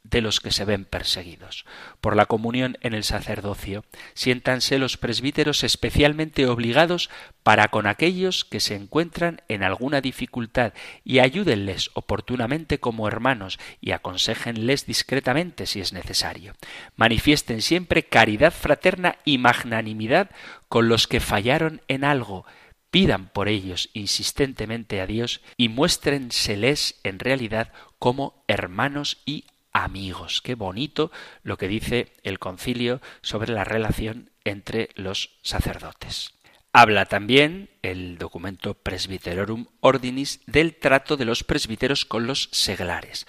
de 0.09 0.21
los 0.21 0.39
que 0.39 0.51
se 0.51 0.65
ven 0.65 0.85
perseguidos. 0.85 1.65
Por 2.01 2.15
la 2.15 2.25
comunión 2.25 2.77
en 2.81 2.93
el 2.93 3.03
sacerdocio, 3.03 3.83
siéntanse 4.13 4.79
los 4.79 4.97
presbíteros 4.97 5.63
especialmente 5.63 6.47
obligados 6.47 7.09
para 7.43 7.67
con 7.67 7.87
aquellos 7.87 8.45
que 8.45 8.59
se 8.59 8.75
encuentran 8.75 9.41
en 9.47 9.63
alguna 9.63 10.01
dificultad 10.01 10.73
y 11.03 11.19
ayúdenles 11.19 11.91
oportunamente 11.93 12.79
como 12.79 13.07
hermanos 13.07 13.59
y 13.81 13.91
aconsejenles 13.91 14.85
discretamente 14.85 15.65
si 15.65 15.79
es 15.79 15.93
necesario. 15.93 16.53
Manifiesten 16.95 17.61
siempre 17.61 18.03
caridad 18.03 18.53
fraterna 18.53 19.17
y 19.25 19.37
magnanimidad 19.37 20.29
con 20.67 20.89
los 20.89 21.07
que 21.07 21.19
fallaron 21.19 21.81
en 21.87 22.03
algo, 22.03 22.45
pidan 22.91 23.29
por 23.29 23.47
ellos 23.47 23.89
insistentemente 23.93 25.01
a 25.01 25.05
Dios 25.05 25.41
y 25.57 25.69
muéstrenseles 25.69 26.99
en 27.03 27.19
realidad 27.19 27.71
como 27.99 28.43
hermanos 28.47 29.21
y 29.25 29.45
amigos. 29.83 30.41
Qué 30.41 30.55
bonito 30.55 31.11
lo 31.43 31.57
que 31.57 31.67
dice 31.67 32.13
el 32.23 32.39
concilio 32.39 33.01
sobre 33.21 33.53
la 33.53 33.63
relación 33.63 34.31
entre 34.43 34.89
los 34.95 35.37
sacerdotes. 35.41 36.33
Habla 36.71 37.05
también 37.05 37.69
el 37.81 38.17
documento 38.17 38.75
Presbyterorum 38.75 39.65
Ordinis 39.79 40.41
del 40.45 40.75
trato 40.75 41.17
de 41.17 41.25
los 41.25 41.43
presbíteros 41.43 42.05
con 42.05 42.27
los 42.27 42.49
seglares. 42.51 43.25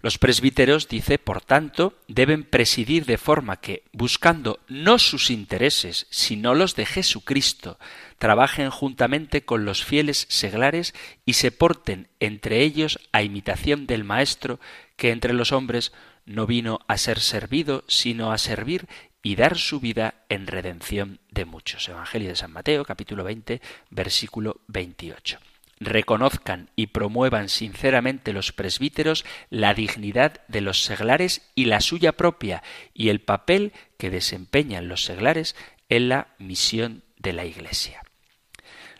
Los 0.00 0.18
presbíteros, 0.18 0.88
dice, 0.88 1.18
por 1.18 1.40
tanto, 1.40 1.98
deben 2.06 2.44
presidir 2.44 3.04
de 3.04 3.18
forma 3.18 3.56
que, 3.56 3.82
buscando 3.92 4.60
no 4.68 4.98
sus 4.98 5.30
intereses, 5.30 6.06
sino 6.10 6.54
los 6.54 6.76
de 6.76 6.86
Jesucristo, 6.86 7.78
trabajen 8.18 8.70
juntamente 8.70 9.44
con 9.44 9.64
los 9.64 9.84
fieles 9.84 10.26
seglares 10.28 10.94
y 11.24 11.32
se 11.32 11.50
porten 11.50 12.08
entre 12.20 12.62
ellos 12.62 13.00
a 13.10 13.22
imitación 13.22 13.86
del 13.86 14.04
Maestro, 14.04 14.60
que 14.96 15.10
entre 15.10 15.32
los 15.32 15.50
hombres 15.50 15.92
no 16.26 16.46
vino 16.46 16.80
a 16.86 16.96
ser 16.96 17.18
servido, 17.18 17.84
sino 17.88 18.30
a 18.30 18.38
servir 18.38 18.86
y 19.22 19.34
dar 19.34 19.58
su 19.58 19.80
vida 19.80 20.14
en 20.28 20.46
redención 20.46 21.18
de 21.30 21.44
muchos. 21.44 21.88
Evangelio 21.88 22.28
de 22.28 22.36
San 22.36 22.52
Mateo, 22.52 22.84
capítulo 22.84 23.24
20, 23.24 23.60
versículo 23.90 24.60
28. 24.68 25.38
Reconozcan 25.80 26.70
y 26.76 26.88
promuevan 26.88 27.48
sinceramente 27.48 28.32
los 28.32 28.52
presbíteros 28.52 29.24
la 29.50 29.74
dignidad 29.74 30.40
de 30.48 30.60
los 30.60 30.82
seglares 30.82 31.42
y 31.54 31.66
la 31.66 31.80
suya 31.80 32.12
propia 32.12 32.62
y 32.94 33.08
el 33.08 33.20
papel 33.20 33.72
que 33.96 34.10
desempeñan 34.10 34.88
los 34.88 35.04
seglares 35.04 35.56
en 35.88 36.08
la 36.08 36.28
misión 36.38 37.02
de 37.18 37.32
la 37.32 37.44
Iglesia. 37.44 38.02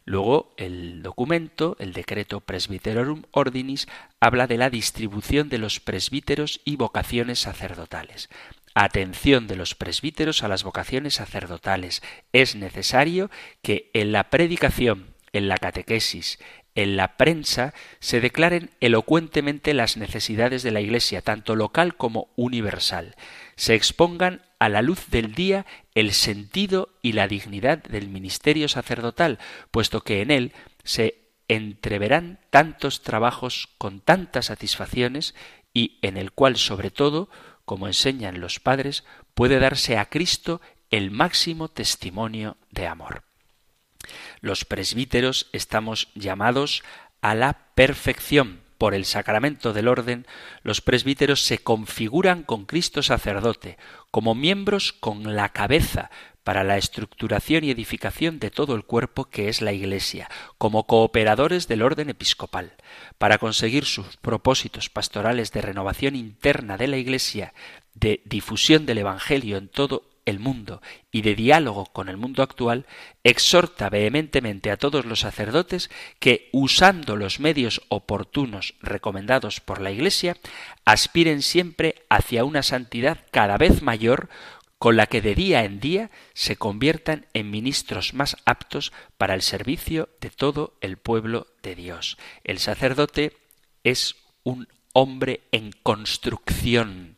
Luego 0.08 0.54
el 0.56 1.02
documento, 1.02 1.76
el 1.78 1.92
decreto 1.92 2.40
Presbyterorum 2.40 3.24
Ordinis, 3.30 3.88
habla 4.20 4.46
de 4.46 4.56
la 4.56 4.70
distribución 4.70 5.50
de 5.50 5.58
los 5.58 5.80
presbíteros 5.80 6.62
y 6.64 6.76
vocaciones 6.76 7.40
sacerdotales. 7.40 8.30
Atención 8.72 9.46
de 9.46 9.56
los 9.56 9.74
presbíteros 9.74 10.42
a 10.42 10.48
las 10.48 10.64
vocaciones 10.64 11.16
sacerdotales. 11.16 12.02
Es 12.32 12.56
necesario 12.56 13.30
que 13.60 13.90
en 13.92 14.12
la 14.12 14.30
predicación, 14.30 15.14
en 15.34 15.46
la 15.46 15.58
catequesis, 15.58 16.38
en 16.74 16.96
la 16.96 17.16
prensa 17.16 17.74
se 17.98 18.20
declaren 18.20 18.70
elocuentemente 18.80 19.74
las 19.74 19.96
necesidades 19.96 20.62
de 20.62 20.70
la 20.70 20.80
Iglesia, 20.80 21.22
tanto 21.22 21.56
local 21.56 21.96
como 21.96 22.28
universal. 22.36 23.16
Se 23.56 23.74
expongan 23.74 24.42
a 24.58 24.68
la 24.68 24.82
luz 24.82 25.08
del 25.10 25.34
día 25.34 25.66
el 25.94 26.12
sentido 26.12 26.90
y 27.02 27.12
la 27.12 27.28
dignidad 27.28 27.82
del 27.82 28.08
ministerio 28.08 28.68
sacerdotal, 28.68 29.38
puesto 29.70 30.02
que 30.02 30.22
en 30.22 30.30
él 30.30 30.52
se 30.84 31.28
entreverán 31.48 32.40
tantos 32.50 33.02
trabajos 33.02 33.68
con 33.78 34.00
tantas 34.00 34.46
satisfacciones 34.46 35.34
y 35.74 35.98
en 36.02 36.16
el 36.16 36.32
cual, 36.32 36.56
sobre 36.56 36.90
todo, 36.90 37.28
como 37.64 37.86
enseñan 37.86 38.40
los 38.40 38.60
padres, 38.60 39.04
puede 39.34 39.58
darse 39.58 39.98
a 39.98 40.06
Cristo 40.06 40.60
el 40.90 41.10
máximo 41.10 41.68
testimonio 41.68 42.56
de 42.70 42.86
amor. 42.86 43.27
Los 44.40 44.64
presbíteros 44.64 45.48
estamos 45.52 46.08
llamados 46.14 46.82
a 47.20 47.34
la 47.34 47.58
perfección. 47.74 48.60
Por 48.78 48.94
el 48.94 49.06
sacramento 49.06 49.72
del 49.72 49.88
orden, 49.88 50.24
los 50.62 50.80
presbíteros 50.80 51.42
se 51.42 51.58
configuran 51.58 52.44
con 52.44 52.64
Cristo 52.64 53.02
sacerdote, 53.02 53.76
como 54.12 54.36
miembros 54.36 54.92
con 54.92 55.34
la 55.34 55.48
cabeza, 55.48 56.10
para 56.48 56.64
la 56.64 56.78
estructuración 56.78 57.62
y 57.64 57.70
edificación 57.70 58.38
de 58.38 58.50
todo 58.50 58.74
el 58.74 58.84
cuerpo 58.84 59.26
que 59.26 59.50
es 59.50 59.60
la 59.60 59.74
Iglesia, 59.74 60.30
como 60.56 60.86
cooperadores 60.86 61.68
del 61.68 61.82
orden 61.82 62.08
episcopal, 62.08 62.72
para 63.18 63.36
conseguir 63.36 63.84
sus 63.84 64.16
propósitos 64.16 64.88
pastorales 64.88 65.52
de 65.52 65.60
renovación 65.60 66.16
interna 66.16 66.78
de 66.78 66.86
la 66.86 66.96
Iglesia, 66.96 67.52
de 67.92 68.22
difusión 68.24 68.86
del 68.86 68.96
Evangelio 68.96 69.58
en 69.58 69.68
todo 69.68 70.04
el 70.28 70.38
mundo 70.38 70.82
y 71.10 71.22
de 71.22 71.34
diálogo 71.34 71.86
con 71.86 72.08
el 72.08 72.16
mundo 72.16 72.42
actual, 72.42 72.86
exhorta 73.24 73.88
vehementemente 73.88 74.70
a 74.70 74.76
todos 74.76 75.04
los 75.04 75.20
sacerdotes 75.20 75.90
que, 76.18 76.48
usando 76.52 77.16
los 77.16 77.40
medios 77.40 77.82
oportunos 77.88 78.74
recomendados 78.80 79.60
por 79.60 79.80
la 79.80 79.90
Iglesia, 79.90 80.36
aspiren 80.84 81.42
siempre 81.42 82.04
hacia 82.08 82.44
una 82.44 82.62
santidad 82.62 83.18
cada 83.30 83.56
vez 83.56 83.82
mayor 83.82 84.28
con 84.78 84.96
la 84.96 85.06
que 85.06 85.20
de 85.20 85.34
día 85.34 85.64
en 85.64 85.80
día 85.80 86.10
se 86.34 86.56
conviertan 86.56 87.26
en 87.34 87.50
ministros 87.50 88.14
más 88.14 88.36
aptos 88.44 88.92
para 89.16 89.34
el 89.34 89.42
servicio 89.42 90.08
de 90.20 90.30
todo 90.30 90.74
el 90.80 90.98
pueblo 90.98 91.48
de 91.62 91.74
Dios. 91.74 92.16
El 92.44 92.58
sacerdote 92.60 93.36
es 93.82 94.14
un 94.44 94.68
hombre 94.92 95.40
en 95.50 95.72
construcción. 95.82 97.16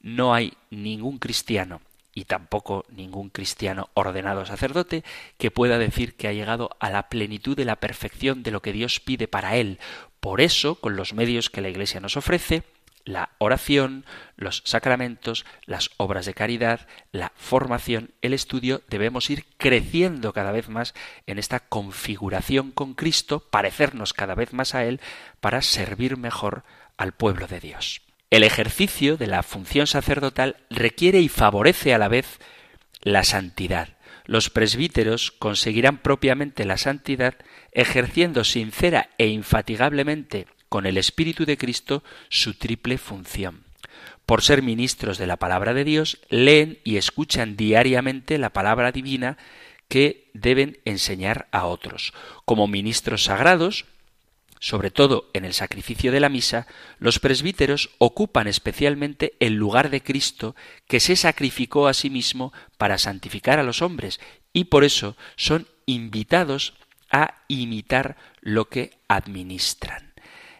No 0.00 0.32
hay 0.32 0.54
ningún 0.70 1.18
cristiano 1.18 1.82
y 2.14 2.24
tampoco 2.24 2.84
ningún 2.90 3.30
cristiano 3.30 3.88
ordenado 3.94 4.44
sacerdote 4.44 5.04
que 5.38 5.50
pueda 5.50 5.78
decir 5.78 6.16
que 6.16 6.28
ha 6.28 6.32
llegado 6.32 6.70
a 6.80 6.90
la 6.90 7.08
plenitud 7.08 7.56
de 7.56 7.64
la 7.64 7.76
perfección 7.76 8.42
de 8.42 8.50
lo 8.50 8.60
que 8.60 8.72
Dios 8.72 9.00
pide 9.00 9.28
para 9.28 9.56
él. 9.56 9.78
Por 10.20 10.40
eso, 10.40 10.76
con 10.76 10.96
los 10.96 11.14
medios 11.14 11.50
que 11.50 11.60
la 11.60 11.68
Iglesia 11.68 12.00
nos 12.00 12.16
ofrece, 12.16 12.62
la 13.04 13.30
oración, 13.38 14.04
los 14.36 14.62
sacramentos, 14.64 15.44
las 15.66 15.90
obras 15.96 16.26
de 16.26 16.34
caridad, 16.34 16.86
la 17.10 17.32
formación, 17.36 18.12
el 18.22 18.32
estudio, 18.32 18.82
debemos 18.88 19.28
ir 19.30 19.44
creciendo 19.56 20.32
cada 20.32 20.52
vez 20.52 20.68
más 20.68 20.94
en 21.26 21.38
esta 21.38 21.60
configuración 21.60 22.70
con 22.70 22.94
Cristo, 22.94 23.40
parecernos 23.40 24.12
cada 24.12 24.34
vez 24.34 24.52
más 24.52 24.74
a 24.74 24.84
Él, 24.84 25.00
para 25.40 25.62
servir 25.62 26.16
mejor 26.16 26.62
al 26.96 27.12
pueblo 27.12 27.46
de 27.46 27.60
Dios. 27.60 28.02
El 28.32 28.44
ejercicio 28.44 29.18
de 29.18 29.26
la 29.26 29.42
función 29.42 29.86
sacerdotal 29.86 30.56
requiere 30.70 31.20
y 31.20 31.28
favorece 31.28 31.92
a 31.92 31.98
la 31.98 32.08
vez 32.08 32.38
la 33.02 33.24
santidad. 33.24 33.90
Los 34.24 34.48
presbíteros 34.48 35.32
conseguirán 35.32 35.98
propiamente 35.98 36.64
la 36.64 36.78
santidad 36.78 37.34
ejerciendo 37.72 38.44
sincera 38.44 39.10
e 39.18 39.26
infatigablemente 39.26 40.46
con 40.70 40.86
el 40.86 40.96
Espíritu 40.96 41.44
de 41.44 41.58
Cristo 41.58 42.02
su 42.30 42.54
triple 42.54 42.96
función. 42.96 43.64
Por 44.24 44.40
ser 44.40 44.62
ministros 44.62 45.18
de 45.18 45.26
la 45.26 45.36
palabra 45.36 45.74
de 45.74 45.84
Dios, 45.84 46.18
leen 46.30 46.78
y 46.84 46.96
escuchan 46.96 47.54
diariamente 47.54 48.38
la 48.38 48.48
palabra 48.48 48.92
divina 48.92 49.36
que 49.88 50.30
deben 50.32 50.78
enseñar 50.86 51.48
a 51.52 51.66
otros. 51.66 52.14
Como 52.46 52.66
ministros 52.66 53.24
sagrados, 53.24 53.84
sobre 54.62 54.92
todo 54.92 55.28
en 55.32 55.44
el 55.44 55.54
sacrificio 55.54 56.12
de 56.12 56.20
la 56.20 56.28
misa, 56.28 56.68
los 57.00 57.18
presbíteros 57.18 57.90
ocupan 57.98 58.46
especialmente 58.46 59.32
el 59.40 59.54
lugar 59.54 59.90
de 59.90 60.04
Cristo 60.04 60.54
que 60.86 61.00
se 61.00 61.16
sacrificó 61.16 61.88
a 61.88 61.94
sí 61.94 62.10
mismo 62.10 62.52
para 62.78 62.96
santificar 62.96 63.58
a 63.58 63.64
los 63.64 63.82
hombres 63.82 64.20
y 64.52 64.66
por 64.66 64.84
eso 64.84 65.16
son 65.34 65.66
invitados 65.84 66.74
a 67.10 67.42
imitar 67.48 68.16
lo 68.40 68.68
que 68.68 68.92
administran. 69.08 70.12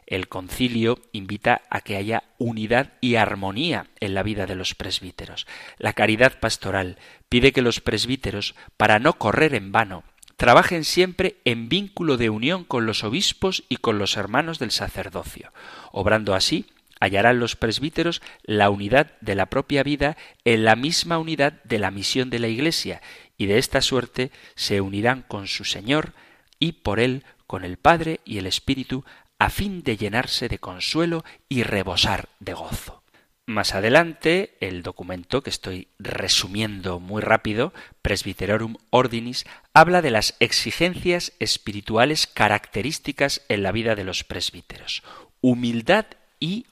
El 0.05 0.27
concilio 0.27 0.99
invita 1.13 1.63
a 1.71 1.81
que 1.81 1.97
haya 1.97 2.25
unidad 2.39 2.95
y 3.01 3.15
armonía 3.15 3.87
en 4.01 4.15
la 4.15 4.25
vida 4.25 4.47
de 4.47 4.57
los 4.57 4.75
presbíteros. 4.75 5.47
La 5.79 5.93
caridad 5.93 6.41
pastoral 6.41 6.99
pide 7.29 7.53
que 7.53 7.63
los 7.63 7.81
presbíteros, 7.81 8.57
para 8.77 8.99
no 8.99 9.13
correr 9.13 9.55
en 9.55 9.71
vano, 9.71 10.03
trabajen 10.43 10.83
siempre 10.83 11.37
en 11.45 11.69
vínculo 11.69 12.17
de 12.17 12.29
unión 12.29 12.65
con 12.65 12.85
los 12.85 13.05
obispos 13.05 13.63
y 13.69 13.77
con 13.77 14.01
los 14.01 14.17
hermanos 14.17 14.59
del 14.59 14.73
sacerdocio. 14.73 15.53
Obrando 15.93 16.35
así, 16.35 16.67
hallarán 16.99 17.39
los 17.39 17.55
presbíteros 17.55 18.23
la 18.43 18.69
unidad 18.69 19.13
de 19.21 19.37
la 19.37 19.47
propia 19.47 19.85
vida 19.85 20.17
en 20.45 20.65
la 20.65 20.75
misma 20.75 21.19
unidad 21.19 21.63
de 21.63 21.79
la 21.79 21.93
misión 21.93 22.29
de 22.29 22.41
la 22.41 22.49
Iglesia, 22.49 23.03
y 23.39 23.47
de 23.47 23.59
esta 23.59 23.81
suerte 23.83 24.33
se 24.57 24.81
unirán 24.81 25.23
con 25.23 25.47
su 25.47 25.63
Señor 25.63 26.13
y 26.59 26.73
por 26.73 26.99
él 26.99 27.23
con 27.47 27.65
el 27.65 27.77
Padre 27.77 28.19
y 28.25 28.39
el 28.39 28.49
Espíritu, 28.49 29.05
a 29.39 29.49
fin 29.49 29.85
de 29.85 29.97
llenarse 29.97 30.49
de 30.49 30.59
consuelo 30.59 31.25
y 31.49 31.63
rebosar 31.63 32.31
de 32.41 32.55
gozo. 32.55 33.02
Más 33.47 33.75
adelante, 33.75 34.57
el 34.61 34.85
documento 34.85 35.43
que 35.43 35.51
estoy 35.51 35.89
resumiendo 35.99 37.01
muy 37.01 37.21
rápido, 37.21 37.73
Presbyterorum 38.01 38.77
Ordinis, 38.91 39.47
habla 39.75 40.01
de 40.01 40.13
las 40.13 40.37
exigencias 40.39 41.33
espirituales 41.41 42.29
características 42.29 43.43
en 43.49 43.65
la 43.65 43.73
vida 43.73 43.97
de 43.97 44.05
los 44.05 44.23
presbíteros, 44.23 45.03
humildad 45.41 46.07
y 46.39 46.67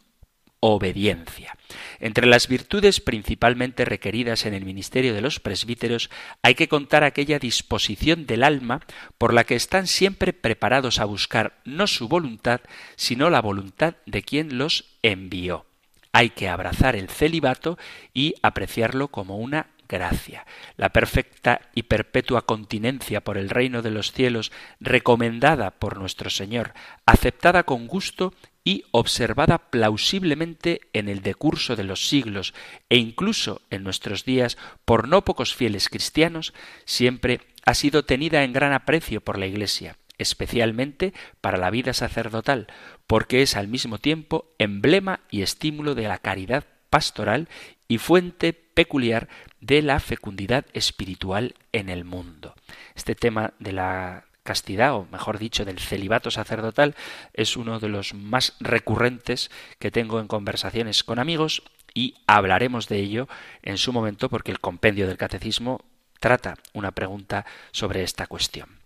obediencia. 0.61 1.57
Entre 1.99 2.27
las 2.27 2.47
virtudes 2.47 3.01
principalmente 3.01 3.85
requeridas 3.85 4.47
en 4.47 4.55
el 4.55 4.65
ministerio 4.65 5.13
de 5.13 5.23
los 5.23 5.41
presbíteros 5.41 6.09
hay 6.41 6.55
que 6.55 6.69
contar 6.69 7.03
aquella 7.03 7.41
disposición 7.41 8.27
del 8.27 8.45
alma 8.45 8.81
por 9.19 9.35
la 9.35 9.43
que 9.43 9.57
están 9.57 9.89
siempre 9.89 10.33
preparados 10.33 11.01
a 11.01 11.05
buscar 11.05 11.61
no 11.65 11.89
su 11.89 12.07
voluntad, 12.07 12.61
sino 12.95 13.29
la 13.29 13.43
voluntad 13.43 13.97
de 14.07 14.23
quien 14.23 14.57
los 14.57 14.85
envió. 15.03 15.67
Hay 16.13 16.31
que 16.31 16.49
abrazar 16.49 16.97
el 16.97 17.09
celibato 17.09 17.79
y 18.13 18.35
apreciarlo 18.43 19.09
como 19.09 19.39
una 19.39 19.69
gracia. 19.91 20.47
La 20.77 20.91
perfecta 20.91 21.61
y 21.75 21.83
perpetua 21.83 22.43
continencia 22.43 23.23
por 23.23 23.37
el 23.37 23.51
reino 23.51 23.83
de 23.83 23.91
los 23.91 24.13
cielos, 24.13 24.53
recomendada 24.79 25.73
por 25.73 25.99
nuestro 25.99 26.31
Señor, 26.31 26.73
aceptada 27.07 27.65
con 27.65 27.87
gusto 27.89 28.33
y 28.65 28.85
observada 28.93 29.59
plausiblemente 29.59 30.81
en 30.93 31.09
el 31.09 31.23
decurso 31.23 31.77
de 31.77 31.85
los 31.85 32.09
siglos 32.09 32.55
e 32.89 32.97
incluso 32.97 33.63
en 33.71 33.83
nuestros 33.83 34.25
días 34.25 34.59
por 34.85 35.09
no 35.09 35.25
pocos 35.25 35.55
fieles 35.55 35.89
cristianos, 35.89 36.55
siempre 36.85 37.41
ha 37.65 37.75
sido 37.75 38.05
tenida 38.05 38.45
en 38.45 38.53
gran 38.53 38.73
aprecio 38.73 39.21
por 39.21 39.39
la 39.39 39.47
Iglesia 39.47 39.97
especialmente 40.21 41.15
para 41.41 41.59
la 41.59 41.71
vida 41.71 41.93
sacerdotal, 41.93 42.69
porque 43.07 43.43
es 43.43 43.57
al 43.57 43.69
mismo 43.69 43.99
tiempo 43.99 44.53
emblema 44.59 45.21
y 45.31 45.43
estímulo 45.43 45.95
de 45.95 46.09
la 46.09 46.19
caridad 46.19 46.65
pastoral 46.91 47.49
y 47.89 47.99
fuente 47.99 48.53
peculiar 48.53 49.29
de 49.61 49.83
la 49.83 49.99
fecundidad 49.99 50.67
espiritual 50.75 51.55
en 51.73 51.89
el 51.89 52.05
mundo. 52.05 52.55
Este 52.95 53.15
tema 53.15 53.55
de 53.59 53.73
la 53.73 54.25
castidad, 54.43 54.95
o 54.95 55.07
mejor 55.11 55.39
dicho, 55.39 55.65
del 55.65 55.79
celibato 55.79 56.31
sacerdotal, 56.31 56.95
es 57.33 57.57
uno 57.57 57.79
de 57.79 57.89
los 57.89 58.15
más 58.15 58.57
recurrentes 58.61 59.51
que 59.79 59.91
tengo 59.91 60.21
en 60.21 60.29
conversaciones 60.29 61.05
con 61.05 61.19
amigos 61.19 61.63
y 61.95 62.15
hablaremos 62.27 62.89
de 62.89 62.99
ello 62.99 63.29
en 63.63 63.79
su 63.79 63.93
momento 63.93 64.29
porque 64.29 64.51
el 64.51 64.61
compendio 64.61 65.07
del 65.07 65.17
catecismo 65.17 65.85
trata 66.19 66.57
una 66.73 66.91
pregunta 66.93 67.47
sobre 67.73 68.03
esta 68.03 68.27
cuestión. 68.27 68.80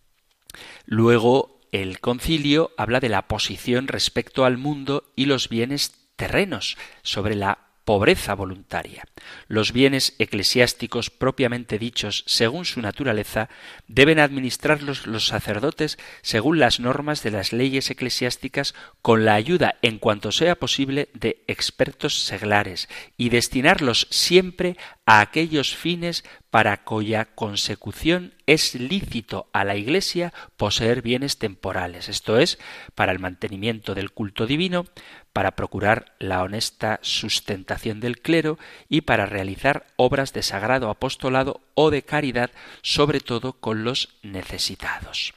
Luego 0.87 1.61
el 1.73 2.01
concilio 2.01 2.73
habla 2.77 3.01
de 3.01 3.09
la 3.09 3.27
posición 3.29 3.89
respecto 3.89 4.45
al 4.45 4.59
mundo 4.59 5.13
y 5.17 5.27
los 5.27 5.49
bienes 5.49 5.93
terrenos, 6.17 6.77
sobre 7.03 7.35
la 7.35 7.59
pobreza 7.85 8.35
voluntaria. 8.35 9.05
Los 9.47 9.73
bienes 9.73 10.15
eclesiásticos 10.19 11.11
propiamente 11.11 11.79
dichos, 11.79 12.25
según 12.27 12.65
su 12.65 12.81
naturaleza, 12.81 13.49
deben 13.89 14.19
administrarlos 14.19 15.07
los 15.07 15.27
sacerdotes 15.27 15.99
según 16.23 16.59
las 16.59 16.81
normas 16.81 17.23
de 17.23 17.31
las 17.31 17.53
leyes 17.53 17.91
eclesiásticas 17.91 18.75
con 19.03 19.25
la 19.25 19.35
ayuda, 19.35 19.77
en 19.83 19.99
cuanto 19.99 20.33
sea 20.33 20.57
posible, 20.57 21.09
de 21.15 21.45
expertos 21.47 22.25
seglares 22.25 22.89
y 23.17 23.29
destinarlos 23.29 24.07
siempre 24.11 24.77
a 25.07 25.21
aquellos 25.21 25.77
fines 25.77 26.25
para 26.51 26.85
cuya 26.85 27.27
consecución 27.35 28.33
es 28.47 28.75
lícito 28.75 29.49
a 29.53 29.65
la 29.65 29.77
Iglesia 29.77 30.33
poseer 30.57 31.03
bienes 31.03 31.39
temporales, 31.39 32.09
esto 32.09 32.39
es, 32.39 32.59
para 32.95 33.13
el 33.13 33.19
mantenimiento 33.19 33.95
del 33.95 34.13
culto 34.13 34.47
divino, 34.47 34.87
para 35.35 35.57
procurar 35.57 36.15
la 36.21 36.43
honesta 36.43 37.01
sustentación 37.03 37.99
del 38.01 38.21
clero 38.21 38.57
y 38.89 39.03
para 39.03 39.27
realizar 39.27 39.85
obras 39.97 40.33
de 40.33 40.45
sagrado 40.45 40.89
apostolado 40.89 41.61
o 41.75 41.91
de 41.91 42.03
caridad, 42.03 42.53
sobre 42.83 43.19
todo 43.19 43.53
con 43.55 43.83
los 43.83 44.15
necesitados. 44.23 45.35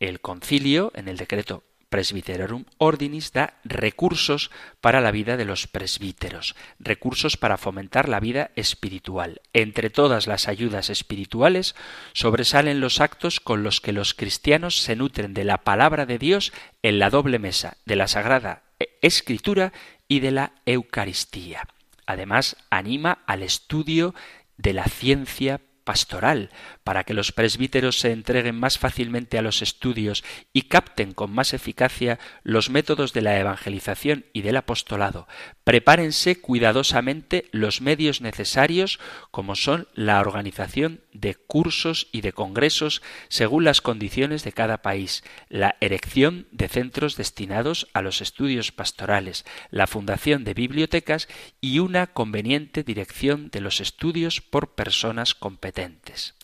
El 0.00 0.20
concilio, 0.20 0.92
en 0.94 1.08
el 1.08 1.16
decreto 1.16 1.64
Presbyterorum 1.88 2.64
Ordinis 2.76 3.32
da 3.32 3.54
recursos 3.64 4.50
para 4.82 5.00
la 5.00 5.12
vida 5.12 5.38
de 5.38 5.46
los 5.46 5.66
presbíteros, 5.66 6.54
recursos 6.78 7.38
para 7.38 7.56
fomentar 7.56 8.10
la 8.10 8.20
vida 8.20 8.50
espiritual. 8.54 9.40
Entre 9.54 9.88
todas 9.88 10.26
las 10.26 10.46
ayudas 10.46 10.90
espirituales 10.90 11.74
sobresalen 12.12 12.80
los 12.80 13.00
actos 13.00 13.40
con 13.40 13.62
los 13.62 13.80
que 13.80 13.92
los 13.92 14.12
cristianos 14.12 14.82
se 14.82 14.94
nutren 14.94 15.32
de 15.32 15.44
la 15.44 15.64
palabra 15.64 16.04
de 16.04 16.18
Dios 16.18 16.52
en 16.82 16.98
la 16.98 17.08
doble 17.08 17.38
mesa 17.38 17.78
de 17.86 17.96
la 17.96 18.08
Sagrada 18.08 18.65
Escritura 19.00 19.72
y 20.08 20.20
de 20.20 20.30
la 20.30 20.52
Eucaristía. 20.66 21.68
Además, 22.06 22.56
anima 22.70 23.22
al 23.26 23.42
estudio 23.42 24.14
de 24.56 24.72
la 24.72 24.84
ciencia 24.84 25.60
pastoral, 25.86 26.50
para 26.82 27.04
que 27.04 27.14
los 27.14 27.30
presbíteros 27.30 28.00
se 28.00 28.10
entreguen 28.10 28.58
más 28.58 28.76
fácilmente 28.76 29.38
a 29.38 29.42
los 29.42 29.62
estudios 29.62 30.24
y 30.52 30.62
capten 30.62 31.12
con 31.12 31.30
más 31.30 31.54
eficacia 31.54 32.18
los 32.42 32.70
métodos 32.70 33.12
de 33.12 33.22
la 33.22 33.38
evangelización 33.38 34.26
y 34.32 34.42
del 34.42 34.56
apostolado. 34.56 35.28
Prepárense 35.66 36.40
cuidadosamente 36.40 37.48
los 37.50 37.80
medios 37.80 38.20
necesarios, 38.20 39.00
como 39.32 39.56
son 39.56 39.88
la 39.94 40.20
organización 40.20 41.00
de 41.12 41.34
cursos 41.34 42.06
y 42.12 42.20
de 42.20 42.32
congresos 42.32 43.02
según 43.28 43.64
las 43.64 43.80
condiciones 43.80 44.44
de 44.44 44.52
cada 44.52 44.80
país, 44.80 45.24
la 45.48 45.74
erección 45.80 46.46
de 46.52 46.68
centros 46.68 47.16
destinados 47.16 47.88
a 47.94 48.02
los 48.02 48.20
estudios 48.20 48.70
pastorales, 48.70 49.44
la 49.70 49.88
fundación 49.88 50.44
de 50.44 50.54
bibliotecas 50.54 51.26
y 51.60 51.80
una 51.80 52.06
conveniente 52.06 52.84
dirección 52.84 53.50
de 53.50 53.60
los 53.60 53.80
estudios 53.80 54.40
por 54.40 54.76
personas 54.76 55.34
competentes. 55.34 56.36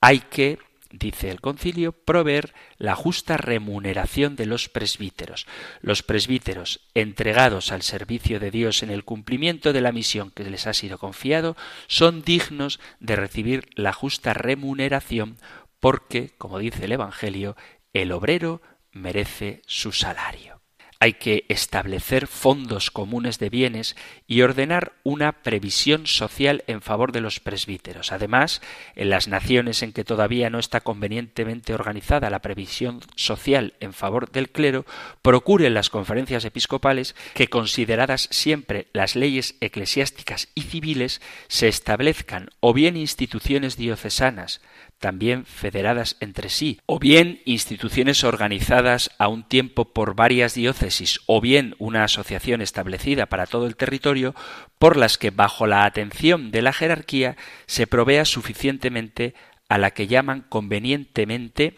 Hay 0.00 0.18
que, 0.28 0.58
dice 0.90 1.30
el 1.30 1.40
concilio, 1.40 1.92
proveer 1.92 2.54
la 2.78 2.94
justa 2.94 3.36
remuneración 3.36 4.36
de 4.36 4.46
los 4.46 4.68
presbíteros. 4.68 5.46
Los 5.80 6.02
presbíteros, 6.02 6.80
entregados 6.94 7.72
al 7.72 7.82
servicio 7.82 8.40
de 8.40 8.50
Dios 8.50 8.82
en 8.82 8.90
el 8.90 9.04
cumplimiento 9.04 9.72
de 9.72 9.80
la 9.80 9.92
misión 9.92 10.30
que 10.30 10.44
les 10.44 10.66
ha 10.66 10.74
sido 10.74 10.98
confiado, 10.98 11.56
son 11.86 12.22
dignos 12.22 12.80
de 12.98 13.16
recibir 13.16 13.68
la 13.74 13.92
justa 13.92 14.34
remuneración 14.34 15.36
porque, 15.78 16.34
como 16.36 16.58
dice 16.58 16.84
el 16.84 16.92
Evangelio, 16.92 17.56
el 17.92 18.12
obrero 18.12 18.60
merece 18.92 19.62
su 19.66 19.92
salario 19.92 20.59
hay 21.02 21.14
que 21.14 21.46
establecer 21.48 22.26
fondos 22.26 22.90
comunes 22.90 23.38
de 23.38 23.48
bienes 23.48 23.96
y 24.26 24.42
ordenar 24.42 24.92
una 25.02 25.32
previsión 25.32 26.06
social 26.06 26.62
en 26.66 26.82
favor 26.82 27.10
de 27.10 27.22
los 27.22 27.40
presbíteros. 27.40 28.12
Además, 28.12 28.60
en 28.94 29.08
las 29.08 29.26
naciones 29.26 29.82
en 29.82 29.92
que 29.94 30.04
todavía 30.04 30.50
no 30.50 30.58
está 30.58 30.82
convenientemente 30.82 31.72
organizada 31.72 32.28
la 32.28 32.42
previsión 32.42 33.00
social 33.16 33.72
en 33.80 33.94
favor 33.94 34.30
del 34.30 34.50
clero, 34.50 34.84
procuren 35.22 35.72
las 35.72 35.88
conferencias 35.88 36.44
episcopales 36.44 37.16
que, 37.32 37.48
consideradas 37.48 38.28
siempre 38.30 38.88
las 38.92 39.16
leyes 39.16 39.56
eclesiásticas 39.62 40.48
y 40.54 40.62
civiles, 40.62 41.22
se 41.48 41.68
establezcan 41.68 42.50
o 42.60 42.74
bien 42.74 42.98
instituciones 42.98 43.78
diocesanas, 43.78 44.60
también 45.00 45.46
federadas 45.46 46.16
entre 46.20 46.50
sí, 46.50 46.78
o 46.86 46.98
bien 46.98 47.40
instituciones 47.46 48.22
organizadas 48.22 49.10
a 49.18 49.28
un 49.28 49.42
tiempo 49.42 49.92
por 49.92 50.14
varias 50.14 50.54
diócesis, 50.54 51.20
o 51.26 51.40
bien 51.40 51.74
una 51.78 52.04
asociación 52.04 52.60
establecida 52.60 53.26
para 53.26 53.46
todo 53.46 53.66
el 53.66 53.76
territorio, 53.76 54.34
por 54.78 54.96
las 54.96 55.18
que 55.18 55.30
bajo 55.30 55.66
la 55.66 55.84
atención 55.84 56.50
de 56.50 56.62
la 56.62 56.72
jerarquía 56.72 57.36
se 57.66 57.86
provea 57.86 58.24
suficientemente 58.24 59.34
a 59.68 59.78
la 59.78 59.92
que 59.92 60.06
llaman 60.06 60.42
convenientemente 60.48 61.76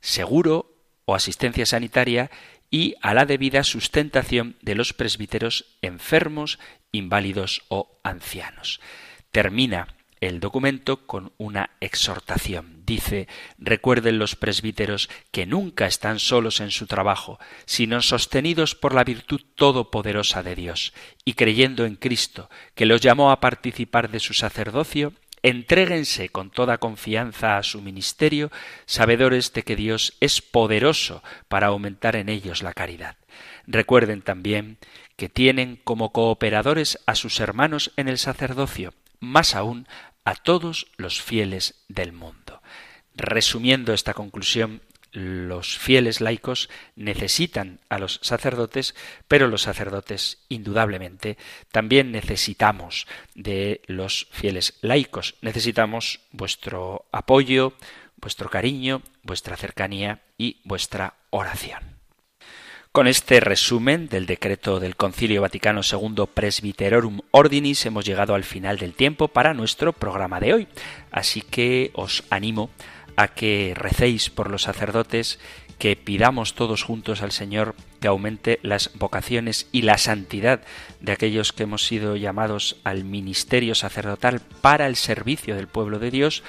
seguro 0.00 0.76
o 1.04 1.14
asistencia 1.14 1.66
sanitaria 1.66 2.30
y 2.70 2.94
a 3.02 3.14
la 3.14 3.26
debida 3.26 3.64
sustentación 3.64 4.56
de 4.62 4.76
los 4.76 4.92
presbíteros 4.92 5.76
enfermos, 5.82 6.60
inválidos 6.92 7.62
o 7.68 7.98
ancianos. 8.04 8.80
Termina 9.32 9.88
el 10.20 10.40
documento 10.40 11.06
con 11.06 11.32
una 11.38 11.70
exhortación. 11.80 12.82
Dice, 12.84 13.28
recuerden 13.58 14.18
los 14.18 14.36
presbíteros 14.36 15.08
que 15.30 15.46
nunca 15.46 15.86
están 15.86 16.18
solos 16.18 16.60
en 16.60 16.70
su 16.70 16.86
trabajo, 16.86 17.38
sino 17.64 18.02
sostenidos 18.02 18.74
por 18.74 18.94
la 18.94 19.04
virtud 19.04 19.40
todopoderosa 19.54 20.42
de 20.42 20.54
Dios, 20.54 20.92
y 21.24 21.34
creyendo 21.34 21.86
en 21.86 21.96
Cristo, 21.96 22.50
que 22.74 22.86
los 22.86 23.00
llamó 23.00 23.30
a 23.30 23.40
participar 23.40 24.10
de 24.10 24.20
su 24.20 24.34
sacerdocio, 24.34 25.14
entréguense 25.42 26.28
con 26.28 26.50
toda 26.50 26.78
confianza 26.78 27.56
a 27.56 27.62
su 27.62 27.80
ministerio, 27.80 28.50
sabedores 28.86 29.52
de 29.52 29.62
que 29.62 29.76
Dios 29.76 30.14
es 30.20 30.42
poderoso 30.42 31.22
para 31.48 31.68
aumentar 31.68 32.16
en 32.16 32.28
ellos 32.28 32.62
la 32.62 32.74
caridad. 32.74 33.16
Recuerden 33.66 34.20
también 34.20 34.78
que 35.16 35.28
tienen 35.28 35.80
como 35.84 36.12
cooperadores 36.12 36.98
a 37.06 37.14
sus 37.14 37.40
hermanos 37.40 37.92
en 37.96 38.08
el 38.08 38.18
sacerdocio, 38.18 38.94
más 39.20 39.54
aún 39.54 39.86
a 40.24 40.34
todos 40.34 40.86
los 40.96 41.20
fieles 41.20 41.84
del 41.88 42.12
mundo. 42.12 42.62
Resumiendo 43.14 43.92
esta 43.92 44.14
conclusión, 44.14 44.82
los 45.12 45.76
fieles 45.76 46.20
laicos 46.20 46.70
necesitan 46.94 47.80
a 47.88 47.98
los 47.98 48.20
sacerdotes, 48.22 48.94
pero 49.26 49.48
los 49.48 49.62
sacerdotes 49.62 50.38
indudablemente 50.48 51.36
también 51.72 52.12
necesitamos 52.12 53.06
de 53.34 53.82
los 53.86 54.28
fieles 54.30 54.78
laicos. 54.82 55.34
Necesitamos 55.42 56.20
vuestro 56.30 57.06
apoyo, 57.10 57.74
vuestro 58.16 58.50
cariño, 58.50 59.02
vuestra 59.22 59.56
cercanía 59.56 60.22
y 60.38 60.60
vuestra 60.64 61.14
oración. 61.30 61.99
Con 62.92 63.06
este 63.06 63.38
resumen 63.38 64.08
del 64.08 64.26
decreto 64.26 64.80
del 64.80 64.96
Concilio 64.96 65.42
Vaticano 65.42 65.82
II 65.88 66.24
Presbyterorum 66.34 67.20
Ordinis 67.30 67.86
hemos 67.86 68.04
llegado 68.04 68.34
al 68.34 68.42
final 68.42 68.78
del 68.78 68.94
tiempo 68.94 69.28
para 69.28 69.54
nuestro 69.54 69.92
programa 69.92 70.40
de 70.40 70.54
hoy. 70.54 70.68
Así 71.12 71.40
que 71.40 71.92
os 71.94 72.24
animo 72.30 72.68
a 73.14 73.28
que 73.28 73.74
recéis 73.76 74.28
por 74.28 74.50
los 74.50 74.62
sacerdotes, 74.62 75.38
que 75.78 75.94
pidamos 75.94 76.54
todos 76.54 76.82
juntos 76.82 77.22
al 77.22 77.30
Señor 77.30 77.76
que 78.00 78.08
aumente 78.08 78.58
las 78.64 78.90
vocaciones 78.94 79.68
y 79.70 79.82
la 79.82 79.96
santidad 79.96 80.60
de 81.00 81.12
aquellos 81.12 81.52
que 81.52 81.62
hemos 81.62 81.86
sido 81.86 82.16
llamados 82.16 82.80
al 82.82 83.04
ministerio 83.04 83.76
sacerdotal 83.76 84.40
para 84.62 84.88
el 84.88 84.96
servicio 84.96 85.54
del 85.54 85.68
pueblo 85.68 86.00
de 86.00 86.10
Dios 86.10 86.42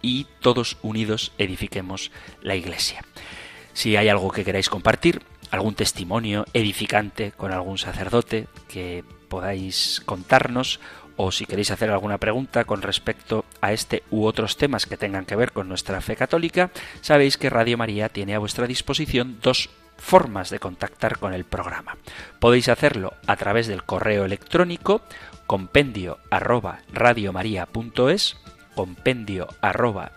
y 0.00 0.26
todos 0.40 0.78
unidos 0.80 1.32
edifiquemos 1.36 2.12
la 2.40 2.54
Iglesia. 2.56 3.04
Si 3.74 3.96
hay 3.96 4.08
algo 4.08 4.30
que 4.30 4.44
queráis 4.44 4.70
compartir, 4.70 5.22
algún 5.52 5.74
testimonio 5.74 6.46
edificante 6.54 7.30
con 7.30 7.52
algún 7.52 7.78
sacerdote 7.78 8.48
que 8.68 9.04
podáis 9.28 10.02
contarnos 10.04 10.80
o 11.16 11.30
si 11.30 11.44
queréis 11.44 11.70
hacer 11.70 11.90
alguna 11.90 12.18
pregunta 12.18 12.64
con 12.64 12.80
respecto 12.82 13.44
a 13.60 13.72
este 13.72 14.02
u 14.10 14.24
otros 14.24 14.56
temas 14.56 14.86
que 14.86 14.96
tengan 14.96 15.26
que 15.26 15.36
ver 15.36 15.52
con 15.52 15.68
nuestra 15.68 16.00
fe 16.00 16.16
católica, 16.16 16.70
sabéis 17.02 17.36
que 17.36 17.50
Radio 17.50 17.76
María 17.76 18.08
tiene 18.08 18.34
a 18.34 18.38
vuestra 18.38 18.66
disposición 18.66 19.38
dos 19.42 19.68
formas 19.98 20.48
de 20.48 20.58
contactar 20.58 21.18
con 21.18 21.34
el 21.34 21.44
programa. 21.44 21.98
Podéis 22.40 22.70
hacerlo 22.70 23.12
a 23.26 23.36
través 23.36 23.66
del 23.66 23.84
correo 23.84 24.24
electrónico 24.24 25.02
compendio 25.46 26.18
arroba 26.30 26.80
radiomaria.es 26.92 28.38
compendio 28.74 29.48
arroba 29.60 30.12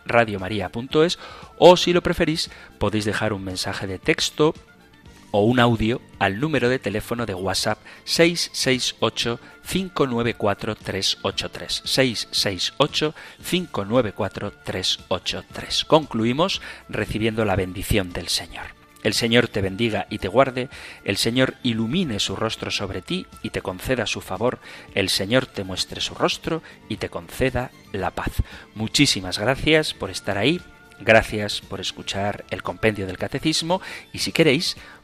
o 1.57 1.75
si 1.75 1.91
lo 1.91 2.01
preferís 2.01 2.49
podéis 2.79 3.03
dejar 3.03 3.33
un 3.33 3.43
mensaje 3.43 3.85
de 3.85 3.99
texto 3.99 4.53
o 5.31 5.43
un 5.43 5.59
audio 5.59 6.01
al 6.19 6.39
número 6.39 6.69
de 6.69 6.79
teléfono 6.79 7.25
de 7.25 7.33
WhatsApp 7.33 7.79
668 8.05 9.39
594 9.67 10.75
383 10.75 11.81
668 11.85 13.15
594 13.43 14.53
383. 14.63 15.85
Concluimos 15.85 16.61
recibiendo 16.89 17.45
la 17.45 17.55
bendición 17.55 18.11
del 18.11 18.27
Señor. 18.27 18.75
El 19.05 19.13
Señor 19.13 19.47
te 19.47 19.61
bendiga 19.61 20.07
y 20.09 20.17
te 20.17 20.27
guarde, 20.27 20.67
el 21.03 21.17
Señor 21.17 21.53
ilumine 21.61 22.19
su 22.19 22.35
rostro 22.35 22.71
sobre 22.71 23.03
ti 23.03 23.27
y 23.43 23.51
te 23.51 23.61
conceda 23.61 24.07
su 24.07 24.19
favor, 24.19 24.57
el 24.95 25.09
Señor 25.09 25.45
te 25.45 25.63
muestre 25.63 26.01
su 26.01 26.15
rostro 26.15 26.63
y 26.89 26.97
te 26.97 27.09
conceda 27.09 27.69
la 27.91 28.09
paz. 28.09 28.31
Muchísimas 28.73 29.37
gracias 29.37 29.93
por 29.93 30.09
estar 30.09 30.39
ahí, 30.39 30.59
gracias 30.99 31.61
por 31.61 31.81
escuchar 31.81 32.45
el 32.49 32.63
compendio 32.63 33.05
del 33.05 33.19
catecismo 33.19 33.79
y 34.11 34.17
si 34.17 34.31
queréis, 34.31 34.75